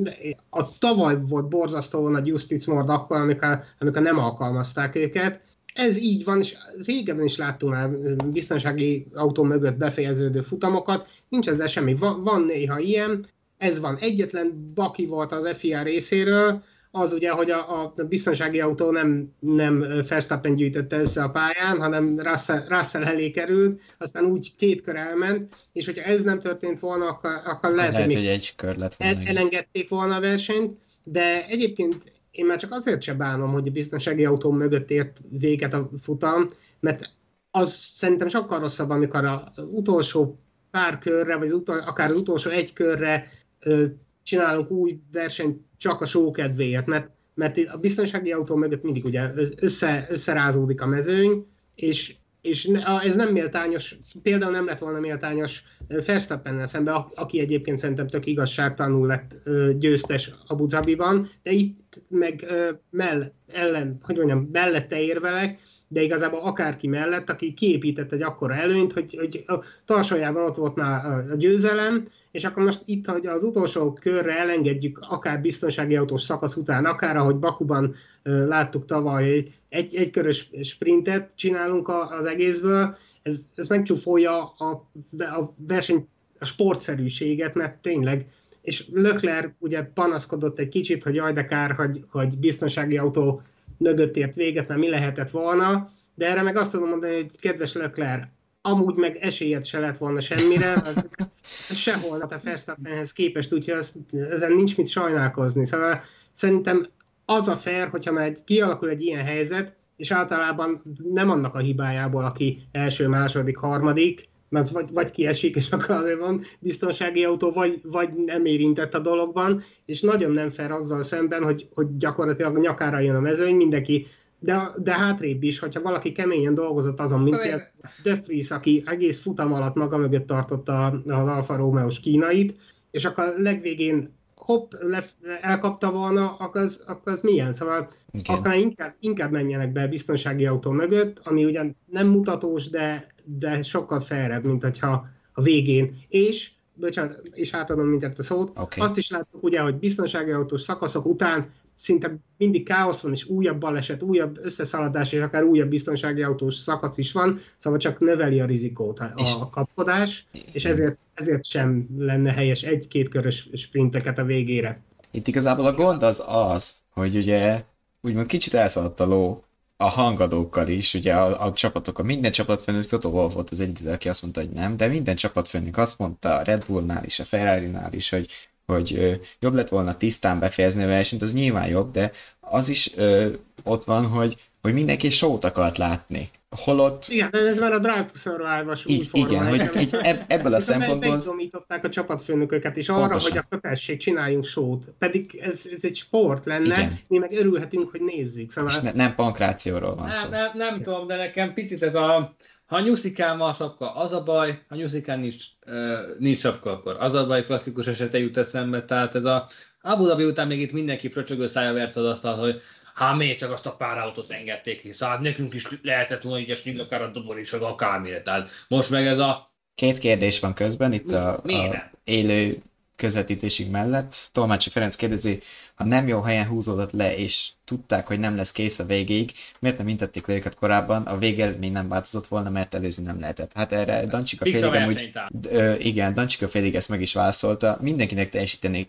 a 0.49 0.77
tavaly 0.77 1.21
volt 1.21 1.49
borzasztó 1.49 2.09
nagy 2.09 2.27
Justice 2.27 2.73
Mord 2.73 2.89
akkor, 2.89 3.17
amikor, 3.17 3.63
amikor 3.79 4.01
nem 4.01 4.17
alkalmazták 4.17 4.95
őket. 4.95 5.41
Ez 5.73 5.97
így 5.97 6.23
van, 6.23 6.39
és 6.39 6.55
régebben 6.85 7.25
is 7.25 7.37
láttunk 7.37 7.73
már 7.73 7.89
biztonsági 8.25 9.07
autó 9.13 9.43
mögött 9.43 9.77
befejeződő 9.77 10.41
futamokat, 10.41 11.07
nincs 11.29 11.47
ezzel 11.47 11.67
semmi. 11.67 11.93
Van, 11.93 12.23
van 12.23 12.41
néha 12.41 12.79
ilyen, 12.79 13.25
ez 13.57 13.79
van. 13.79 13.97
Egyetlen 13.99 14.71
baki 14.73 15.05
volt 15.05 15.31
az 15.31 15.57
FIA 15.57 15.83
részéről, 15.83 16.63
az 16.95 17.13
ugye, 17.13 17.29
hogy 17.29 17.51
a, 17.51 17.83
a 17.83 17.93
biztonsági 18.09 18.59
autó 18.59 18.91
nem, 18.91 19.31
nem 19.39 19.79
Verstappen 20.09 20.55
gyűjtötte 20.55 20.99
össze 20.99 21.23
a 21.23 21.29
pályán, 21.29 21.77
hanem 21.79 22.19
Russell, 22.19 22.65
Russell 22.67 23.03
elé 23.03 23.31
került, 23.31 23.81
aztán 23.97 24.25
úgy 24.25 24.55
két 24.55 24.81
kör 24.81 24.95
elment, 24.95 25.55
és 25.71 25.85
hogyha 25.85 26.03
ez 26.03 26.23
nem 26.23 26.39
történt 26.39 26.79
volna, 26.79 27.05
akkor, 27.05 27.31
akkor 27.45 27.71
lehet, 27.71 27.91
Lehet, 27.91 28.05
hogy 28.05 28.15
hogy 28.15 28.27
egy 28.27 28.53
kör 28.55 28.77
lett 28.77 28.95
el, 28.97 29.07
volna. 29.07 29.21
igen. 29.21 29.35
elengedték 29.37 29.89
volna 29.89 30.15
a 30.15 30.19
versenyt, 30.19 30.77
de 31.03 31.45
egyébként 31.47 32.11
én 32.33 32.45
már 32.45 32.59
csak 32.59 32.71
azért 32.71 33.01
sem 33.01 33.17
bánom, 33.17 33.51
hogy 33.51 33.67
a 33.67 33.71
biztonsági 33.71 34.25
autó 34.25 34.51
mögött 34.51 34.91
ért 34.91 35.19
véget 35.29 35.73
a 35.73 35.89
futam, 35.99 36.49
mert 36.79 37.09
az 37.51 37.71
szerintem 37.73 38.27
sokkal 38.27 38.59
rosszabb, 38.59 38.89
amikor 38.89 39.25
az 39.25 39.63
utolsó 39.71 40.39
pár 40.71 40.99
körre, 40.99 41.35
vagy 41.35 41.47
az 41.47 41.53
utol, 41.53 41.77
akár 41.79 42.09
az 42.09 42.17
utolsó 42.17 42.49
egy 42.49 42.73
körre 42.73 43.31
ö, 43.59 43.85
csinálunk 44.23 44.71
új 44.71 44.99
versenyt 45.11 45.61
csak 45.77 46.01
a 46.01 46.05
show 46.05 46.31
kedvéért, 46.31 46.85
mert, 46.85 47.09
mert 47.33 47.57
a 47.57 47.77
biztonsági 47.77 48.31
autó 48.31 48.55
mögött 48.55 48.83
mindig 48.83 49.05
ugye 49.05 49.31
össze, 49.55 50.07
összerázódik 50.09 50.81
a 50.81 50.85
mezőny, 50.85 51.45
és, 51.75 52.15
és 52.43 52.69
ez 53.03 53.15
nem 53.15 53.31
méltányos, 53.31 53.95
például 54.23 54.51
nem 54.51 54.65
lett 54.65 54.79
volna 54.79 54.99
méltányos 54.99 55.63
Verstappennel 56.05 56.65
szemben, 56.65 56.95
aki 57.15 57.39
egyébként 57.39 57.77
szerintem 57.77 58.07
tök 58.07 58.25
igazságtalanul 58.25 59.07
lett 59.07 59.49
győztes 59.79 60.31
Abu 60.47 60.67
Dhabiban, 60.67 61.29
de 61.43 61.51
itt 61.51 62.01
meg 62.07 62.45
mell, 62.89 63.31
ellen, 63.47 63.97
hogy 64.01 64.15
mondjam, 64.15 64.49
mellette 64.51 65.01
érvelek, 65.01 65.59
de 65.87 66.01
igazából 66.01 66.39
akárki 66.39 66.87
mellett, 66.87 67.29
aki 67.29 67.53
kiépített 67.53 68.11
egy 68.11 68.21
akkora 68.21 68.53
előnyt, 68.53 68.93
hogy, 68.93 69.15
hogy 69.15 69.43
a 69.47 70.31
ott 70.35 70.55
volt 70.55 70.75
már 70.75 71.05
a- 71.05 71.35
győzelem, 71.35 72.07
és 72.31 72.43
akkor 72.43 72.63
most 72.63 72.81
itt, 72.85 73.07
hogy 73.07 73.25
az 73.25 73.43
utolsó 73.43 73.93
körre 73.93 74.37
elengedjük 74.37 74.99
akár 75.01 75.41
biztonsági 75.41 75.95
autós 75.95 76.21
szakasz 76.21 76.55
után, 76.55 76.85
akár 76.85 77.17
ahogy 77.17 77.35
Bakuban 77.35 77.95
láttuk 78.23 78.85
tavaly, 78.85 79.47
egy, 79.73 79.95
egy 79.95 80.11
körös 80.11 80.49
sprintet 80.61 81.31
csinálunk 81.35 81.89
az 81.89 82.25
egészből, 82.25 82.97
ez, 83.21 83.45
ez 83.55 83.67
megcsúfolja 83.67 84.43
a, 84.43 84.89
a 85.17 85.53
verseny, 85.57 86.07
a 86.39 86.45
sportszerűséget, 86.45 87.53
mert 87.53 87.81
tényleg, 87.81 88.27
és 88.61 88.85
Lökler 88.91 89.53
ugye 89.59 89.83
panaszkodott 89.83 90.59
egy 90.59 90.69
kicsit, 90.69 91.03
hogy 91.03 91.15
jaj, 91.15 91.33
de 91.33 91.45
kár, 91.45 91.71
hogy, 91.71 92.05
hogy 92.09 92.39
biztonsági 92.39 92.97
autó 92.97 93.41
mögött 93.77 94.15
ért 94.15 94.35
véget, 94.35 94.67
mert 94.67 94.79
mi 94.79 94.89
lehetett 94.89 95.29
volna, 95.29 95.91
de 96.15 96.29
erre 96.29 96.41
meg 96.41 96.55
azt 96.55 96.71
tudom 96.71 96.89
mondani, 96.89 97.15
hogy 97.15 97.39
kedves 97.39 97.73
Lökler, 97.73 98.29
amúgy 98.61 98.95
meg 98.95 99.17
esélyed 99.21 99.65
se 99.65 99.79
lett 99.79 99.97
volna 99.97 100.21
semmire, 100.21 100.83
sehol 101.83 102.21
a 102.21 102.39
Verstappenhez 102.43 103.13
képest, 103.13 103.53
úgyhogy 103.53 103.77
az, 103.77 103.95
ezen 104.29 104.53
nincs 104.53 104.77
mit 104.77 104.87
sajnálkozni. 104.87 105.65
Szóval 105.65 106.01
szerintem 106.33 106.87
az 107.33 107.47
a 107.47 107.55
fair, 107.55 107.87
hogyha 107.87 108.11
már 108.11 108.33
kialakul 108.45 108.89
egy 108.89 109.01
ilyen 109.01 109.23
helyzet, 109.23 109.75
és 109.95 110.11
általában 110.11 110.81
nem 111.13 111.29
annak 111.29 111.55
a 111.55 111.59
hibájából, 111.59 112.23
aki 112.23 112.61
első, 112.71 113.07
második, 113.07 113.57
harmadik, 113.57 114.29
mert 114.49 114.69
vagy, 114.69 114.91
vagy 114.93 115.11
kiesik, 115.11 115.55
és 115.55 115.69
akkor 115.69 115.95
azért 115.95 116.19
van 116.19 116.41
biztonsági 116.59 117.23
autó, 117.23 117.51
vagy, 117.51 117.79
vagy 117.83 118.09
nem 118.25 118.45
érintett 118.45 118.93
a 118.93 118.99
dologban, 118.99 119.61
és 119.85 120.01
nagyon 120.01 120.31
nem 120.31 120.51
fair 120.51 120.71
azzal 120.71 121.03
szemben, 121.03 121.43
hogy, 121.43 121.67
hogy 121.73 121.97
gyakorlatilag 121.97 122.59
nyakára 122.59 122.99
jön 122.99 123.15
a 123.15 123.19
mezőny, 123.19 123.55
mindenki, 123.55 124.05
de, 124.39 124.71
de 124.77 124.93
hátrébb 124.93 125.43
is, 125.43 125.59
hogyha 125.59 125.81
valaki 125.81 126.11
keményen 126.11 126.53
dolgozott 126.53 126.99
azon, 126.99 127.21
mint 127.21 127.37
például 127.37 127.63
De 128.03 128.21
Vries, 128.25 128.51
aki 128.51 128.83
egész 128.85 129.21
futam 129.21 129.53
alatt 129.53 129.75
maga 129.75 129.97
mögött 129.97 130.27
tartotta 130.27 130.85
az 130.85 131.27
Alfa 131.27 131.55
romeo 131.55 131.87
kínait, 131.87 132.55
és 132.91 133.05
akkor 133.05 133.23
a 133.23 133.41
legvégén 133.41 134.13
hopp, 134.43 134.71
le, 134.79 135.03
elkapta 135.41 135.91
volna, 135.91 136.35
akkor 136.35 136.61
az, 136.61 136.83
akkor 136.87 137.11
az 137.11 137.21
milyen? 137.21 137.53
Szóval 137.53 137.89
Igen. 138.11 138.37
akár 138.37 138.57
inkább, 138.57 138.95
inkább 138.99 139.31
menjenek 139.31 139.71
be 139.71 139.87
biztonsági 139.87 140.45
autó 140.45 140.71
mögött, 140.71 141.19
ami 141.23 141.45
ugyan 141.45 141.75
nem 141.85 142.07
mutatós, 142.07 142.69
de, 142.69 143.07
de 143.25 143.61
sokkal 143.63 143.99
felrebb, 143.99 144.43
mint 144.43 144.63
hogyha 144.63 145.07
a 145.33 145.41
végén. 145.41 145.95
És, 146.07 146.51
bocsánat, 146.73 147.21
és 147.33 147.53
átadom 147.53 147.87
mindent 147.87 148.19
a 148.19 148.23
szót, 148.23 148.51
Oké. 148.59 148.81
azt 148.81 148.97
is 148.97 149.09
láttuk 149.09 149.43
ugye, 149.43 149.59
hogy 149.59 149.75
biztonsági 149.75 150.31
autós 150.31 150.61
szakaszok 150.61 151.05
után 151.05 151.51
szinte 151.75 152.17
mindig 152.37 152.65
káosz 152.65 152.99
van, 152.99 153.11
és 153.11 153.25
újabb 153.25 153.59
baleset, 153.59 154.01
újabb 154.01 154.39
összeszaladás, 154.41 155.11
és 155.11 155.19
akár 155.19 155.43
újabb 155.43 155.69
biztonsági 155.69 156.23
autós 156.23 156.55
szakasz 156.55 156.97
is 156.97 157.11
van, 157.11 157.39
szóval 157.57 157.79
csak 157.79 157.99
növeli 157.99 158.39
a 158.39 158.45
rizikót 158.45 158.99
a, 158.99 159.13
a 159.39 159.49
kapkodás, 159.49 160.27
és 160.51 160.65
ezért, 160.65 160.97
ezért 161.13 161.45
sem 161.45 161.87
lenne 161.97 162.31
helyes 162.31 162.63
egy-két 162.63 163.09
körös 163.09 163.49
sprinteket 163.53 164.17
a 164.17 164.23
végére. 164.23 164.81
Itt 165.11 165.27
igazából 165.27 165.65
a 165.65 165.73
gond 165.73 166.03
az 166.03 166.23
az, 166.27 166.75
hogy 166.89 167.15
ugye 167.15 167.63
úgymond 168.01 168.27
kicsit 168.27 168.53
elszaladt 168.53 168.99
a 168.99 169.05
ló 169.05 169.43
a 169.77 169.89
hangadókkal 169.89 170.67
is, 170.67 170.93
ugye 170.93 171.13
a, 171.13 171.45
a 171.45 171.53
csapatokkal, 171.53 172.05
minden 172.05 172.31
csapatfőnök, 172.31 172.85
Toto 172.85 173.09
Wolff 173.09 173.33
volt 173.33 173.49
az 173.49 173.59
egyedül, 173.59 173.91
aki 173.91 174.09
azt 174.09 174.21
mondta, 174.21 174.41
hogy 174.41 174.49
nem, 174.49 174.77
de 174.77 174.87
minden 174.87 175.15
csapatfőnök 175.15 175.77
azt 175.77 175.97
mondta, 175.97 176.35
a 176.35 176.41
Red 176.41 176.65
Bullnál 176.65 177.03
is, 177.03 177.19
a 177.19 177.23
Ferrari-nál 177.23 177.93
is, 177.93 178.09
hogy, 178.09 178.29
hogy 178.65 179.19
jobb 179.39 179.53
lett 179.53 179.69
volna 179.69 179.97
tisztán 179.97 180.39
befejezni 180.39 180.83
a 180.83 180.87
versenyt, 180.87 181.21
az 181.21 181.33
nyilván 181.33 181.67
jobb, 181.67 181.91
de 181.91 182.11
az 182.39 182.69
is 182.69 182.91
ö, 182.95 183.29
ott 183.63 183.83
van, 183.83 184.07
hogy, 184.07 184.35
hogy 184.61 184.73
mindenki 184.73 185.11
sót 185.11 185.45
akart 185.45 185.77
látni. 185.77 186.29
Holott 186.55 187.07
Igen, 187.07 187.29
ez 187.31 187.59
már 187.59 187.71
a 187.71 187.79
Drive 187.79 188.05
to 188.05 188.17
Survive-as 188.17 188.85
új 188.85 189.01
forma. 189.01 189.27
igen, 189.27 189.47
hogy 189.47 189.81
így 189.81 189.95
ebb, 190.01 190.23
ebből 190.27 190.53
a 190.53 190.59
szempontból 190.59 191.15
Megdomították 191.15 191.83
a 191.83 191.89
csapatfőnököket 191.89 192.77
is 192.77 192.89
arra, 192.89 192.99
Pontosan. 192.99 193.29
hogy 193.31 193.37
akkor 193.45 193.59
tessék, 193.59 193.99
csináljunk 193.99 194.45
sót. 194.45 194.83
Pedig 194.99 195.39
ez, 195.41 195.67
ez 195.75 195.83
egy 195.85 195.95
sport 195.95 196.45
lenne, 196.45 196.65
Igen. 196.65 196.99
mi 197.07 197.17
meg 197.17 197.31
örülhetünk, 197.31 197.91
hogy 197.91 198.01
nézzük. 198.01 198.51
Szóval 198.51 198.71
és 198.71 198.79
ne, 198.79 198.91
nem 198.91 199.15
pankrációról 199.15 199.95
van 199.95 200.11
szó. 200.11 200.29
Nem, 200.29 200.29
nem, 200.29 200.51
nem 200.55 200.81
tudom, 200.81 201.07
de 201.07 201.15
nekem 201.15 201.53
picit 201.53 201.83
ez 201.83 201.95
a... 201.95 202.33
Ha 202.65 202.79
nyuszikán 202.79 203.37
van 203.37 203.53
sapka, 203.53 203.95
az 203.95 204.11
a 204.11 204.23
baj, 204.23 204.61
ha 204.69 204.75
nyuszikán 204.75 205.19
nincs, 205.19 205.43
uh, 205.65 206.19
nincs 206.19 206.39
sapka, 206.39 206.71
akkor 206.71 206.95
az 206.99 207.13
a 207.13 207.25
baj, 207.25 207.45
klasszikus 207.45 207.87
esete 207.87 208.19
jut 208.19 208.37
eszembe, 208.37 208.85
tehát 208.85 209.15
ez 209.15 209.25
a 209.25 209.47
Abu 209.81 210.05
Dhabi 210.05 210.23
után 210.23 210.47
még 210.47 210.59
itt 210.59 210.71
mindenki 210.71 211.09
fröcsögő 211.09 211.47
szája 211.47 211.73
vert 211.73 211.95
az 211.95 212.05
asztalt, 212.05 212.39
hogy 212.39 212.61
hát 212.93 213.17
miért 213.17 213.39
csak 213.39 213.51
azt 213.51 213.65
a 213.65 213.75
pár 213.75 213.97
autót 213.97 214.31
engedték 214.31 214.81
ki, 214.81 214.91
szóval 214.91 215.17
nekünk 215.17 215.53
is 215.53 215.67
lehetett 215.81 216.21
volna 216.21 216.39
így 216.39 216.49
esni 216.49 216.79
akár 216.79 217.01
a 217.01 217.11
dobor 217.11 217.39
is, 217.39 217.53
akármire, 217.53 218.21
tehát 218.21 218.49
most 218.67 218.89
meg 218.89 219.07
ez 219.07 219.19
a 219.19 219.51
Két 219.75 219.97
kérdés 219.97 220.39
van 220.39 220.53
közben, 220.53 220.93
itt 220.93 221.11
a, 221.11 221.37
a 221.37 221.91
élő 222.03 222.61
közvetítésünk 222.95 223.71
mellett. 223.71 224.29
Tolmácsi 224.31 224.69
Ferenc 224.69 224.95
kérdezi, 224.95 225.39
ha 225.75 225.83
nem 225.83 226.07
jó 226.07 226.21
helyen 226.21 226.47
húzódott 226.47 226.91
le, 226.91 227.17
és 227.17 227.49
tudták, 227.65 228.07
hogy 228.07 228.19
nem 228.19 228.35
lesz 228.35 228.51
kész 228.51 228.79
a 228.79 228.85
végéig, 228.85 229.31
miért 229.59 229.77
nem 229.77 229.87
intették 229.87 230.27
le 230.27 230.33
őket 230.35 230.55
korábban, 230.55 231.03
a 231.03 231.17
végeredmény 231.17 231.71
nem 231.71 231.87
változott 231.87 232.27
volna, 232.27 232.49
mert 232.49 232.73
előzni 232.75 233.03
nem 233.03 233.19
lehetett. 233.19 233.51
Hát 233.53 233.71
erre 233.71 234.05
Dancsika 234.05 234.45
félig 234.45 234.63
amúgy, 234.63 235.11
ö, 235.49 235.73
igen, 235.73 236.13
Dancsika 236.13 236.47
félig 236.47 236.75
ezt 236.75 236.89
meg 236.89 237.01
is 237.01 237.13
válaszolta, 237.13 237.77
mindenkinek 237.81 238.29
teljesítenie 238.29 238.85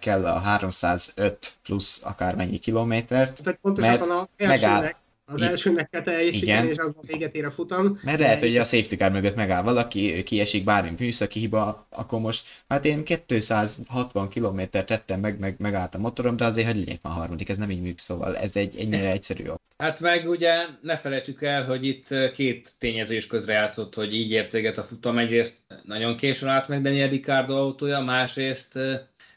kell 0.00 0.26
a 0.26 0.38
305 0.38 1.58
plusz 1.62 2.02
akármennyi 2.04 2.58
kilométert, 2.58 3.42
Tehát 3.42 3.58
pontosabban 3.62 4.08
Mert 4.08 4.48
megáll- 4.48 4.94
az 5.28 5.42
elsőnek 5.42 5.88
kell 5.90 6.02
teljesíteni, 6.02 6.50
Igen. 6.50 6.68
és 6.68 6.76
az 6.76 6.98
a 7.02 7.06
véget 7.06 7.34
ér 7.34 7.44
a 7.44 7.50
futam. 7.50 8.00
Mert 8.02 8.20
lehet, 8.20 8.40
hogy 8.40 8.56
a 8.56 8.64
safety 8.64 8.94
car 8.94 9.12
mögött 9.12 9.34
megáll 9.34 9.62
valaki, 9.62 10.22
kiesik 10.22 10.64
bármi 10.64 10.92
műszaki 10.98 11.38
hiba, 11.38 11.86
akkor 11.90 12.20
most, 12.20 12.46
hát 12.68 12.84
én 12.84 13.04
260 13.04 14.28
km 14.28 14.60
tettem 14.70 15.20
meg, 15.20 15.38
meg 15.38 15.54
megállt 15.58 15.94
a 15.94 15.98
motorom, 15.98 16.36
de 16.36 16.44
azért, 16.44 16.66
hogy 16.66 16.76
legyek 16.76 17.02
már 17.02 17.12
harmadik, 17.12 17.48
ez 17.48 17.56
nem 17.56 17.70
így 17.70 17.76
működik, 17.76 17.98
szóval 17.98 18.36
ez 18.36 18.56
egy 18.56 18.76
ennyire 18.78 19.10
egyszerű 19.10 19.44
jó. 19.44 19.54
Hát 19.78 20.00
meg 20.00 20.28
ugye 20.28 20.54
ne 20.82 20.96
felejtsük 20.96 21.42
el, 21.42 21.64
hogy 21.64 21.86
itt 21.86 22.32
két 22.32 22.70
tényező 22.78 23.14
is 23.14 23.26
közrejátszott, 23.26 23.94
hogy 23.94 24.14
így 24.14 24.30
ért 24.30 24.52
véget 24.52 24.78
a 24.78 24.82
futam. 24.82 25.18
Egyrészt 25.18 25.56
nagyon 25.84 26.16
későn 26.16 26.48
állt 26.48 26.68
meg 26.68 26.82
Daniel 26.82 27.08
Ricciardo 27.08 27.56
autója, 27.56 28.00
másrészt 28.00 28.78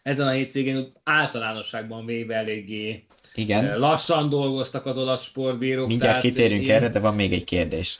ezen 0.04 0.28
a 0.28 0.32
hétvégén 0.32 0.92
általánosságban 1.04 2.06
véve 2.06 2.36
eléggé 2.36 3.04
Igen. 3.36 3.80
lassan 3.80 4.30
dolgoztak 4.30 4.86
az 4.86 4.98
olasz 4.98 5.24
sportbírók. 5.24 5.88
Mindjárt 5.88 6.22
tehát 6.22 6.36
kitérünk 6.36 6.62
ilyen- 6.62 6.76
erre, 6.76 6.90
de 6.90 7.00
van 7.00 7.16
még 7.16 7.34
egy 7.34 7.44
kérdés. 7.44 8.00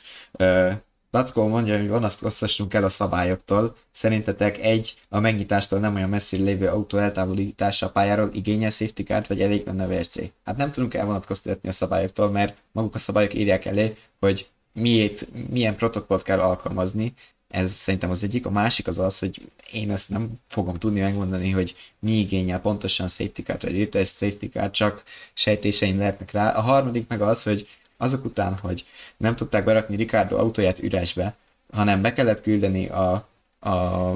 Lackó 1.12 1.48
mondja, 1.48 1.78
hogy 1.78 1.88
vonatkoztassunk 1.88 2.74
el 2.74 2.84
a 2.84 2.90
szabályoktól. 2.90 3.76
Szerintetek 3.92 4.58
egy, 4.58 4.96
a 5.10 5.20
megnyitástól 5.20 5.80
nem 5.80 5.96
olyan 5.96 6.10
messzire 6.10 6.44
lévő 6.44 6.68
autó 6.68 6.98
eltávolítása 6.98 7.86
a 7.86 7.90
pályáról 7.90 8.30
igényel 8.34 8.70
safety 8.70 9.02
card, 9.02 9.28
vagy 9.28 9.42
elég 9.42 9.66
lenne 9.66 9.84
a 9.84 9.88
VSC? 9.88 10.20
Hát 10.46 10.58
nem 10.58 10.72
tudunk 10.72 10.94
elvonatkoztatni 10.94 11.70
a 11.70 11.72
szabályoktól, 11.72 12.30
mert 12.30 12.58
maguk 12.72 12.96
a 12.96 12.98
szabályok 12.98 13.34
írják 13.34 13.66
elé, 13.66 13.96
hogy 14.20 14.48
miért, 14.74 15.28
milyen 15.50 15.76
protokollt 15.76 16.24
kell 16.24 16.40
alkalmazni. 16.40 17.14
Ez 17.50 17.72
szerintem 17.72 18.10
az 18.10 18.24
egyik. 18.24 18.46
A 18.46 18.50
másik 18.50 18.88
az 18.88 19.00
az, 19.00 19.20
hogy 19.20 19.52
én 19.72 19.92
ezt 19.92 20.10
nem 20.10 20.32
fogom 20.48 20.76
tudni 20.76 21.00
megmondani, 21.00 21.50
hogy 21.50 21.76
mi 22.00 22.12
igényel 22.12 22.60
pontosan 22.60 23.08
safety 23.08 23.42
card, 23.42 23.62
vagy 23.64 23.72
virtuális 23.72 24.10
safety 24.10 24.46
card, 24.46 24.72
csak 24.72 25.04
sejtéseim 25.34 25.98
lehetnek 25.98 26.32
rá. 26.32 26.52
A 26.52 26.62
harmadik 26.62 27.08
meg 27.08 27.22
az, 27.22 27.44
hogy 27.44 27.68
azok 27.98 28.26
után, 28.26 28.58
hogy 28.58 28.86
nem 29.18 29.36
tudták 29.36 29.64
berakni 29.64 29.96
Ricardo 29.96 30.38
autóját 30.38 30.80
üresbe, 30.80 31.36
hanem 31.72 32.02
be 32.02 32.14
kellett 32.14 32.42
küldeni 32.42 32.88
a, 32.88 33.28
a 33.60 33.72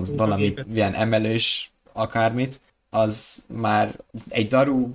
valami 0.06 0.54
ilyen 0.74 0.94
emelős 0.94 1.72
akármit, 1.92 2.60
az 2.90 3.44
már 3.46 3.96
egy 4.30 4.48
daru 4.48 4.90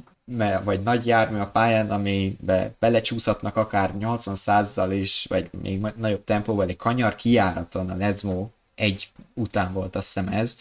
vagy 0.64 0.82
nagy 0.82 1.06
jármű 1.06 1.38
a 1.38 1.46
pályán, 1.50 1.90
amibe 1.90 2.74
belecsúszhatnak 2.78 3.56
akár 3.56 3.94
80-100-zal 4.00 4.88
is, 5.00 5.26
vagy 5.28 5.50
még 5.62 5.80
nagyobb 5.96 6.24
tempóval, 6.24 6.68
egy 6.68 6.76
kanyar 6.76 7.14
kijáraton 7.14 7.90
a 7.90 7.96
Lesmo 7.96 8.48
egy 8.74 9.08
után 9.34 9.72
volt 9.72 9.96
azt 9.96 10.06
hiszem 10.06 10.28
ez. 10.32 10.58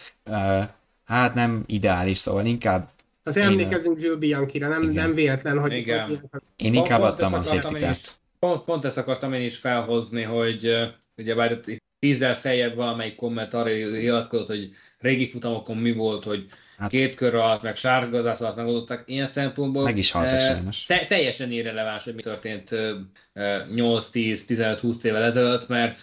Hát 1.05 1.34
nem 1.34 1.63
ideális, 1.65 2.18
szóval 2.18 2.45
inkább 2.45 2.89
Az 3.24 3.36
Én- 3.36 3.43
emlékezünk 3.43 4.01
Jill 4.01 4.15
Bianchira, 4.15 4.68
nem, 4.68 4.82
Igen. 4.82 4.93
nem 4.93 5.13
véletlen, 5.13 5.59
hogy 5.59 5.74
Igen. 5.74 6.07
hogy- 6.07 6.20
én 6.55 6.74
inkább 6.74 6.99
pont 6.99 7.11
adtam 7.11 7.34
a 7.34 7.43
safety 7.43 8.09
Pont, 8.39 8.63
pont 8.63 8.86
ezt 8.86 8.97
akartam 8.97 9.34
én 9.34 9.41
is 9.45 9.57
felhozni, 9.57 10.22
hogy 10.22 10.89
ugye 11.18 11.36
bár 11.36 11.51
itt 11.51 11.68
itt 11.68 11.84
tízzel 11.99 12.36
feljebb 12.36 12.76
valamelyik 12.76 13.15
komment 13.15 13.53
arra 13.53 13.70
hivatkozott, 13.70 14.47
hogy 14.47 14.70
régi 14.99 15.30
futamokon 15.30 15.78
mi 15.78 15.93
volt, 15.93 16.24
hogy 16.24 16.45
Hát 16.78 16.89
két 16.89 17.15
kör 17.15 17.36
alatt, 17.36 17.61
meg 17.61 17.75
sárgazás 17.75 18.39
alatt 18.39 18.55
megoldottak. 18.55 19.03
Ilyen 19.05 19.28
szempontból 19.28 19.84
meg 19.84 19.97
is 19.97 20.11
haltak 20.11 20.32
eh, 20.32 20.39
sajnos. 20.39 20.86
te, 20.86 21.05
teljesen 21.05 21.51
irreleváns, 21.51 22.03
hogy 22.03 22.15
mi 22.15 22.21
történt 22.21 22.71
ö, 22.71 22.95
ö, 23.34 23.57
8-10-15-20 23.75 25.03
évvel 25.03 25.23
ezelőtt, 25.23 25.67
mert 25.67 26.01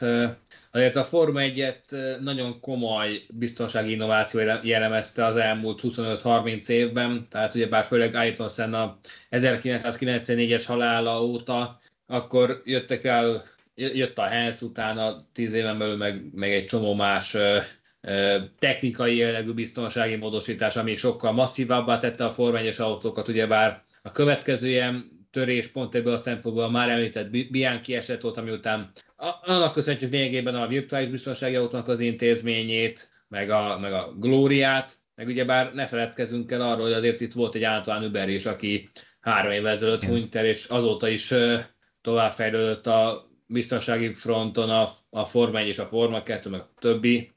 azért 0.70 0.96
a 0.96 1.04
Forma 1.04 1.40
1-et 1.42 2.20
nagyon 2.20 2.60
komoly 2.60 3.22
biztonsági 3.28 3.92
innováció 3.92 4.40
jellemezte 4.62 5.24
az 5.24 5.36
elmúlt 5.36 5.80
25-30 5.82 6.68
évben, 6.68 7.26
tehát 7.30 7.54
ugye 7.54 7.66
bár 7.66 7.84
főleg 7.84 8.14
Ayrton 8.14 8.48
Senna 8.48 8.98
1994-es 9.30 10.62
halála 10.66 11.24
óta, 11.24 11.78
akkor 12.06 12.62
jöttek 12.64 13.04
el, 13.04 13.44
jö- 13.74 13.94
jött 13.94 14.18
a 14.18 14.22
Hens 14.22 14.62
utána 14.62 15.26
10 15.32 15.52
éven 15.52 15.78
belül, 15.78 15.96
meg, 15.96 16.22
meg 16.34 16.52
egy 16.52 16.66
csomó 16.66 16.94
más 16.94 17.36
technikai 18.58 19.16
jellegű 19.16 19.52
biztonsági 19.52 20.16
módosítás, 20.16 20.76
ami 20.76 20.96
sokkal 20.96 21.32
masszívabbá 21.32 21.98
tette 21.98 22.24
a 22.24 22.30
Forma 22.30 22.58
1-es 22.60 22.80
autókat, 22.80 23.28
ugyebár 23.28 23.82
a 24.02 24.12
következő 24.12 24.68
ilyen 24.68 25.12
törés 25.30 25.66
pont 25.66 25.94
ebből 25.94 26.12
a 26.12 26.16
szempontból 26.16 26.70
már 26.70 26.88
említett 26.88 27.30
Bi- 27.30 27.48
Bianchi 27.50 27.94
eset 27.94 28.22
volt, 28.22 28.36
ami 28.36 28.50
után 28.50 28.90
annak 29.42 29.72
köszönhetjük 29.72 30.12
lényegében 30.12 30.54
a 30.54 30.66
virtuális 30.66 31.08
biztonsági 31.08 31.54
autónak 31.54 31.88
az 31.88 32.00
intézményét, 32.00 33.10
meg 33.28 33.50
a, 33.50 33.78
meg 33.78 33.92
a 33.92 34.14
glóriát, 34.18 34.92
meg 35.14 35.26
ugyebár 35.26 35.74
ne 35.74 35.86
feledkezzünk 35.86 36.52
el 36.52 36.60
arról, 36.60 36.82
hogy 36.82 36.92
azért 36.92 37.20
itt 37.20 37.32
volt 37.32 37.54
egy 37.54 37.62
Antoine 37.62 38.06
Uber 38.06 38.28
is, 38.28 38.46
aki 38.46 38.90
három 39.20 39.52
évvel 39.52 39.72
ezelőtt 39.72 40.04
hunyt 40.04 40.34
el, 40.34 40.46
és 40.46 40.64
azóta 40.64 41.08
is 41.08 41.34
továbbfejlődött 42.02 42.86
a 42.86 43.28
biztonsági 43.46 44.12
fronton 44.12 44.70
a, 44.70 44.88
a 45.10 45.24
Forma 45.24 45.58
1 45.58 45.68
és 45.68 45.78
a 45.78 45.86
Forma 45.86 46.22
2, 46.22 46.50
meg 46.50 46.60
a 46.60 46.72
többi 46.78 47.33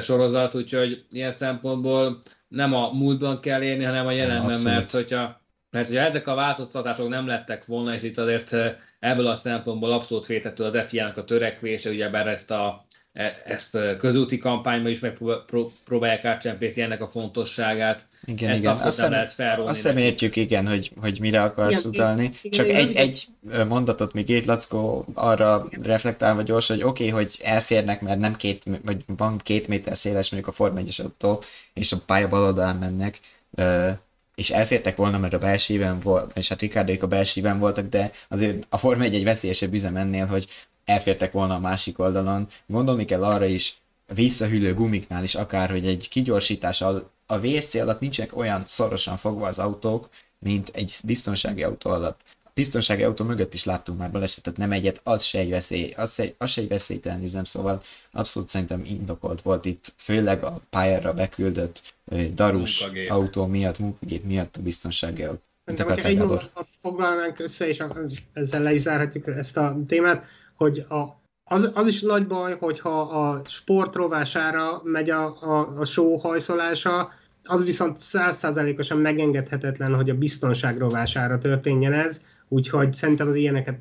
sorozat, 0.00 0.54
úgyhogy 0.54 1.04
ilyen 1.10 1.32
szempontból 1.32 2.22
nem 2.48 2.74
a 2.74 2.92
múltban 2.92 3.40
kell 3.40 3.62
érni, 3.62 3.84
hanem 3.84 4.06
a 4.06 4.10
jelenben, 4.10 4.50
abszolút. 4.50 4.76
mert 4.76 4.92
hogyha 4.92 5.42
mert 5.70 5.88
hogyha 5.88 6.02
ezek 6.02 6.26
a 6.26 6.34
változtatások 6.34 7.08
nem 7.08 7.26
lettek 7.26 7.64
volna, 7.64 7.94
és 7.94 8.02
itt 8.02 8.18
azért 8.18 8.56
ebből 8.98 9.26
a 9.26 9.34
szempontból 9.34 9.92
abszolút 9.92 10.26
vétető 10.26 10.64
az 10.64 10.88
FIA-nak 10.88 11.16
a 11.16 11.24
törekvése, 11.24 11.90
ugyebár 11.90 12.26
ezt 12.26 12.50
a 12.50 12.86
ezt 13.44 13.74
a 13.74 13.96
közúti 13.96 14.38
kampányban 14.38 14.90
is 14.90 15.00
megpróbálják 15.00 16.24
átcsempészni 16.24 16.82
ennek 16.82 17.00
a 17.02 17.06
fontosságát. 17.06 18.06
Igen, 18.24 18.50
Ezt 18.50 18.58
igen. 18.58 18.76
Azt 18.76 18.98
nem 18.98 19.10
lehet 19.10 19.32
felrólni 19.32 19.70
azt 19.70 19.82
hiszem 19.82 19.96
értjük, 19.96 20.36
igen, 20.36 20.66
hogy, 20.66 20.92
hogy 21.00 21.20
mire 21.20 21.42
akarsz 21.42 21.78
Igen, 21.78 21.90
utalni. 21.90 22.22
igen, 22.22 22.50
Csak 22.50 22.66
igen, 22.66 22.80
egy, 22.80 22.90
igen. 22.90 23.02
egy 23.02 23.28
mondatot 23.68 24.12
még 24.12 24.28
írt 24.28 24.46
Lackó 24.46 25.04
arra 25.14 25.68
reflektálva 25.82 26.42
gyors, 26.42 26.68
hogy 26.68 26.82
oké, 26.82 27.08
okay, 27.08 27.22
hogy 27.22 27.40
elférnek, 27.42 28.00
mert 28.00 28.18
nem 28.18 28.36
két, 28.36 28.62
vagy 28.84 29.04
van 29.06 29.38
két 29.38 29.68
méter 29.68 29.98
széles 29.98 30.30
mondjuk 30.30 30.52
a 30.52 30.56
Forma 30.56 30.78
1 30.78 31.00
autó, 31.02 31.42
és 31.72 31.92
a 31.92 31.96
pálya 32.06 32.28
bal 32.28 32.42
oldalán 32.44 32.76
mennek, 32.76 33.20
ö, 33.54 33.90
és 34.34 34.50
elfértek 34.50 34.96
volna, 34.96 35.18
mert 35.18 35.32
a 35.32 35.38
belsőben 35.38 36.00
volt, 36.00 36.36
és 36.36 36.48
hát 36.48 36.60
Ricardék 36.60 37.02
a 37.02 37.06
belsőben 37.06 37.58
voltak, 37.58 37.88
de 37.88 38.10
azért 38.28 38.66
a 38.68 38.78
Forma 38.78 39.02
1 39.02 39.14
egy 39.14 39.24
veszélyesebb 39.24 39.72
üzem 39.72 39.96
ennél, 39.96 40.26
hogy 40.26 40.46
elfértek 40.84 41.32
volna 41.32 41.54
a 41.54 41.60
másik 41.60 41.98
oldalon. 41.98 42.48
Gondolni 42.66 43.04
kell 43.04 43.24
arra 43.24 43.44
is, 43.44 43.78
visszahűlő 44.14 44.74
gumiknál 44.74 45.22
is 45.22 45.34
akár, 45.34 45.70
hogy 45.70 45.86
egy 45.86 46.08
kigyorsítás 46.08 46.80
al- 46.80 47.10
a 47.26 47.38
VSC 47.40 47.74
alatt 47.74 48.00
nincsenek 48.00 48.36
olyan 48.36 48.64
szorosan 48.66 49.16
fogva 49.16 49.46
az 49.46 49.58
autók, 49.58 50.08
mint 50.38 50.70
egy 50.72 50.96
biztonsági 51.04 51.62
autó 51.62 51.90
alatt. 51.90 52.20
A 52.44 52.50
biztonsági 52.54 53.02
autó 53.02 53.24
mögött 53.24 53.54
is 53.54 53.64
láttunk 53.64 53.98
már 53.98 54.10
balesetet, 54.10 54.56
nem 54.56 54.72
egyet, 54.72 55.00
az 55.02 55.22
se 55.22 55.38
egy 55.38 55.50
veszély, 55.50 55.92
az 55.96 56.14
se, 56.14 56.32
az 56.38 56.50
se 56.50 56.60
egy 56.60 56.68
veszélytelen 56.68 57.22
üzem, 57.22 57.44
szóval 57.44 57.82
abszolút 58.12 58.48
szerintem 58.48 58.84
indokolt 58.84 59.42
volt 59.42 59.64
itt, 59.64 59.92
főleg 59.96 60.44
a 60.44 60.60
pályára 60.70 61.14
beküldött 61.14 61.94
darus 62.34 62.80
Munkagép. 62.80 63.10
autó 63.10 63.46
miatt, 63.46 63.78
munkagép 63.78 64.24
miatt 64.24 64.56
a 64.56 64.62
biztonsági 64.62 65.22
autó. 65.22 65.42
Szerintem, 65.64 65.94
hogyha 65.94 66.08
egy 66.08 66.50
foglalnánk 66.78 67.38
össze, 67.38 67.68
és 67.68 67.82
ezzel 68.32 68.62
le 68.62 68.74
is 68.74 68.80
zárhatjuk 68.80 69.26
ezt 69.26 69.56
a 69.56 69.76
témát, 69.86 70.24
hogy 70.56 70.84
a, 70.88 71.02
az, 71.44 71.70
az 71.74 71.86
is 71.86 72.00
nagy 72.00 72.26
baj, 72.26 72.56
hogyha 72.58 73.00
a 73.00 73.42
sport 73.46 73.94
rovására 73.94 74.80
megy 74.84 75.10
a, 75.10 75.42
a, 75.42 75.78
a 75.78 75.84
show 75.84 76.16
hajszolása, 76.16 77.10
az 77.44 77.64
viszont 77.64 77.98
százszázalékosan 77.98 78.98
megengedhetetlen, 78.98 79.94
hogy 79.94 80.10
a 80.10 80.14
biztonság 80.14 80.78
rovására 80.78 81.38
történjen 81.38 81.92
ez, 81.92 82.22
úgyhogy 82.48 82.92
szerintem 82.92 83.28
az 83.28 83.36
ilyeneket 83.36 83.78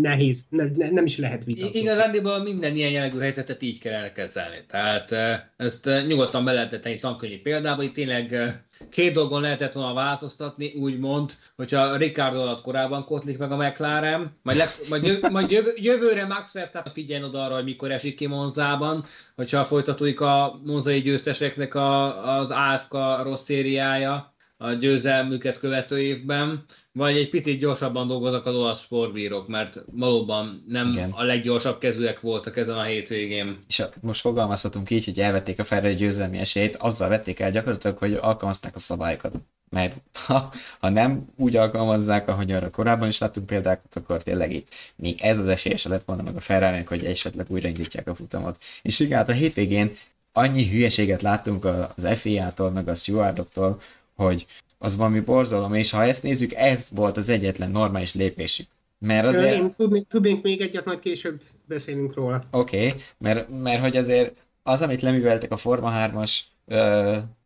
nehéz, 0.00 0.44
ne, 0.48 0.64
ne, 0.76 0.90
nem 0.90 1.04
is 1.04 1.18
lehet 1.18 1.44
vitatni. 1.44 1.78
I- 1.78 1.80
Igazándiból 1.80 2.42
minden 2.42 2.76
ilyen 2.76 2.90
jellegű 2.90 3.18
helyzetet 3.18 3.62
így 3.62 3.78
kell 3.78 3.92
elkezelni. 3.92 4.64
Tehát 4.68 5.12
eh, 5.12 5.40
ezt 5.56 5.86
eh, 5.86 6.06
nyugodtan 6.06 6.44
be 6.44 6.52
lehetett 6.52 6.82
tenni 6.82 6.98
tankönyvi 6.98 7.36
példába, 7.38 7.82
itt 7.82 7.94
tényleg 7.94 8.32
eh, 8.34 8.54
két 8.90 9.12
dolgon 9.12 9.40
lehetett 9.40 9.72
volna 9.72 9.92
változtatni, 9.94 10.72
úgymond, 10.74 11.32
hogyha 11.56 11.96
Ricardo 11.96 12.40
alatt 12.40 12.62
korábban 12.62 13.04
kotlik 13.04 13.38
meg 13.38 13.52
a 13.52 13.56
McLaren, 13.56 14.32
majd, 14.42 14.56
le, 14.56 14.70
majd, 14.88 15.06
jö, 15.06 15.18
majd 15.30 15.50
jövő, 15.50 15.70
jövőre 15.76 16.26
Max 16.26 16.52
Verstappen 16.52 16.92
figyeljen 16.92 17.28
oda 17.28 17.44
arra, 17.44 17.54
hogy 17.54 17.64
mikor 17.64 17.90
esik 17.90 18.16
ki 18.16 18.26
Monzában, 18.26 19.04
hogyha 19.36 19.64
folytatódik 19.64 20.20
a 20.20 20.60
monzai 20.64 21.00
győzteseknek 21.00 21.74
a, 21.74 22.38
az 22.38 22.50
átka 22.50 23.22
rossz 23.22 23.44
szériája 23.44 24.34
a 24.56 24.72
győzelmüket 24.72 25.58
követő 25.58 26.00
évben, 26.00 26.64
vagy 26.92 27.16
egy 27.16 27.30
picit 27.30 27.58
gyorsabban 27.58 28.08
dolgoznak 28.08 28.46
az 28.46 28.54
olasz 28.54 28.80
sportbírók, 28.80 29.48
mert 29.48 29.84
valóban 29.92 30.64
nem 30.66 30.90
Igen. 30.90 31.10
a 31.10 31.22
leggyorsabb 31.22 31.78
kezűek 31.78 32.20
voltak 32.20 32.56
ezen 32.56 32.78
a 32.78 32.82
hétvégén. 32.82 33.58
és 33.68 33.78
a, 33.78 33.88
most 34.00 34.20
fogalmazhatunk 34.20 34.90
így, 34.90 35.04
hogy 35.04 35.20
elvették 35.20 35.58
a 35.58 35.64
Ferrari 35.64 35.94
győzelmi 35.94 36.38
esélyt, 36.38 36.76
azzal 36.76 37.08
vették 37.08 37.40
el 37.40 37.50
gyakorlatilag, 37.50 37.98
hogy 37.98 38.12
alkalmazták 38.12 38.74
a 38.74 38.78
szabályokat. 38.78 39.34
Mert 39.70 39.96
ha, 40.26 40.52
ha 40.80 40.88
nem 40.88 41.26
úgy 41.36 41.56
alkalmazzák, 41.56 42.28
ahogy 42.28 42.52
arra 42.52 42.70
korábban 42.70 43.08
is 43.08 43.18
láttunk 43.18 43.46
példákat, 43.46 43.96
akkor 43.96 44.22
tényleg 44.22 44.52
itt 44.52 44.68
még 44.96 45.20
ez 45.20 45.38
az 45.38 45.48
esélye 45.48 45.76
se 45.76 45.88
lett 45.88 46.04
volna 46.04 46.22
meg 46.22 46.36
a 46.36 46.40
ferrari 46.40 46.82
hogy 46.86 47.04
esetleg 47.04 47.46
újraindítják 47.48 48.08
a 48.08 48.14
futamot. 48.14 48.62
És 48.82 49.00
igen, 49.00 49.18
hát 49.18 49.28
a 49.28 49.32
hétvégén 49.32 49.90
annyi 50.32 50.68
hülyeséget 50.68 51.22
láttunk 51.22 51.64
az 51.64 52.06
FIA-tól, 52.14 52.70
meg 52.70 52.88
a 52.88 52.94
stewardoktól, 52.94 53.80
hogy 54.14 54.46
az 54.82 54.96
valami 54.96 55.20
borzalom, 55.20 55.74
és 55.74 55.90
ha 55.90 56.04
ezt 56.04 56.22
nézzük, 56.22 56.52
ez 56.52 56.88
volt 56.94 57.16
az 57.16 57.28
egyetlen 57.28 57.70
normális 57.70 58.14
lépésük. 58.14 58.66
Mert 58.98 59.26
azért... 59.26 59.54
Én 59.54 59.74
tudnék, 59.74 60.06
tudnék 60.08 60.42
még 60.42 60.60
egyet, 60.60 60.84
majd 60.84 60.98
később 60.98 61.40
beszélünk 61.64 62.14
róla. 62.14 62.44
Oké, 62.50 62.86
okay, 62.86 63.00
mert, 63.18 63.48
mert 63.62 63.80
hogy 63.80 63.96
azért 63.96 64.36
az, 64.62 64.82
amit 64.82 65.00
leműveltek 65.00 65.52
a 65.52 65.56
Forma 65.56 65.92
3-as 65.94 66.40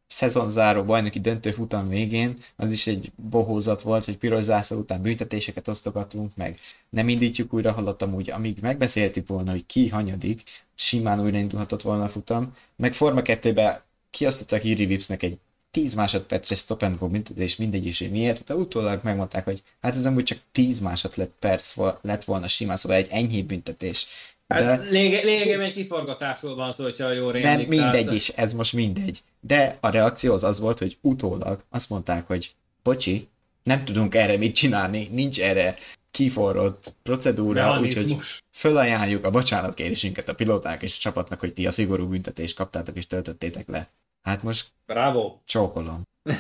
szezonzáró 0.07 0.85
bajnoki 0.85 1.21
döntő 1.21 1.51
futam 1.51 1.89
végén, 1.89 2.39
az 2.57 2.73
is 2.73 2.87
egy 2.87 3.13
bohózat 3.31 3.83
volt, 3.83 4.05
hogy 4.05 4.19
piros 4.19 4.45
zászló 4.45 4.79
után 4.79 5.03
büntetéseket 5.03 5.69
osztogatunk, 5.69 6.31
meg 6.37 6.59
nem 6.89 7.09
indítjuk 7.09 7.53
újra, 7.53 7.73
holott 7.73 8.03
amúgy, 8.03 8.31
amíg 8.31 8.59
megbeszéltük 8.61 9.27
volna, 9.27 9.51
hogy 9.51 9.67
ki 9.67 9.89
hanyadik, 9.89 10.43
simán 10.75 11.21
újraindulhatott 11.21 11.83
volna 11.83 12.05
a 12.05 12.09
futam, 12.09 12.55
meg 12.77 12.95
Forma 12.95 13.21
2-be 13.25 13.85
kiasztották 14.11 14.65
Iri 14.65 14.87
Vipsnek 14.87 15.23
egy 15.23 15.39
10 15.77 15.95
másodperces 15.95 16.59
stop 16.59 16.83
and 16.83 16.99
go 16.99 17.09
büntetés 17.09 17.57
mindegy 17.57 17.87
is, 17.87 17.99
miért, 17.99 18.45
de 18.45 18.55
utólag 18.55 19.01
megmondták, 19.03 19.45
hogy 19.45 19.63
hát 19.81 19.95
ez 19.95 20.07
amúgy 20.07 20.25
csak 20.25 20.39
10 20.53 20.81
másodperc 20.81 21.75
lett 22.01 22.25
volna 22.25 22.49
simán, 22.49 22.77
szóval 22.77 22.99
egy 22.99 23.09
enyhé 23.11 23.43
büntetés. 23.43 24.07
Hát 24.49 24.61
de... 24.61 24.67
Hát 24.67 24.91
lényegében 24.91 25.61
egy 25.61 25.73
kiforgatásról 25.73 26.55
van 26.55 26.73
szó, 26.73 26.85
hogyha 26.85 27.13
jól 27.13 27.33
rémlik. 27.33 27.69
De 27.69 27.69
mindegy 27.69 28.05
tehát... 28.05 28.13
is, 28.13 28.29
ez 28.29 28.53
most 28.53 28.73
mindegy. 28.73 29.23
De 29.41 29.79
a 29.81 29.89
reakció 29.89 30.33
az 30.33 30.45
az 30.45 30.61
volt, 30.61 30.79
hogy 30.79 30.99
utólag 31.01 31.63
azt 31.71 31.91
mondták, 31.91 32.27
hogy 32.27 32.55
bocsi, 32.83 33.29
nem 33.63 33.85
tudunk 33.85 34.15
erre 34.15 34.37
mit 34.37 34.55
csinálni, 34.55 35.09
nincs 35.13 35.41
erre 35.41 35.79
kiforrott 36.11 36.95
procedúra, 37.03 37.81
úgyhogy 37.81 38.17
fölajánljuk 38.51 39.25
a 39.25 39.31
bocsánatkérésünket 39.31 40.29
a 40.29 40.35
pilóták 40.35 40.83
és 40.83 40.97
a 40.97 41.01
csapatnak, 41.01 41.41
hogy 41.41 41.53
ti 41.53 41.67
a 41.67 41.71
szigorú 41.71 42.09
büntetést 42.09 42.57
kaptátok 42.57 42.97
és 42.97 43.07
töltöttétek 43.07 43.69
le. 43.69 43.89
Hát 44.27 44.43
most 44.43 44.69
Bravo. 44.87 45.39
csókolom. 45.45 46.03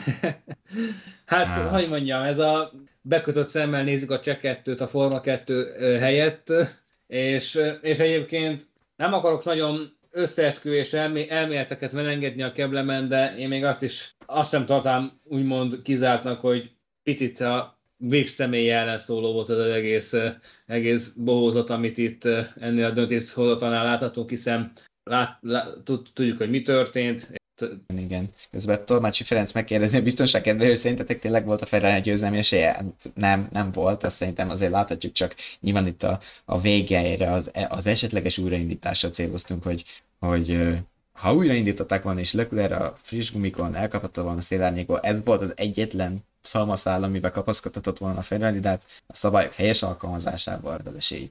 hát, 1.27 1.47
hát, 1.47 1.71
hogy 1.71 1.89
mondjam, 1.89 2.23
ez 2.23 2.39
a 2.39 2.73
bekötött 3.01 3.49
szemmel 3.49 3.83
nézzük 3.83 4.11
a 4.11 4.21
Cseh 4.21 4.39
2 4.39 4.75
a 4.75 4.87
Forma 4.87 5.21
2 5.21 5.99
helyett, 5.99 6.53
és, 7.07 7.61
és 7.81 7.99
egyébként 7.99 8.63
nem 8.97 9.13
akarok 9.13 9.45
nagyon 9.45 9.97
összeesküvés 10.11 10.93
elmé- 10.93 11.31
elméleteket 11.31 11.93
melengedni 11.93 12.43
a 12.43 12.53
keblemen, 12.53 13.09
de 13.09 13.37
én 13.37 13.49
még 13.49 13.65
azt 13.65 13.83
is, 13.83 14.15
azt 14.27 14.51
sem 14.51 14.67
tartám 14.67 15.21
úgymond 15.25 15.83
kizártnak, 15.83 16.41
hogy 16.41 16.71
picit 17.03 17.41
a 17.41 17.79
VIP 17.97 18.27
személy 18.27 18.71
ellen 18.71 18.99
szóló 18.99 19.33
volt 19.33 19.49
az 19.49 19.59
egész, 19.59 20.15
egész 20.67 21.13
bohózat, 21.17 21.71
amit 21.71 21.99
itt 21.99 22.25
ennél 22.57 22.85
a 22.85 22.91
döntéshozatanál 22.91 23.85
láthatunk, 23.85 24.29
hiszen 24.29 24.73
lát, 25.05 25.39
lát, 25.41 25.69
tudjuk, 26.13 26.39
hogy 26.39 26.51
mi 26.51 26.63
történt, 26.63 27.45
igen. 27.97 28.31
Közben 28.51 28.85
Tolmácsi 28.85 29.25
Ferenc 29.25 29.53
megkérdezi 29.53 29.97
a 29.97 30.03
biztonság 30.03 30.43
kedvéért, 30.43 30.71
hogy 30.71 30.81
szerintetek 30.81 31.19
tényleg 31.19 31.45
volt 31.45 31.63
a 31.63 31.67
Ferrari 31.67 32.01
győzelmi 32.01 32.39
esélye? 32.39 32.73
Hát 32.73 33.11
nem, 33.15 33.49
nem 33.53 33.73
volt, 33.73 34.05
azt 34.05 34.17
szerintem 34.17 34.51
azért 34.51 34.73
láthatjuk, 34.73 35.13
csak 35.13 35.35
nyilván 35.61 35.87
itt 35.87 36.03
a, 36.03 36.21
a 36.45 36.61
végére 36.61 37.33
az, 37.33 37.51
az 37.69 37.87
esetleges 37.87 38.39
újraindításra 38.39 39.11
céloztunk, 39.11 39.63
hogy, 39.63 39.85
hogy 40.19 40.59
ha 41.13 41.35
újraindították 41.35 42.03
volna, 42.03 42.21
és 42.21 42.33
Leclerc 42.33 42.81
a 42.81 42.97
friss 43.03 43.33
gumikon 43.33 43.75
elkaphatta 43.75 44.23
volna 44.23 44.39
a 44.39 44.43
szélárnyékból, 44.43 45.01
ez 45.01 45.25
volt 45.25 45.43
az 45.43 45.53
egyetlen 45.57 46.25
szalmaszál, 46.43 47.03
amivel 47.03 47.31
kapaszkodhatott 47.31 47.99
volna 47.99 48.19
a 48.19 48.23
Ferrari, 48.23 48.61
de 48.61 48.69
hát 48.69 48.87
a 49.07 49.15
szabályok 49.15 49.53
helyes 49.53 49.83
alkalmazásával 49.83 50.81
az 50.85 50.95
esély. 50.95 51.31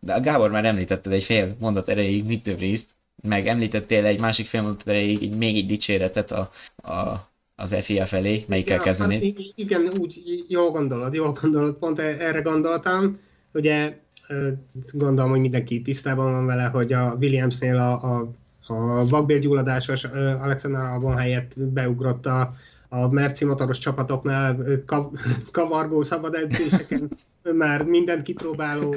De 0.00 0.14
a 0.14 0.20
Gábor 0.20 0.50
már 0.50 0.64
említetted 0.64 1.12
egy 1.12 1.22
fél 1.22 1.56
mondat 1.58 1.88
erejéig 1.88 2.24
Nick 2.24 2.44
de 2.44 2.54
Vries-t, 2.54 2.88
meg 3.22 3.46
említettél 3.46 4.04
egy 4.04 4.20
másik 4.20 4.46
filmet 4.46 4.82
erejéig, 4.84 5.36
még 5.36 5.56
egy 5.56 5.66
dicséretet 5.66 6.30
a, 6.30 6.50
a, 6.76 7.28
az 7.54 7.74
FIA 7.80 8.06
felé, 8.06 8.44
melyikkel 8.48 8.76
ja, 8.76 8.82
kezdenéd? 8.82 9.22
Hát 9.22 9.46
igen, 9.54 9.90
úgy 9.98 10.22
jó 10.48 10.70
gondolod, 10.70 11.14
jó 11.14 11.32
gondolod, 11.32 11.74
pont 11.74 11.98
e- 11.98 12.16
erre 12.18 12.40
gondoltam. 12.40 13.18
Ugye 13.52 13.98
gondolom, 14.92 15.30
hogy 15.30 15.40
mindenki 15.40 15.82
tisztában 15.82 16.32
van 16.32 16.46
vele, 16.46 16.64
hogy 16.64 16.92
a 16.92 17.16
Williamsnél 17.20 17.76
a, 17.76 17.92
a, 17.92 18.30
a 18.66 19.04
vakbélgyulladásos 19.04 20.04
Alexander 20.40 20.84
Albon 20.84 21.16
helyett 21.16 21.52
beugrott 21.56 22.26
a, 22.26 22.54
a 22.92 23.08
Merci 23.08 23.44
motoros 23.44 23.78
csapatoknál 23.78 24.56
kav, 24.86 25.12
kavargó 25.52 26.02
szabad 26.02 26.34
edzéseken 26.34 27.10
már 27.42 27.82
mindent 27.82 28.22
kipróbáló 28.22 28.94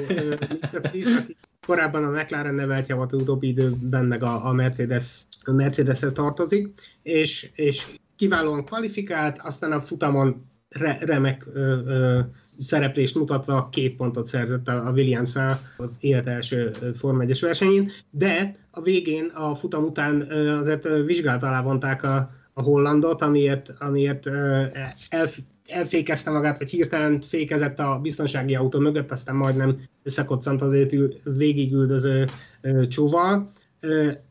korábban 1.66 2.04
a 2.04 2.10
McLaren 2.10 2.54
neveltje 2.54 2.94
volt 2.94 3.12
az 3.12 3.20
utóbbi 3.20 3.48
időben, 3.48 4.04
meg 4.04 4.22
a, 4.22 4.46
a 4.46 4.52
Mercedes, 4.52 5.26
a 5.44 5.52
mercedes 5.52 5.98
tartozik, 6.12 6.80
és, 7.02 7.50
és 7.54 7.86
kiválóan 8.16 8.64
kvalifikált, 8.64 9.38
aztán 9.42 9.72
a 9.72 9.80
futamon 9.80 10.46
re, 10.68 10.98
remek 11.00 11.46
ö, 11.52 11.60
ö, 11.86 12.20
szereplést 12.60 13.14
mutatva 13.14 13.68
két 13.68 13.96
pontot 13.96 14.26
szerzett 14.26 14.68
a 14.68 14.92
williams 14.94 15.36
az 15.76 15.90
élet 16.00 16.26
első 16.26 16.70
Form 16.96 17.20
1 17.20 17.38
versenyén, 17.40 17.90
de 18.10 18.56
a 18.70 18.82
végén, 18.82 19.24
a 19.24 19.54
futam 19.54 19.84
után 19.84 20.20
azért 20.60 20.88
vizsgálat 21.04 21.42
alá 21.42 21.62
vonták 21.62 22.02
a, 22.02 22.30
a 22.54 22.62
hollandot, 22.62 23.22
amiért, 23.22 23.70
amiért 23.78 24.26
el, 25.08 25.28
elfékezte 25.66 26.30
magát, 26.30 26.58
vagy 26.58 26.70
hirtelen 26.70 27.20
fékezett 27.20 27.78
a 27.78 27.98
biztonsági 28.02 28.54
autó 28.54 28.78
mögött, 28.78 29.10
aztán 29.10 29.36
majdnem 29.36 29.80
összekoccant 30.02 30.62
azért 30.62 30.94
végigüldöző 31.24 32.26
csóval. 32.88 33.52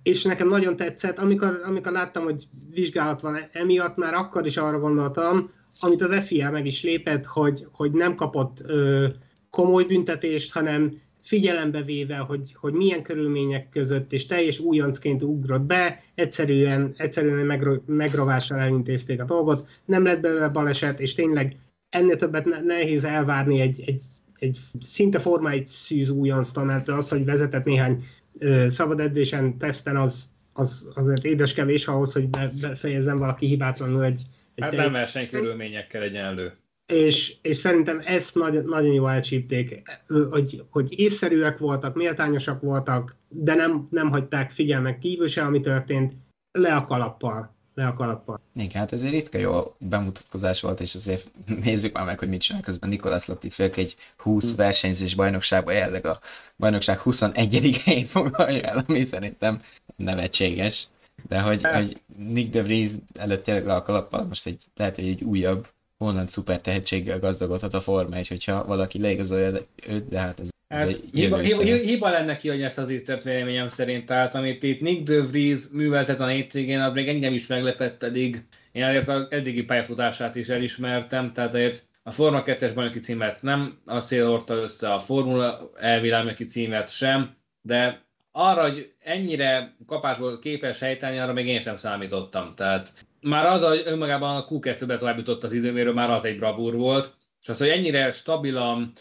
És 0.04 0.24
nekem 0.24 0.48
nagyon 0.48 0.76
tetszett, 0.76 1.18
amikor, 1.18 1.62
amikor 1.66 1.92
láttam, 1.92 2.24
hogy 2.24 2.44
vizsgálat 2.72 3.22
van 3.22 3.38
emiatt, 3.52 3.98
már 3.98 4.14
akkor 4.14 4.46
is 4.46 4.58
arra 4.58 4.80
gondoltam, 4.80 5.52
amit 5.80 6.02
az 6.02 6.26
FIA 6.26 6.52
meg 6.52 6.66
is 6.66 6.84
lépett, 6.84 7.26
hogy, 7.26 7.68
hogy 7.72 7.92
nem 7.92 8.16
kapott 8.16 8.58
ö, 8.66 9.08
komoly 9.50 9.84
büntetést, 9.84 10.54
hanem 10.54 11.02
figyelembe 11.24 11.82
véve, 11.82 12.18
hogy, 12.18 12.54
hogy 12.56 12.74
milyen 12.74 13.02
körülmények 13.02 13.70
között, 13.70 14.14
és 14.14 14.26
teljes 14.26 14.60
újoncként 14.60 15.24
ugrott 15.24 15.62
be, 15.62 16.02
egyszerűen, 16.16 16.94
egyszerűen 16.98 17.46
megro, 17.46 17.76
megrovással 17.86 18.60
elintézték 18.60 19.22
a 19.22 19.26
dolgot, 19.26 19.70
nem 19.86 20.04
lett 20.04 20.22
belőle 20.22 20.48
baleset, 20.48 21.00
és 21.00 21.14
tényleg 21.14 21.58
ennél 21.90 22.16
többet 22.16 22.46
ne, 22.46 22.62
nehéz 22.62 23.04
elvárni 23.04 23.60
egy, 23.60 23.84
egy, 23.86 24.04
egy 24.40 24.58
szinte 24.80 25.20
Forma 25.20 25.50
egy 25.50 25.66
szűz 25.66 26.10
újonctól, 26.10 26.64
mert 26.64 26.90
az, 26.90 27.10
hogy 27.10 27.26
vezetett 27.26 27.66
néhány 27.66 28.06
ö, 28.40 28.66
szabad 28.70 29.00
edzésen, 29.00 29.58
teszten, 29.58 29.98
az, 29.98 30.30
az 30.54 30.92
azért 30.94 31.26
édes 31.26 31.54
kevés 31.54 31.88
ahhoz, 31.88 32.14
hogy 32.14 32.28
be, 32.30 32.52
befejezzen 32.62 33.20
valaki 33.20 33.46
hibátlanul 33.46 34.04
egy, 34.04 34.22
egy 34.56 34.64
Hát 34.64 34.76
nem 34.76 34.92
versenykörülményekkel 34.92 36.02
egyenlő 36.02 36.54
és, 36.86 37.36
és 37.42 37.58
szerintem 37.58 38.02
ezt 38.06 38.36
nagyon, 38.36 38.64
nagyon 38.64 38.94
jól 38.94 39.10
elcsípték, 39.10 39.82
hogy, 40.30 40.64
hogy 40.70 41.00
észszerűek 41.00 41.58
voltak, 41.58 41.96
méltányosak 41.96 42.62
voltak, 42.62 43.16
de 43.28 43.54
nem, 43.54 43.88
nem 43.92 44.10
hagyták 44.10 44.52
figyelmek 44.52 45.00
kívül 45.00 45.28
se, 45.28 45.44
ami 45.44 45.60
történt, 45.60 46.14
le 46.52 46.76
a 46.76 46.86
kalappal. 46.86 47.52
Le 47.76 47.88
a 47.88 47.94
kalappal. 47.94 48.42
Igen, 48.56 48.82
hát 48.82 48.94
ez 48.94 49.04
egy 49.04 49.12
ritka 49.12 49.38
jó 49.38 49.76
bemutatkozás 49.78 50.62
volt, 50.62 50.80
és 50.80 50.96
azért 50.96 51.32
nézzük 51.64 51.94
már 51.94 52.06
meg, 52.06 52.20
hogy 52.20 52.30
mit 52.30 52.42
csinál 52.42 52.62
közben 52.62 52.90
Nikolász 52.90 53.28
Latifők 53.28 53.78
egy 53.78 53.96
20 54.18 54.48
hmm. 54.48 54.56
versenyzős 54.56 55.16
bajnokságban 55.16 55.74
jelenleg 55.74 56.06
a 56.06 56.20
bajnokság 56.58 57.00
21. 57.00 57.82
helyét 57.84 58.08
foglalja 58.08 58.62
el, 58.62 58.84
ami 58.88 59.04
szerintem 59.04 59.62
nevetséges. 59.96 60.88
De 61.28 61.42
hogy, 61.42 61.64
hát. 61.64 61.76
hogy 61.76 62.02
Nick 62.18 62.52
de 62.52 62.64
Vries 62.64 62.92
előtt 63.14 63.44
tényleg 63.44 63.66
le 63.66 63.74
a 63.74 63.84
kalappal, 63.84 64.26
most 64.26 64.46
egy, 64.46 64.64
lehet, 64.76 64.96
hogy 64.96 65.08
egy 65.08 65.24
újabb 65.24 65.68
holland 66.04 66.30
szuper 66.30 66.62
tehetséggel 66.62 67.20
gazdagodhat 67.20 67.74
a 67.74 67.82
Forma 67.82 68.16
egy, 68.16 68.28
hogyha 68.28 68.66
valaki 68.66 69.00
leigazolja 69.00 69.52
őt, 69.88 70.08
de 70.08 70.20
hát 70.20 70.40
ez, 70.40 70.50
ez 70.68 70.80
hát, 70.80 70.90
egy 70.90 71.04
hiba, 71.12 71.38
hiba, 71.38 71.64
hiba, 71.64 72.10
lenne 72.10 72.38
ki, 72.38 72.50
hogy 72.50 72.62
ezt 72.62 72.78
az 72.78 72.92
íztert 72.92 73.24
véleményem 73.24 73.68
szerint, 73.68 74.06
tehát 74.06 74.36
amit 74.36 74.64
itt 74.64 74.82
Nick 74.82 75.04
de 75.04 75.22
Vries 75.22 75.62
műveltet 75.72 76.20
a 76.20 76.28
hétvégén, 76.28 76.80
az 76.80 76.94
még 76.94 77.08
engem 77.08 77.34
is 77.34 77.48
meglepett, 77.48 77.98
pedig 77.98 78.46
én 78.72 78.84
azért 78.84 79.08
az 79.08 79.28
eddigi 79.30 79.64
pályafutását 79.64 80.36
is 80.36 80.48
elismertem, 80.48 81.34
tehát 81.34 81.54
azért 81.54 81.84
a 82.04 82.12
Forma 82.12 82.42
2-es 82.46 82.72
bajnoki 82.76 83.00
címet 83.00 83.42
nem 83.42 83.78
a 83.86 84.00
szél 84.00 84.30
orta 84.30 84.54
össze, 84.54 84.94
a 84.94 85.00
Formula 85.00 85.72
elvilágnoki 85.76 86.46
címet 86.46 86.90
sem, 86.90 87.36
de 87.62 88.02
arra, 88.32 88.62
hogy 88.62 88.94
ennyire 89.00 89.76
kapásból 89.86 90.40
képes 90.40 90.80
helytállni, 90.80 91.18
arra 91.18 91.34
még 91.34 91.48
én 91.48 91.62
sem 91.62 91.76
számítottam. 91.76 92.54
Tehát 92.56 92.94
már 93.24 93.46
az, 93.46 93.64
hogy 93.64 93.82
önmagában 93.86 94.36
a 94.36 94.46
Q2-be 94.46 94.98
továbbított 94.98 95.44
az 95.44 95.54
időmérő, 95.54 95.92
már 95.92 96.10
az 96.10 96.26
egy 96.26 96.38
bravúr 96.38 96.76
volt, 96.76 97.14
és 97.42 97.50
az, 97.50 97.58
hogy 97.58 97.68
ennyire 97.68 98.12
stabilan 98.12 98.94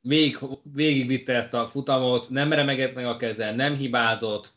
végig, 0.00 0.38
végigvitte 0.62 1.34
ezt 1.34 1.54
a 1.54 1.66
futamot, 1.66 2.30
nem 2.30 2.52
remegett 2.52 2.94
meg 2.94 3.06
a 3.06 3.16
keze, 3.16 3.54
nem 3.54 3.74
hibázott, 3.74 4.54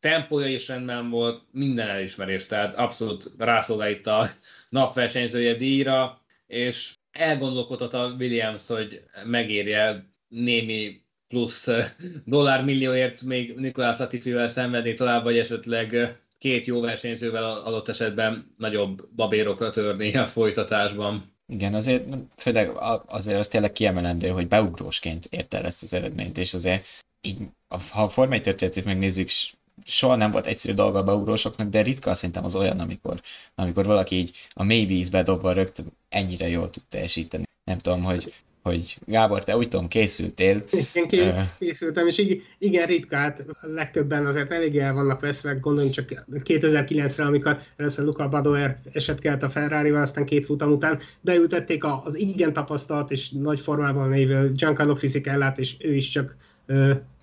tempója 0.00 0.46
is 0.46 0.68
rendben 0.68 1.10
volt, 1.10 1.42
minden 1.50 1.88
elismerés, 1.88 2.46
tehát 2.46 2.74
abszolút 2.74 3.32
rászolgál 3.38 3.90
itt 3.90 4.06
a 4.06 4.30
napversenyzője 4.68 5.54
díjra, 5.54 6.20
és 6.46 6.94
elgondolkodott 7.10 7.92
a 7.92 8.14
Williams, 8.18 8.66
hogy 8.66 9.02
megérje 9.24 10.10
némi 10.28 11.02
plusz 11.28 11.68
dollármillióért 12.24 13.22
még 13.22 13.54
Nikolás 13.54 13.98
Latifivel 13.98 14.48
szenvedni 14.48 14.94
tovább, 14.94 15.22
vagy 15.22 15.38
esetleg 15.38 16.18
két 16.38 16.66
jó 16.66 16.80
versenyzővel 16.80 17.44
adott 17.44 17.88
esetben 17.88 18.54
nagyobb 18.56 19.08
babérokra 19.16 19.70
törni 19.70 20.16
a 20.16 20.24
folytatásban. 20.24 21.36
Igen, 21.46 21.74
azért 21.74 22.04
főleg 22.36 22.70
azért 23.06 23.38
az 23.38 23.48
tényleg 23.48 23.72
kiemelendő, 23.72 24.28
hogy 24.28 24.48
beugrósként 24.48 25.26
ért 25.30 25.54
el 25.54 25.64
ezt 25.64 25.82
az 25.82 25.94
eredményt, 25.94 26.38
és 26.38 26.54
azért 26.54 26.86
így, 27.20 27.38
ha 27.90 28.02
a 28.02 28.08
formai 28.08 28.40
történetét 28.40 28.84
megnézzük, 28.84 29.28
soha 29.84 30.16
nem 30.16 30.30
volt 30.30 30.46
egyszerű 30.46 30.74
dolga 30.74 30.98
a 30.98 31.04
beugrósoknak, 31.04 31.68
de 31.68 31.82
ritka 31.82 32.14
szerintem 32.14 32.44
az 32.44 32.54
olyan, 32.54 32.80
amikor, 32.80 33.20
amikor 33.54 33.86
valaki 33.86 34.16
így 34.16 34.36
a 34.52 34.62
mély 34.62 34.84
vízbe 34.84 35.22
dobva 35.22 35.52
rögtön 35.52 35.86
ennyire 36.08 36.48
jól 36.48 36.70
tud 36.70 36.82
teljesíteni. 36.88 37.44
Nem 37.64 37.78
tudom, 37.78 38.02
hogy 38.02 38.34
hogy 38.62 38.98
Gábor, 39.06 39.44
te 39.44 39.56
úgy 39.56 39.68
tudom, 39.68 39.88
készültél. 39.88 40.64
Igen, 40.94 41.50
készültem, 41.58 42.06
és 42.06 42.38
igen, 42.58 42.86
ritkát, 42.86 43.46
legtöbben 43.60 44.26
azért 44.26 44.52
elég 44.52 44.78
el 44.78 44.94
vannak 44.94 45.20
veszve, 45.20 45.52
gondoljunk 45.52 45.94
csak 45.94 46.24
2009-re, 46.44 47.24
amikor 47.24 47.58
először 47.76 48.04
Luca 48.04 48.28
Badoer 48.28 48.78
eset 48.92 49.20
kelt 49.20 49.42
a 49.42 49.48
ferrari 49.48 49.90
aztán 49.90 50.24
két 50.24 50.46
futam 50.46 50.72
után 50.72 50.98
beültették 51.20 51.84
az 51.84 52.16
igen 52.16 52.52
tapasztalt 52.52 53.10
és 53.10 53.30
nagy 53.30 53.60
formában 53.60 54.10
lévő 54.10 54.52
Giancarlo 54.52 54.94
Fisichellát, 54.94 55.58
és 55.58 55.76
ő 55.78 55.94
is 55.94 56.08
csak 56.08 56.36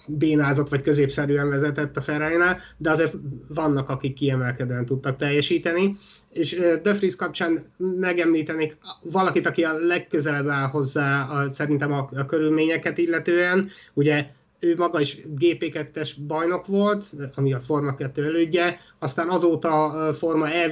bénázott 0.08 0.70
vagy 0.70 0.82
középszerűen 0.82 1.50
vezetett 1.50 1.98
a 1.98 2.02
ferrari 2.02 2.36
de 2.78 2.92
azért 2.92 3.16
vannak, 3.48 3.90
akik 3.90 4.14
kiemelkedően 4.14 4.86
tudtak 4.86 5.18
teljesíteni. 5.18 5.98
És 6.32 6.60
De 6.84 6.94
Vries 6.94 7.16
kapcsán 7.16 7.64
megemlítenék 7.78 8.78
valakit, 9.02 9.48
aki 9.48 9.64
a 9.64 9.74
legközelebb 9.74 10.48
áll 10.48 10.68
hozzá 10.68 11.24
a, 11.24 11.50
szerintem 11.50 11.92
a, 11.92 12.10
a 12.16 12.26
körülményeket 12.26 12.98
illetően. 12.98 13.70
Ugye 13.94 14.26
ő 14.60 14.76
maga 14.78 15.02
is 15.02 15.18
GP2-es 15.40 16.10
bajnok 16.28 16.66
volt, 16.66 17.06
ami 17.36 17.54
a 17.54 17.60
Forma 17.60 17.96
2 17.96 18.26
elődje, 18.26 18.80
aztán 19.00 19.30
azóta 19.30 20.10
Forma 20.14 20.50
E 20.50 20.70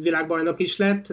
világbajnok 0.00 0.60
is 0.60 0.76
lett 0.76 1.06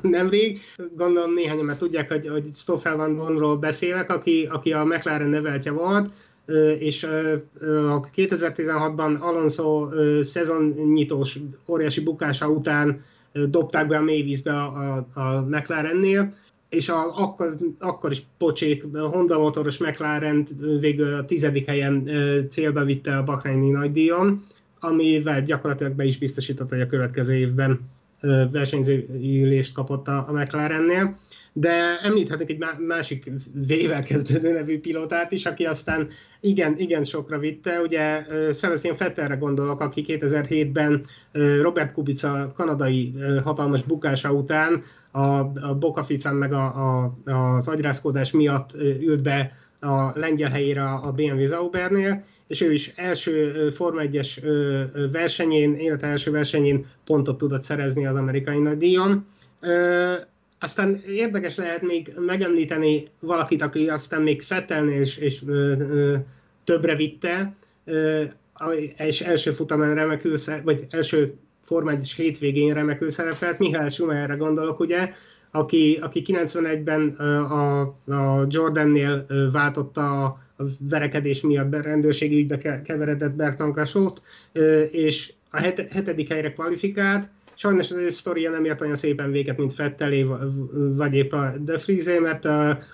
nemrég. 0.00 0.58
Gondolom 0.96 1.34
néhányan 1.34 1.64
mert 1.64 1.78
tudják, 1.78 2.12
hogy, 2.12 2.28
hogy 2.28 2.44
Stoffel 2.54 2.96
van 2.96 3.16
Donról 3.16 3.56
beszélek, 3.56 4.10
aki, 4.10 4.48
aki 4.50 4.72
a 4.72 4.84
McLaren 4.84 5.28
neveltje 5.28 5.70
volt, 5.70 6.12
és 6.78 7.04
a 7.04 8.10
2016-ban 8.16 9.20
Alonso 9.20 9.88
szezonnyitós 10.22 11.38
óriási 11.68 12.00
bukása 12.00 12.48
után 12.48 13.04
dobták 13.32 13.88
be 13.88 13.96
a 13.96 14.02
mélyvízbe 14.02 14.52
a, 14.52 15.06
a, 15.14 15.40
McLarennél, 15.40 16.34
és 16.68 16.88
a, 16.88 17.18
akkor, 17.18 17.56
akkor 17.78 18.10
is 18.10 18.22
pocsék, 18.38 18.84
Honda 18.92 19.38
motoros 19.38 19.78
McLaren 19.78 20.46
végül 20.80 21.14
a 21.14 21.24
tizedik 21.24 21.66
helyen 21.66 22.08
célba 22.50 22.84
vitte 22.84 23.16
a 23.16 23.22
Bahreini 23.22 23.70
nagydíjon, 23.70 24.42
amivel 24.80 25.42
gyakorlatilag 25.42 25.92
be 25.92 26.04
is 26.04 26.18
biztosította, 26.18 26.74
hogy 26.74 26.84
a 26.84 26.86
következő 26.86 27.34
évben 27.34 27.80
versenyzőülést 28.50 29.74
kapott 29.74 30.08
a, 30.08 30.28
a 30.28 30.32
McLarennél 30.32 31.16
de 31.52 32.00
említhetnék 32.02 32.50
egy 32.50 32.64
másik 32.86 33.30
V-vel 33.54 34.02
kezdődő 34.02 34.52
nevű 34.52 34.80
pilótát 34.80 35.32
is, 35.32 35.46
aki 35.46 35.64
aztán 35.64 36.08
igen, 36.40 36.78
igen 36.78 37.04
sokra 37.04 37.38
vitte. 37.38 37.80
Ugye 37.80 38.24
Sebastian 38.52 38.96
Fettelre 38.96 39.34
gondolok, 39.34 39.80
aki 39.80 40.04
2007-ben 40.08 41.04
Robert 41.60 41.92
Kubica 41.92 42.52
kanadai 42.56 43.14
hatalmas 43.44 43.82
bukása 43.82 44.32
után 44.32 44.82
a, 45.10 45.26
a 45.66 45.74
Bokaficán 45.78 46.34
meg 46.34 46.52
a, 46.52 46.64
a, 46.64 47.14
az 47.24 47.68
agyrázkódás 47.68 48.30
miatt 48.30 48.74
ült 49.00 49.22
be 49.22 49.52
a 49.80 50.18
lengyel 50.18 50.50
helyére 50.50 50.82
a 50.82 51.12
BMW 51.12 51.44
Zaubernél, 51.44 52.24
és 52.46 52.60
ő 52.60 52.72
is 52.72 52.92
első 52.94 53.68
Forma 53.70 54.00
1-es 54.04 54.38
versenyén, 55.12 55.74
élete 55.74 56.06
első 56.06 56.30
versenyén 56.30 56.86
pontot 57.04 57.38
tudott 57.38 57.62
szerezni 57.62 58.06
az 58.06 58.16
amerikai 58.16 58.58
nagydíjon. 58.58 59.26
Aztán 60.62 61.00
érdekes 61.08 61.56
lehet 61.56 61.82
még 61.82 62.12
megemlíteni 62.18 63.08
valakit, 63.20 63.62
aki 63.62 63.88
aztán 63.88 64.22
még 64.22 64.42
Fettelnél 64.42 65.00
és, 65.00 65.16
és 65.16 65.42
ö, 65.46 65.74
ö, 65.78 66.16
többre 66.64 66.96
vitte, 66.96 67.54
ö, 67.84 68.22
és 68.96 69.20
első 69.20 69.52
futamán 69.52 69.94
remekül, 69.94 70.38
vagy 70.64 70.86
első 70.90 71.34
formális 71.62 72.14
hétvégén 72.14 72.74
remekül 72.74 73.10
szerepelt, 73.10 73.58
Mihály 73.58 73.88
Schumacherre 73.88 74.34
gondolok, 74.34 74.80
ugye, 74.80 75.12
aki, 75.50 75.98
aki 76.02 76.22
91-ben 76.26 77.08
a, 77.08 77.80
a 78.06 78.46
Jordannél 78.48 79.26
váltotta 79.52 80.22
a 80.22 80.40
verekedés 80.78 81.40
miatt 81.40 81.82
rendőrségi 81.82 82.36
ügybe 82.36 82.82
keveredett 82.82 83.32
Bertrand 83.32 83.74
Kasót, 83.74 84.22
és 84.90 85.32
a 85.50 85.60
hetedik 85.90 86.28
helyre 86.28 86.52
kvalifikált, 86.52 87.28
Sajnos 87.62 87.90
az 87.90 87.96
ő 87.96 88.10
sztoria 88.10 88.50
nem 88.50 88.64
ért 88.64 88.80
olyan 88.80 88.96
szépen 88.96 89.30
véget, 89.30 89.56
mint 89.56 89.72
Fettelé, 89.72 90.26
vagy 90.72 91.14
épp 91.14 91.32
a 91.32 91.52
De 91.58 91.78
Friese, 91.78 92.20
mert 92.20 92.44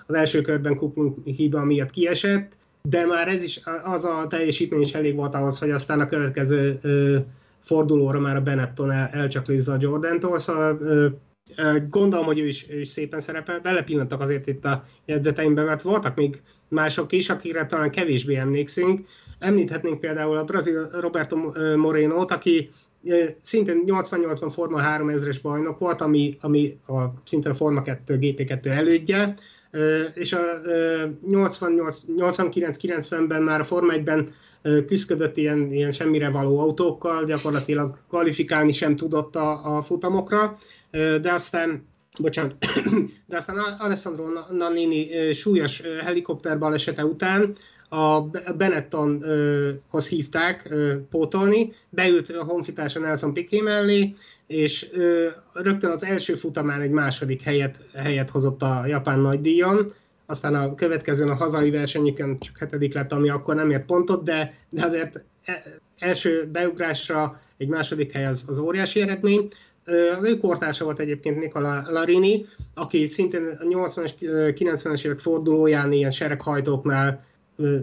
az 0.07 0.15
első 0.15 0.41
körben 0.41 0.75
Kupunk 0.75 1.17
hiba 1.23 1.63
miatt 1.63 1.89
kiesett, 1.89 2.51
de 2.81 3.05
már 3.05 3.27
ez 3.27 3.43
is, 3.43 3.61
az 3.83 4.05
a 4.05 4.25
teljesítmény 4.29 4.81
is 4.81 4.93
elég 4.93 5.15
volt 5.15 5.33
ahhoz, 5.33 5.59
hogy 5.59 5.71
aztán 5.71 5.99
a 5.99 6.07
következő 6.07 6.79
fordulóra 7.59 8.19
már 8.19 8.35
a 8.35 8.41
Benetton 8.41 8.91
el, 8.91 9.09
elcsaklőzze 9.13 9.71
a 9.71 9.77
Jordan-tól, 9.79 10.39
szóval 10.39 10.79
gondolom, 11.89 12.25
hogy 12.25 12.39
ő 12.39 12.47
is, 12.47 12.65
ő 12.69 12.79
is 12.79 12.87
szépen 12.87 13.19
szerepel. 13.19 13.59
Belepillantak 13.59 14.21
azért 14.21 14.47
itt 14.47 14.65
a 14.65 14.83
jegyzeteimben, 15.05 15.65
mert 15.65 15.81
voltak 15.81 16.15
még 16.15 16.41
mások 16.67 17.11
is, 17.11 17.29
akire 17.29 17.65
talán 17.65 17.91
kevésbé 17.91 18.35
emlékszünk. 18.35 19.07
Említhetnénk 19.39 19.99
például 19.99 20.37
a 20.37 20.43
brazil 20.43 20.89
Roberto 20.99 21.35
Moreno-t, 21.75 22.31
aki 22.31 22.69
szintén 23.41 23.83
88-ban 23.85 24.49
Forma 24.51 24.81
3000-es 24.83 25.37
bajnok 25.41 25.79
volt, 25.79 26.01
ami, 26.01 26.37
ami 26.41 26.77
a, 26.87 27.03
szintén 27.25 27.51
a 27.51 27.55
Forma 27.55 27.81
2 27.81 28.17
GP2 28.21 28.65
elődje, 28.65 29.35
és 30.13 30.33
a 30.33 30.39
89-90-ben 31.29 33.41
már 33.41 33.59
a 33.59 33.63
Forma 33.63 33.93
1-ben 33.95 34.33
küzdött 34.87 35.37
ilyen, 35.37 35.73
ilyen 35.73 35.91
semmire 35.91 36.29
való 36.29 36.59
autókkal, 36.59 37.25
gyakorlatilag 37.25 37.97
kvalifikálni 38.09 38.71
sem 38.71 38.95
tudott 38.95 39.35
a, 39.35 39.77
a 39.77 39.81
futamokra, 39.81 40.57
de 40.91 41.31
aztán 41.31 41.87
bocsánat, 42.19 42.55
de 43.29 43.37
aztán 43.37 43.57
Alessandro 43.77 44.25
Nannini 44.51 45.33
súlyos 45.33 45.81
helikopterbalesete 46.03 47.05
után 47.05 47.55
a 47.89 48.21
Benettonhoz 48.57 50.07
hívták 50.07 50.73
pótolni, 51.09 51.73
beült 51.89 52.29
a 52.29 52.43
honfitársa 52.43 52.99
Nelson 52.99 53.33
Piqué 53.33 53.61
mellé, 53.61 54.15
és 54.47 54.89
rögtön 55.53 55.91
az 55.91 56.03
első 56.03 56.33
futamán 56.35 56.81
egy 56.81 56.89
második 56.89 57.41
helyet, 57.41 57.75
helyet 57.93 58.29
hozott 58.29 58.61
a 58.61 58.85
japán 58.85 59.19
nagydíjon, 59.19 59.93
aztán 60.25 60.55
a 60.55 60.75
következőn 60.75 61.29
a 61.29 61.35
hazai 61.35 61.69
versenyükön 61.69 62.39
csak 62.39 62.57
hetedik 62.57 62.93
lett, 62.93 63.11
ami 63.11 63.29
akkor 63.29 63.55
nem 63.55 63.71
ért 63.71 63.85
pontot, 63.85 64.23
de, 64.23 64.53
de 64.69 64.85
azért 64.85 65.23
e, 65.43 65.63
első 65.97 66.49
beugrásra 66.51 67.41
egy 67.57 67.67
második 67.67 68.11
hely 68.11 68.25
az, 68.25 68.43
az 68.47 68.59
óriási 68.59 69.01
eredmény. 69.01 69.47
Az 70.17 70.25
ő 70.25 70.37
kortársa 70.37 70.83
volt 70.83 70.99
egyébként 70.99 71.39
Nikola 71.39 71.83
Larini, 71.87 72.45
aki 72.73 73.05
szintén 73.05 73.57
a 73.59 73.63
80-es, 73.63 74.11
90-es 74.19 75.05
évek 75.05 75.19
fordulóján 75.19 75.91
ilyen 75.91 76.11
sereghajtóknál 76.11 77.27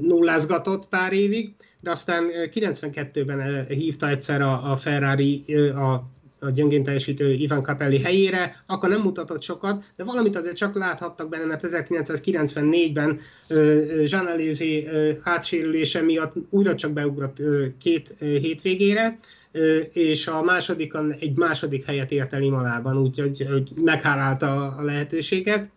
nullázgatott 0.01 0.89
pár 0.89 1.13
évig, 1.13 1.55
de 1.81 1.91
aztán 1.91 2.31
92-ben 2.33 3.67
hívta 3.67 4.09
egyszer 4.09 4.43
a, 4.43 4.77
Ferrari 4.77 5.45
a, 5.75 5.93
a 6.39 6.51
gyöngén 6.51 6.83
teljesítő 6.83 7.33
Ivan 7.33 7.63
Capelli 7.63 8.01
helyére, 8.01 8.63
akkor 8.67 8.89
nem 8.89 9.01
mutatott 9.01 9.43
sokat, 9.43 9.85
de 9.97 10.05
valamit 10.05 10.37
azért 10.37 10.57
csak 10.57 10.75
láthattak 10.75 11.29
benne, 11.29 11.45
mert 11.45 11.65
1994-ben 11.67 13.21
Jean 14.05 14.27
Alési 14.27 14.89
hátsérülése 15.23 16.01
miatt 16.01 16.35
újra 16.51 16.75
csak 16.75 16.93
beugrott 16.93 17.37
két 17.79 18.15
hétvégére, 18.19 19.19
és 19.93 20.27
a 20.27 20.43
másodikon 20.43 21.13
egy 21.13 21.37
második 21.37 21.85
helyet 21.85 22.13
ért 22.13 22.33
el 22.33 22.43
Imalában, 22.43 22.99
úgyhogy 22.99 23.47
meghálálta 23.83 24.75
a 24.77 24.83
lehetőséget. 24.83 25.71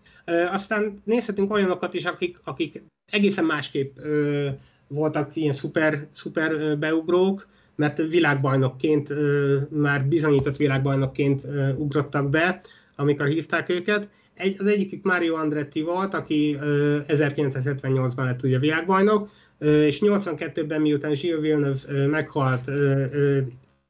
Aztán 0.52 1.02
nézhetünk 1.04 1.52
olyanokat 1.52 1.94
is, 1.94 2.06
akik, 2.06 2.38
akik 2.44 2.82
egészen 3.10 3.46
másképp 3.46 3.98
ö, 3.98 4.48
voltak 4.88 5.36
ilyen 5.36 5.54
szuper, 5.54 6.08
szuper 6.12 6.52
ö, 6.52 6.76
beugrók, 6.76 7.48
mert 7.76 7.98
világbajnokként, 7.98 9.10
ö, 9.10 9.58
már 9.70 10.06
bizonyított 10.06 10.58
világbajnokként 10.58 11.44
ö, 11.44 11.74
ugrottak 11.74 12.30
be, 12.30 12.62
amikor 12.96 13.28
hívták 13.28 13.70
őket. 13.70 14.08
Egy, 14.34 14.56
az 14.60 14.68
egyikük 14.68 15.04
Mario 15.04 15.36
Andretti 15.36 15.82
volt, 15.82 16.14
aki 16.14 16.58
ö, 16.62 16.98
1978-ban 17.08 18.24
lett 18.24 18.44
ugye 18.44 18.60
világbajnok, 18.60 19.30
ö, 19.58 19.86
és 19.86 20.00
82-ben 20.02 20.82
miután 20.82 21.14
Gilles 21.14 21.42
Villeneuve 21.42 21.80
ö, 21.88 22.08
meghalt, 22.08 22.68
ö, 22.68 23.06
ö, 23.12 23.40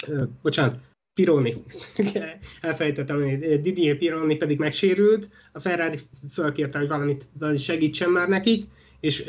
ö, 0.07 0.24
bocsánat, 0.41 0.78
Pironi, 1.13 1.63
elfejtettem, 2.61 3.39
Didier 3.39 3.97
Pironi 3.97 4.36
pedig 4.36 4.59
megsérült, 4.59 5.30
a 5.51 5.59
Ferrari 5.59 5.99
fölkérte, 6.32 6.78
hogy 6.78 6.88
valamit 6.88 7.28
segítsen 7.57 8.09
már 8.09 8.28
nekik, 8.28 8.65
és, 9.00 9.20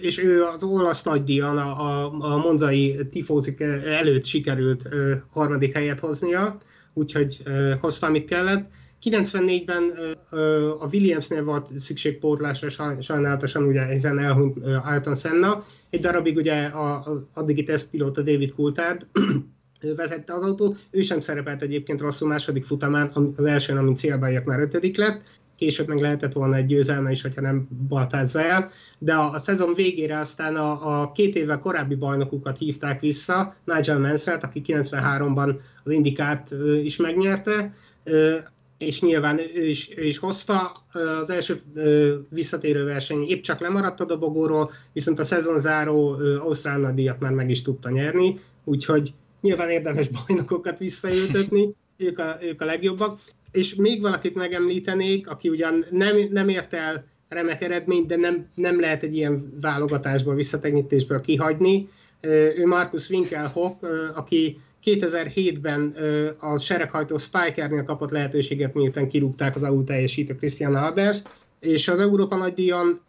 és 0.00 0.22
ő 0.22 0.42
az 0.42 0.62
olasz 0.62 1.02
nagydíjan 1.02 1.58
a, 1.58 1.80
a, 1.80 2.12
a 2.18 2.36
monzai 2.36 2.96
tifózik 3.10 3.60
előtt 3.84 4.24
sikerült 4.24 4.88
harmadik 5.30 5.74
helyet 5.74 6.00
hoznia, 6.00 6.58
úgyhogy 6.94 7.42
hozta, 7.80 8.06
amit 8.06 8.28
kellett, 8.28 8.70
94-ben 9.04 9.92
a 10.78 10.86
Williamsnél 10.92 11.44
volt 11.44 11.78
szükség 11.78 12.18
pótlásra, 12.18 12.68
sajnálatosan 13.00 13.62
ugye 13.62 13.86
hiszen 13.86 14.18
elhunyt 14.18 14.56
Ayrton 14.84 15.14
Senna. 15.14 15.62
Egy 15.90 16.00
darabig 16.00 16.36
ugye 16.36 16.64
a, 16.64 16.94
a 16.94 17.28
addigi 17.34 17.62
tesztpilóta 17.62 18.22
David 18.22 18.52
Coulthard 18.54 19.06
vezette 19.96 20.34
az 20.34 20.42
autót, 20.42 20.78
ő 20.90 21.00
sem 21.00 21.20
szerepelt 21.20 21.62
egyébként 21.62 22.00
rosszul 22.00 22.28
második 22.28 22.64
futamán, 22.64 23.10
az 23.36 23.44
elsőn, 23.44 23.76
amint 23.76 23.98
célba 23.98 24.30
ért 24.30 24.44
már 24.44 24.60
ötödik 24.60 24.96
lett, 24.96 25.20
később 25.62 25.88
meg 25.88 26.00
lehetett 26.00 26.32
volna 26.32 26.56
egy 26.56 26.66
győzelme 26.66 27.10
is, 27.10 27.22
hogyha 27.22 27.40
nem 27.40 27.68
baltázza 27.88 28.42
el, 28.42 28.70
de 28.98 29.14
a, 29.14 29.32
a 29.32 29.38
szezon 29.38 29.74
végére 29.74 30.18
aztán 30.18 30.56
a, 30.56 31.00
a 31.00 31.12
két 31.12 31.34
évvel 31.34 31.58
korábbi 31.58 31.94
bajnokukat 31.94 32.58
hívták 32.58 33.00
vissza, 33.00 33.54
Nigel 33.64 33.98
Mansell, 33.98 34.38
aki 34.42 34.62
93-ban 34.66 35.60
az 35.84 35.92
Indikát 35.92 36.54
is 36.82 36.96
megnyerte, 36.96 37.74
és 38.78 39.00
nyilván 39.00 39.38
ő 39.54 39.66
is, 39.66 39.90
ő 39.96 40.04
is 40.04 40.18
hozta. 40.18 40.72
Az 41.20 41.30
első 41.30 41.62
visszatérő 42.28 42.84
verseny 42.84 43.24
épp 43.28 43.42
csak 43.42 43.60
lemaradt 43.60 44.00
a 44.00 44.04
dobogóról, 44.04 44.70
viszont 44.92 45.18
a 45.18 45.24
szezon 45.24 45.58
záró 45.58 46.16
Ausztrál 46.40 46.78
nagydíjat 46.78 47.20
már 47.20 47.32
meg 47.32 47.50
is 47.50 47.62
tudta 47.62 47.90
nyerni, 47.90 48.40
úgyhogy 48.64 49.14
nyilván 49.40 49.70
érdemes 49.70 50.08
bajnokokat 50.08 50.78
visszaültetni, 50.78 51.74
ők 51.96 52.18
a, 52.18 52.36
ők 52.40 52.60
a 52.60 52.64
legjobbak. 52.64 53.20
És 53.52 53.74
még 53.74 54.00
valakit 54.00 54.34
megemlítenék, 54.34 55.28
aki 55.28 55.48
ugyan 55.48 55.84
nem, 55.90 56.16
nem 56.30 56.48
ért 56.48 56.74
el 56.74 57.04
remek 57.28 57.62
eredményt, 57.62 58.06
de 58.06 58.16
nem, 58.16 58.46
nem 58.54 58.80
lehet 58.80 59.02
egy 59.02 59.16
ilyen 59.16 59.58
válogatásból, 59.60 60.34
visszatekintésből 60.34 61.20
kihagyni. 61.20 61.88
Ő 62.56 62.66
Markus 62.66 63.10
Winkelhock, 63.10 63.86
aki 64.14 64.60
2007-ben 64.84 65.94
a 66.38 66.58
sereghajtó 66.58 67.18
Spikernél 67.18 67.84
kapott 67.84 68.10
lehetőséget, 68.10 68.74
miután 68.74 69.08
kirúgták 69.08 69.56
az 69.56 69.62
alul 69.62 69.84
teljesítő 69.84 70.34
Christian 70.34 70.74
Albers, 70.74 71.22
és 71.60 71.88
az 71.88 72.00
Európa 72.00 72.36
nagydíjon 72.36 73.00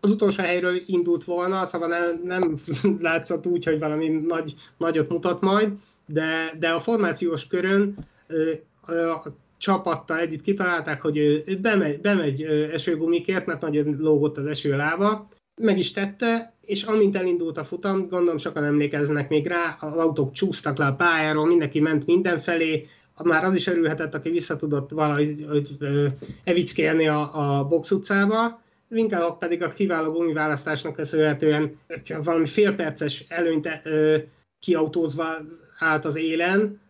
az 0.00 0.10
utolsó 0.10 0.42
helyről 0.42 0.74
indult 0.86 1.24
volna, 1.24 1.64
szóval 1.64 1.88
nem, 1.88 2.20
nem 2.24 2.54
látszott 3.00 3.46
úgy, 3.46 3.64
hogy 3.64 3.78
valami 3.78 4.08
nagy, 4.08 4.54
nagyot 4.76 5.08
mutat 5.08 5.40
majd, 5.40 5.72
de, 6.06 6.52
de 6.58 6.68
a 6.68 6.80
formációs 6.80 7.46
körön 7.46 7.94
a 8.92 9.36
csapattal 9.58 10.18
együtt 10.18 10.42
kitalálták, 10.42 11.00
hogy 11.00 11.18
ő 11.18 11.58
bemegy, 11.62 12.00
bemegy 12.00 12.42
esőgumikért, 12.72 13.46
mert 13.46 13.60
nagyon 13.60 13.96
lógott 13.98 14.38
az 14.38 14.46
eső 14.46 14.76
lába, 14.76 15.28
meg 15.62 15.78
is 15.78 15.92
tette, 15.92 16.54
és 16.60 16.82
amint 16.82 17.16
elindult 17.16 17.58
a 17.58 17.64
futam, 17.64 18.08
gondolom 18.08 18.38
sokan 18.38 18.64
emlékeznek 18.64 19.28
még 19.28 19.46
rá, 19.46 19.76
az 19.80 19.96
autók 19.96 20.32
csúsztak 20.32 20.78
le 20.78 20.86
a 20.86 20.94
pályáról, 20.94 21.46
mindenki 21.46 21.80
ment 21.80 22.06
mindenfelé, 22.06 22.86
már 23.22 23.44
az 23.44 23.54
is 23.54 23.66
örülhetett, 23.66 24.14
aki 24.14 24.30
visszatudott 24.30 24.90
valahogy 24.90 25.46
hogy, 25.48 25.76
evickélni 26.44 27.08
a, 27.08 27.58
a 27.58 27.64
box 27.64 27.90
utcába, 27.90 28.62
Winkelhock 28.88 29.38
pedig 29.38 29.62
a 29.62 29.68
kiváló 29.68 30.12
gumiválasztásnak 30.12 30.94
köszönhetően 30.94 31.78
valami 32.22 32.46
félperces 32.46 33.24
előnyt 33.28 33.68
kiautózva 34.58 35.26
állt 35.78 36.04
az 36.04 36.16
élen, 36.16 36.80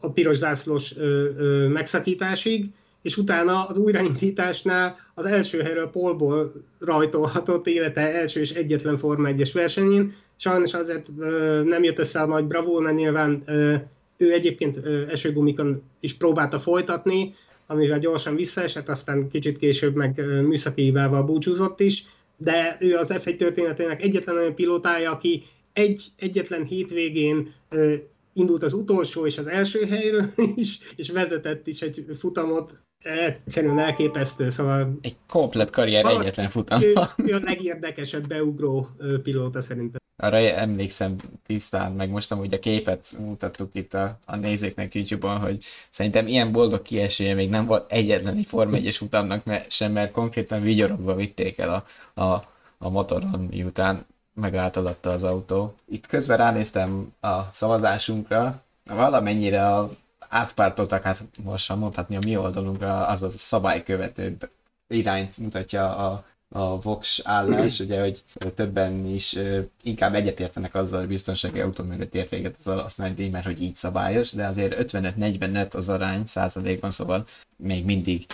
a 0.00 0.10
piros 0.10 0.36
zászlós 0.36 0.96
ö, 0.96 1.28
ö, 1.36 1.68
megszakításig, 1.68 2.70
és 3.02 3.16
utána 3.16 3.64
az 3.64 3.78
újraindításnál 3.78 4.96
az 5.14 5.26
első 5.26 5.60
helyről 5.60 5.90
polból 5.90 6.52
rajtolhatott 6.78 7.66
élete 7.66 8.00
első 8.00 8.40
és 8.40 8.50
egyetlen 8.50 8.96
Forma 8.96 9.28
1-es 9.32 9.50
versenyén. 9.52 10.14
Sajnos 10.36 10.74
azért 10.74 11.08
ö, 11.18 11.62
nem 11.64 11.82
jött 11.82 11.98
össze 11.98 12.20
a 12.20 12.26
nagy 12.26 12.44
bravúr, 12.44 12.82
mert 12.82 12.96
nyilván 12.96 13.42
ö, 13.46 13.74
ő 14.16 14.32
egyébként 14.32 14.80
ö, 14.82 15.08
esőgumikon 15.08 15.82
is 16.00 16.14
próbálta 16.14 16.58
folytatni, 16.58 17.34
amivel 17.66 17.98
gyorsan 17.98 18.34
visszaesett, 18.34 18.88
aztán 18.88 19.28
kicsit 19.28 19.58
később 19.58 19.94
meg 19.94 20.24
műszaki 20.46 20.82
hibával 20.82 21.22
búcsúzott 21.22 21.80
is, 21.80 22.04
de 22.36 22.76
ő 22.80 22.96
az 22.96 23.14
F1 23.18 23.36
történetének 23.36 24.02
egyetlen 24.02 24.36
olyan 24.36 24.54
pilótája, 24.54 25.10
aki 25.10 25.42
egy, 25.72 26.06
egyetlen 26.16 26.64
hétvégén 26.64 27.52
ö, 27.68 27.94
indult 28.40 28.62
az 28.62 28.72
utolsó 28.72 29.26
és 29.26 29.38
az 29.38 29.46
első 29.46 29.84
helyről 29.86 30.24
is, 30.54 30.78
és 30.96 31.10
vezetett 31.10 31.66
is 31.66 31.82
egy 31.82 32.04
futamot 32.18 32.78
egyszerűen 32.98 33.78
elképesztő, 33.78 34.50
szóval... 34.50 34.98
Egy 35.00 35.16
komplet 35.28 35.70
karrier 35.70 36.02
valaki, 36.02 36.24
egyetlen 36.24 36.48
futam. 36.48 36.82
Ő, 36.82 36.94
ő 37.16 37.34
a 37.34 37.40
legérdekesebb 37.50 38.26
beugró 38.26 38.88
pilóta 39.22 39.60
szerintem. 39.60 39.98
Arra 40.16 40.36
emlékszem 40.36 41.16
tisztán, 41.46 41.92
meg 41.92 42.10
most 42.10 42.32
amúgy 42.32 42.54
a 42.54 42.58
képet 42.58 43.16
mutattuk 43.18 43.70
itt 43.72 43.94
a, 43.94 44.18
a 44.24 44.36
nézőknek 44.36 44.94
YouTube-on, 44.94 45.38
hogy 45.38 45.64
szerintem 45.90 46.26
ilyen 46.26 46.52
boldog 46.52 46.82
kiesője 46.82 47.34
még 47.34 47.50
nem 47.50 47.66
volt 47.66 47.92
egyetlen 47.92 48.36
egy 48.36 48.46
Form 48.46 48.74
1 48.74 48.96
futamnak 48.96 49.44
mert, 49.44 49.70
sem, 49.70 49.92
mert 49.92 50.12
konkrétan 50.12 50.62
vigyorogva 50.62 51.14
vitték 51.14 51.58
el 51.58 51.84
a, 52.14 52.20
a, 52.22 52.44
a 52.78 52.88
motoron, 52.88 53.48
miután 53.50 54.06
megállt 54.34 54.76
alatta 54.76 55.10
az 55.10 55.22
autó. 55.22 55.74
Itt 55.84 56.06
közben 56.06 56.36
ránéztem 56.36 57.14
a 57.20 57.52
szavazásunkra, 57.52 58.62
valamennyire 58.84 59.66
a 59.76 59.90
átpártoltak, 60.28 61.02
hát 61.02 61.22
most 61.42 61.74
mondhatni 61.74 62.16
a 62.16 62.20
mi 62.24 62.36
oldalunkra, 62.36 63.06
az 63.06 63.22
a 63.22 63.30
szabálykövetőbb 63.30 64.50
irányt 64.88 65.38
mutatja 65.38 65.96
a, 65.96 66.24
a 66.48 66.80
Vox 66.80 67.20
állás, 67.24 67.80
ugye, 67.80 68.00
hogy 68.00 68.24
többen 68.54 69.06
is 69.06 69.38
inkább 69.82 70.14
egyetértenek 70.14 70.74
azzal, 70.74 70.98
hogy 70.98 71.08
biztonsági 71.08 71.60
autó 71.60 71.84
mögött 71.84 72.14
ért 72.14 72.30
véget 72.30 72.54
az 72.58 72.66
alasz 72.66 72.98
díj, 73.14 73.28
mert 73.28 73.44
hogy 73.44 73.62
így 73.62 73.76
szabályos, 73.76 74.32
de 74.32 74.46
azért 74.46 74.92
55-45 74.92 75.74
az 75.74 75.88
arány 75.88 76.26
százalékban, 76.26 76.90
szóval 76.90 77.26
még 77.56 77.84
mindig 77.84 78.26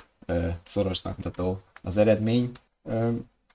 szorosnak 0.64 1.16
mutató 1.16 1.60
az 1.82 1.96
eredmény. 1.96 2.52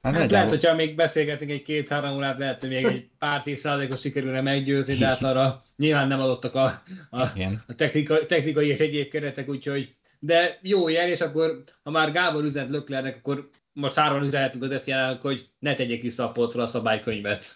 Hát, 0.01 0.13
hát 0.13 0.31
lehet, 0.31 0.49
hogyha 0.49 0.75
még 0.75 0.95
beszélgetünk 0.95 1.51
egy 1.51 1.61
két-három 1.61 2.15
órát, 2.15 2.37
lehet, 2.37 2.59
hogy 2.59 2.69
még 2.69 2.85
egy 2.85 3.09
pár 3.19 3.41
tíz 3.43 3.59
százalékos 3.59 3.99
sikerülne 3.99 4.41
meggyőzni, 4.41 4.95
de 4.95 5.05
hát 5.05 5.23
arra 5.23 5.63
nyilván 5.75 6.07
nem 6.07 6.19
adottak 6.19 6.55
a, 6.55 6.83
a, 7.09 7.21
a 7.67 7.75
technika, 7.75 8.25
technikai 8.25 8.67
és 8.67 8.79
egyéb 8.79 9.09
keretek, 9.09 9.49
úgyhogy 9.49 9.95
de 10.19 10.59
jó 10.61 10.87
jel, 10.87 11.09
és 11.09 11.21
akkor 11.21 11.63
ha 11.83 11.91
már 11.91 12.11
Gábor 12.11 12.43
üzent 12.43 12.69
Löklernek, 12.69 13.15
akkor 13.15 13.49
most 13.73 13.95
hárman 13.95 14.23
üzenhetünk 14.23 14.63
az 14.63 14.81
fnl 14.83 15.17
hogy 15.21 15.49
ne 15.59 15.75
tegyék 15.75 16.01
vissza 16.01 16.23
a 16.23 16.31
polcra 16.31 16.63
a 16.63 16.67
szabálykönyvet. 16.67 17.55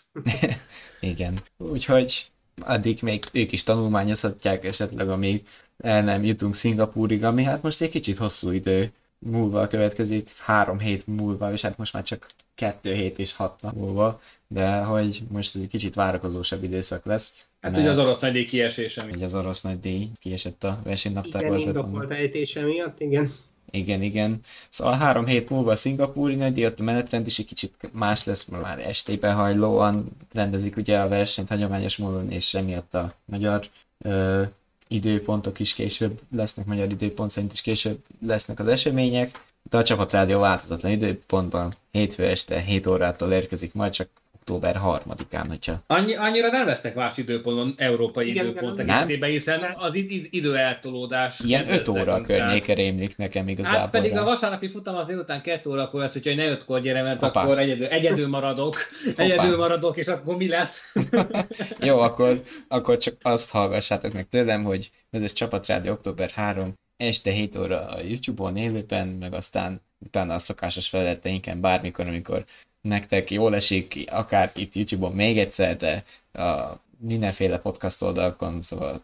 Igen. 0.99 1.41
Úgyhogy 1.57 2.31
addig 2.61 2.99
még 3.01 3.23
ők 3.31 3.51
is 3.51 3.63
tanulmányozhatják 3.63 4.65
esetleg, 4.65 5.09
amíg 5.09 5.47
el 5.77 6.03
nem 6.03 6.23
jutunk 6.23 6.55
Szingapúrig, 6.55 7.23
ami 7.23 7.43
hát 7.43 7.61
most 7.61 7.81
egy 7.81 7.89
kicsit 7.89 8.17
hosszú 8.17 8.51
idő 8.51 8.91
múlva 9.19 9.67
következik, 9.67 10.31
három 10.37 10.79
hét 10.79 11.07
múlva, 11.07 11.51
és 11.51 11.61
hát 11.61 11.77
most 11.77 11.93
már 11.93 12.03
csak 12.03 12.25
kettő 12.55 12.93
hét 12.93 13.19
és 13.19 13.33
hat 13.33 13.61
nap 13.61 13.73
múlva, 13.73 14.21
de 14.47 14.77
hogy 14.77 15.23
most 15.31 15.55
egy 15.55 15.67
kicsit 15.67 15.95
várakozósabb 15.95 16.63
időszak 16.63 17.05
lesz. 17.05 17.45
Hát 17.61 17.77
ugye 17.77 17.89
az 17.89 17.97
orosz 17.97 18.19
díj 18.19 18.45
kiesése. 18.45 19.05
Ugye 19.11 19.25
az 19.25 19.35
orosz 19.35 19.65
díj 19.81 20.09
kiesett 20.19 20.63
a 20.63 20.79
versenynaptárba. 20.83 21.55
Igen, 21.55 21.67
indokolt 21.67 22.11
ejtése 22.11 22.61
miatt, 22.61 23.01
igen. 23.01 23.31
Igen, 23.71 24.01
igen. 24.01 24.39
Szóval 24.69 24.93
három 24.93 25.25
hét 25.25 25.49
múlva 25.49 25.71
a 25.71 25.75
szingapúri 25.75 26.35
nagydíj, 26.35 26.65
ott 26.65 26.79
a 26.79 26.83
menetrend 26.83 27.27
is 27.27 27.39
egy 27.39 27.45
kicsit 27.45 27.73
más 27.91 28.23
lesz, 28.23 28.45
mert 28.45 28.63
már 28.63 28.79
estében 28.79 29.35
hajlóan 29.35 30.09
rendezik 30.33 30.77
ugye 30.77 30.99
a 30.99 31.07
versenyt 31.07 31.49
hagyományos 31.49 31.97
módon, 31.97 32.31
és 32.31 32.53
emiatt 32.53 32.93
a 32.93 33.13
magyar 33.25 33.67
ö, 33.97 34.43
időpontok 34.87 35.59
is 35.59 35.73
később 35.73 36.19
lesznek, 36.31 36.65
magyar 36.65 36.91
időpont 36.91 37.31
szerint 37.31 37.53
is 37.53 37.61
később 37.61 38.03
lesznek 38.25 38.59
az 38.59 38.67
események, 38.67 39.43
de 39.69 39.77
a 39.77 39.83
csapatrádió 39.83 40.39
változatlan 40.39 40.91
időpontban 40.91 41.73
hétfő 41.91 42.25
este 42.25 42.59
7 42.59 42.87
órától 42.87 43.31
érkezik 43.31 43.73
majd, 43.73 43.91
csak 43.91 44.09
október 44.47 44.81
3-án, 44.83 45.45
hogyha... 45.47 45.83
Annyi, 45.87 46.15
annyira 46.15 46.49
nem 46.49 46.65
vesznek 46.65 46.95
más 46.95 47.17
időponton, 47.17 47.73
európai 47.77 48.29
igen, 48.29 48.45
időpont 48.45 48.75
tekintetében, 48.75 49.29
hiszen 49.29 49.73
az 49.73 49.95
id- 49.95 50.27
idő 50.33 50.55
eltolódás... 50.55 51.39
Ilyen 51.39 51.69
5 51.69 51.87
óra 51.87 52.21
környéke 52.21 52.73
rémlik 52.73 53.17
nekem 53.17 53.47
igazából. 53.47 53.79
Hát 53.79 53.89
pedig 53.89 54.17
a 54.17 54.23
vasárnapi 54.23 54.67
futam 54.67 54.95
az 54.95 55.05
délután 55.05 55.41
2 55.41 55.69
órakor 55.69 55.99
lesz, 55.99 56.15
úgyhogy 56.15 56.35
ne 56.35 56.55
5-kor 56.57 56.81
gyere, 56.81 57.01
mert 57.01 57.21
Hoppá. 57.21 57.43
akkor 57.43 57.59
egyedül, 57.59 57.85
egyedül 57.85 58.27
maradok, 58.27 58.75
egyedül 59.15 59.57
maradok, 59.57 59.97
és 59.97 60.07
akkor 60.07 60.37
mi 60.37 60.47
lesz? 60.47 60.93
Jó, 61.87 61.99
akkor, 61.99 62.43
akkor 62.67 62.97
csak 62.97 63.15
azt 63.21 63.51
hallgassátok 63.51 64.13
meg 64.13 64.27
tőlem, 64.29 64.63
hogy 64.63 64.91
ez 65.09 65.21
egy 65.21 65.33
csapatrádió 65.33 65.91
október 65.91 66.29
3, 66.29 66.73
este 66.97 67.31
7 67.31 67.55
óra 67.55 67.87
a 67.87 68.01
YouTube-on 68.01 68.57
élőben, 68.57 69.07
meg 69.07 69.33
aztán 69.33 69.81
utána 69.99 70.33
a 70.33 70.39
szokásos 70.39 70.89
feleleteinken 70.89 71.61
bármikor, 71.61 72.07
amikor 72.07 72.45
nektek 72.85 73.31
jól 73.31 73.55
esik, 73.55 74.03
akár 74.11 74.51
itt 74.55 74.75
YouTube-on 74.75 75.11
még 75.11 75.37
egyszer, 75.37 75.77
de 75.77 76.03
a 76.41 76.79
mindenféle 76.99 77.59
podcast 77.59 78.01
oldalakon, 78.01 78.61
szóval 78.61 79.03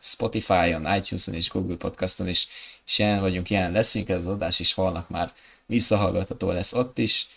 Spotify-on, 0.00 0.96
iTunes-on 0.96 1.34
és 1.34 1.50
Google 1.50 1.76
Podcaston 1.76 2.28
is, 2.28 2.48
is 2.86 2.98
ilyen 2.98 3.20
vagyunk, 3.20 3.50
ilyen 3.50 3.72
leszünk, 3.72 4.08
ez 4.08 4.16
az 4.16 4.26
adás 4.26 4.60
is 4.60 4.72
holnap 4.72 5.08
már 5.08 5.32
visszahallgatható 5.66 6.50
lesz 6.50 6.72
ott 6.72 6.98
is. 6.98 7.28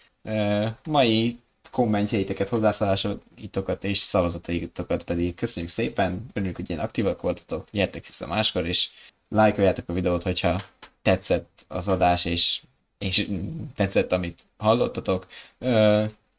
Mai 0.84 1.40
kommentjeiteket, 1.72 2.50
hozzászólásaitokat 2.50 3.84
és 3.84 3.98
szavazataitokat 3.98 5.04
pedig 5.04 5.36
köszönjük 5.36 5.72
szépen, 5.72 6.26
örülünk, 6.34 6.56
hogy 6.56 6.70
ilyen 6.70 6.82
aktívak 6.82 7.22
voltatok, 7.22 7.68
gyertek 7.72 8.06
vissza 8.06 8.28
máskor, 8.28 8.68
és 8.68 8.90
lájkoljátok 9.30 9.90
a 9.90 9.94
videót, 9.94 10.24
hogyha 10.24 10.62
tetszett 11.02 11.66
az 11.68 11.88
adás, 11.88 12.26
és, 12.26 12.62
és 13.00 13.30
tetszett, 13.76 14.12
amit 14.12 14.41
hallottatok. 14.58 15.28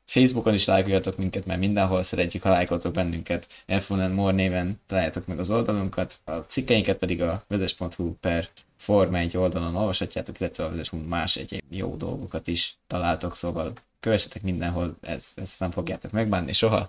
Facebookon 0.05 0.55
is 0.55 0.65
lájkoljatok 0.65 1.17
minket, 1.17 1.47
mert 1.47 1.61
mindenhol 1.61 2.03
szeretjük, 2.03 2.43
ha 2.43 2.49
lájkoltok 2.49 2.93
bennünket. 2.93 3.49
F1 3.69 4.15
More 4.15 4.35
néven 4.35 4.81
találjátok 4.87 5.27
meg 5.27 5.39
az 5.39 5.51
oldalunkat, 5.51 6.19
a 6.25 6.33
cikkeinket 6.33 6.99
pedig 6.99 7.23
a 7.23 7.45
vezes.hu 7.49 8.15
per 8.21 8.49
Forma 8.77 9.19
egy 9.19 9.37
oldalon 9.37 9.77
olvashatjátok, 9.77 10.41
illetve 10.41 10.65
a 10.65 10.71
vezes 10.71 10.91
más 11.09 11.37
egyéb 11.37 11.63
jó 11.69 11.97
dolgokat 11.97 12.49
is 12.49 12.75
találtok, 12.87 13.37
szóval 13.37 13.73
kövessetek 14.01 14.43
mindenhol, 14.43 14.97
ez, 15.01 15.33
ezt 15.37 15.61
nem 15.61 15.71
fogjátok 15.71 16.11
megbánni 16.11 16.53
soha. 16.53 16.89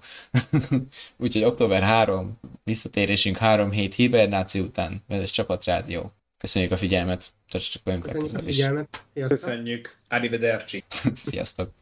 Úgyhogy 1.17 1.43
október 1.43 1.82
3, 1.82 2.39
visszatérésünk 2.63 3.38
3 3.38 3.72
hét 3.72 3.93
hibernáció 3.93 4.63
után, 4.63 5.03
vezes 5.07 5.32
csapatrádió. 5.32 6.11
Köszönjük 6.38 6.72
a 6.72 6.78
figyelmet, 6.78 7.32
tartsatok 7.52 7.84
velünk 7.84 8.04
Köszönjük 8.04 8.16
a 8.16 8.18
legközelebb 8.20 8.47
is. 8.47 8.56
figyelmet. 8.56 9.04
Sziasztok. 9.14 9.38
Köszönjük. 9.39 9.97
Arrivederci. 10.10 10.84
Sziasztok! 11.16 11.80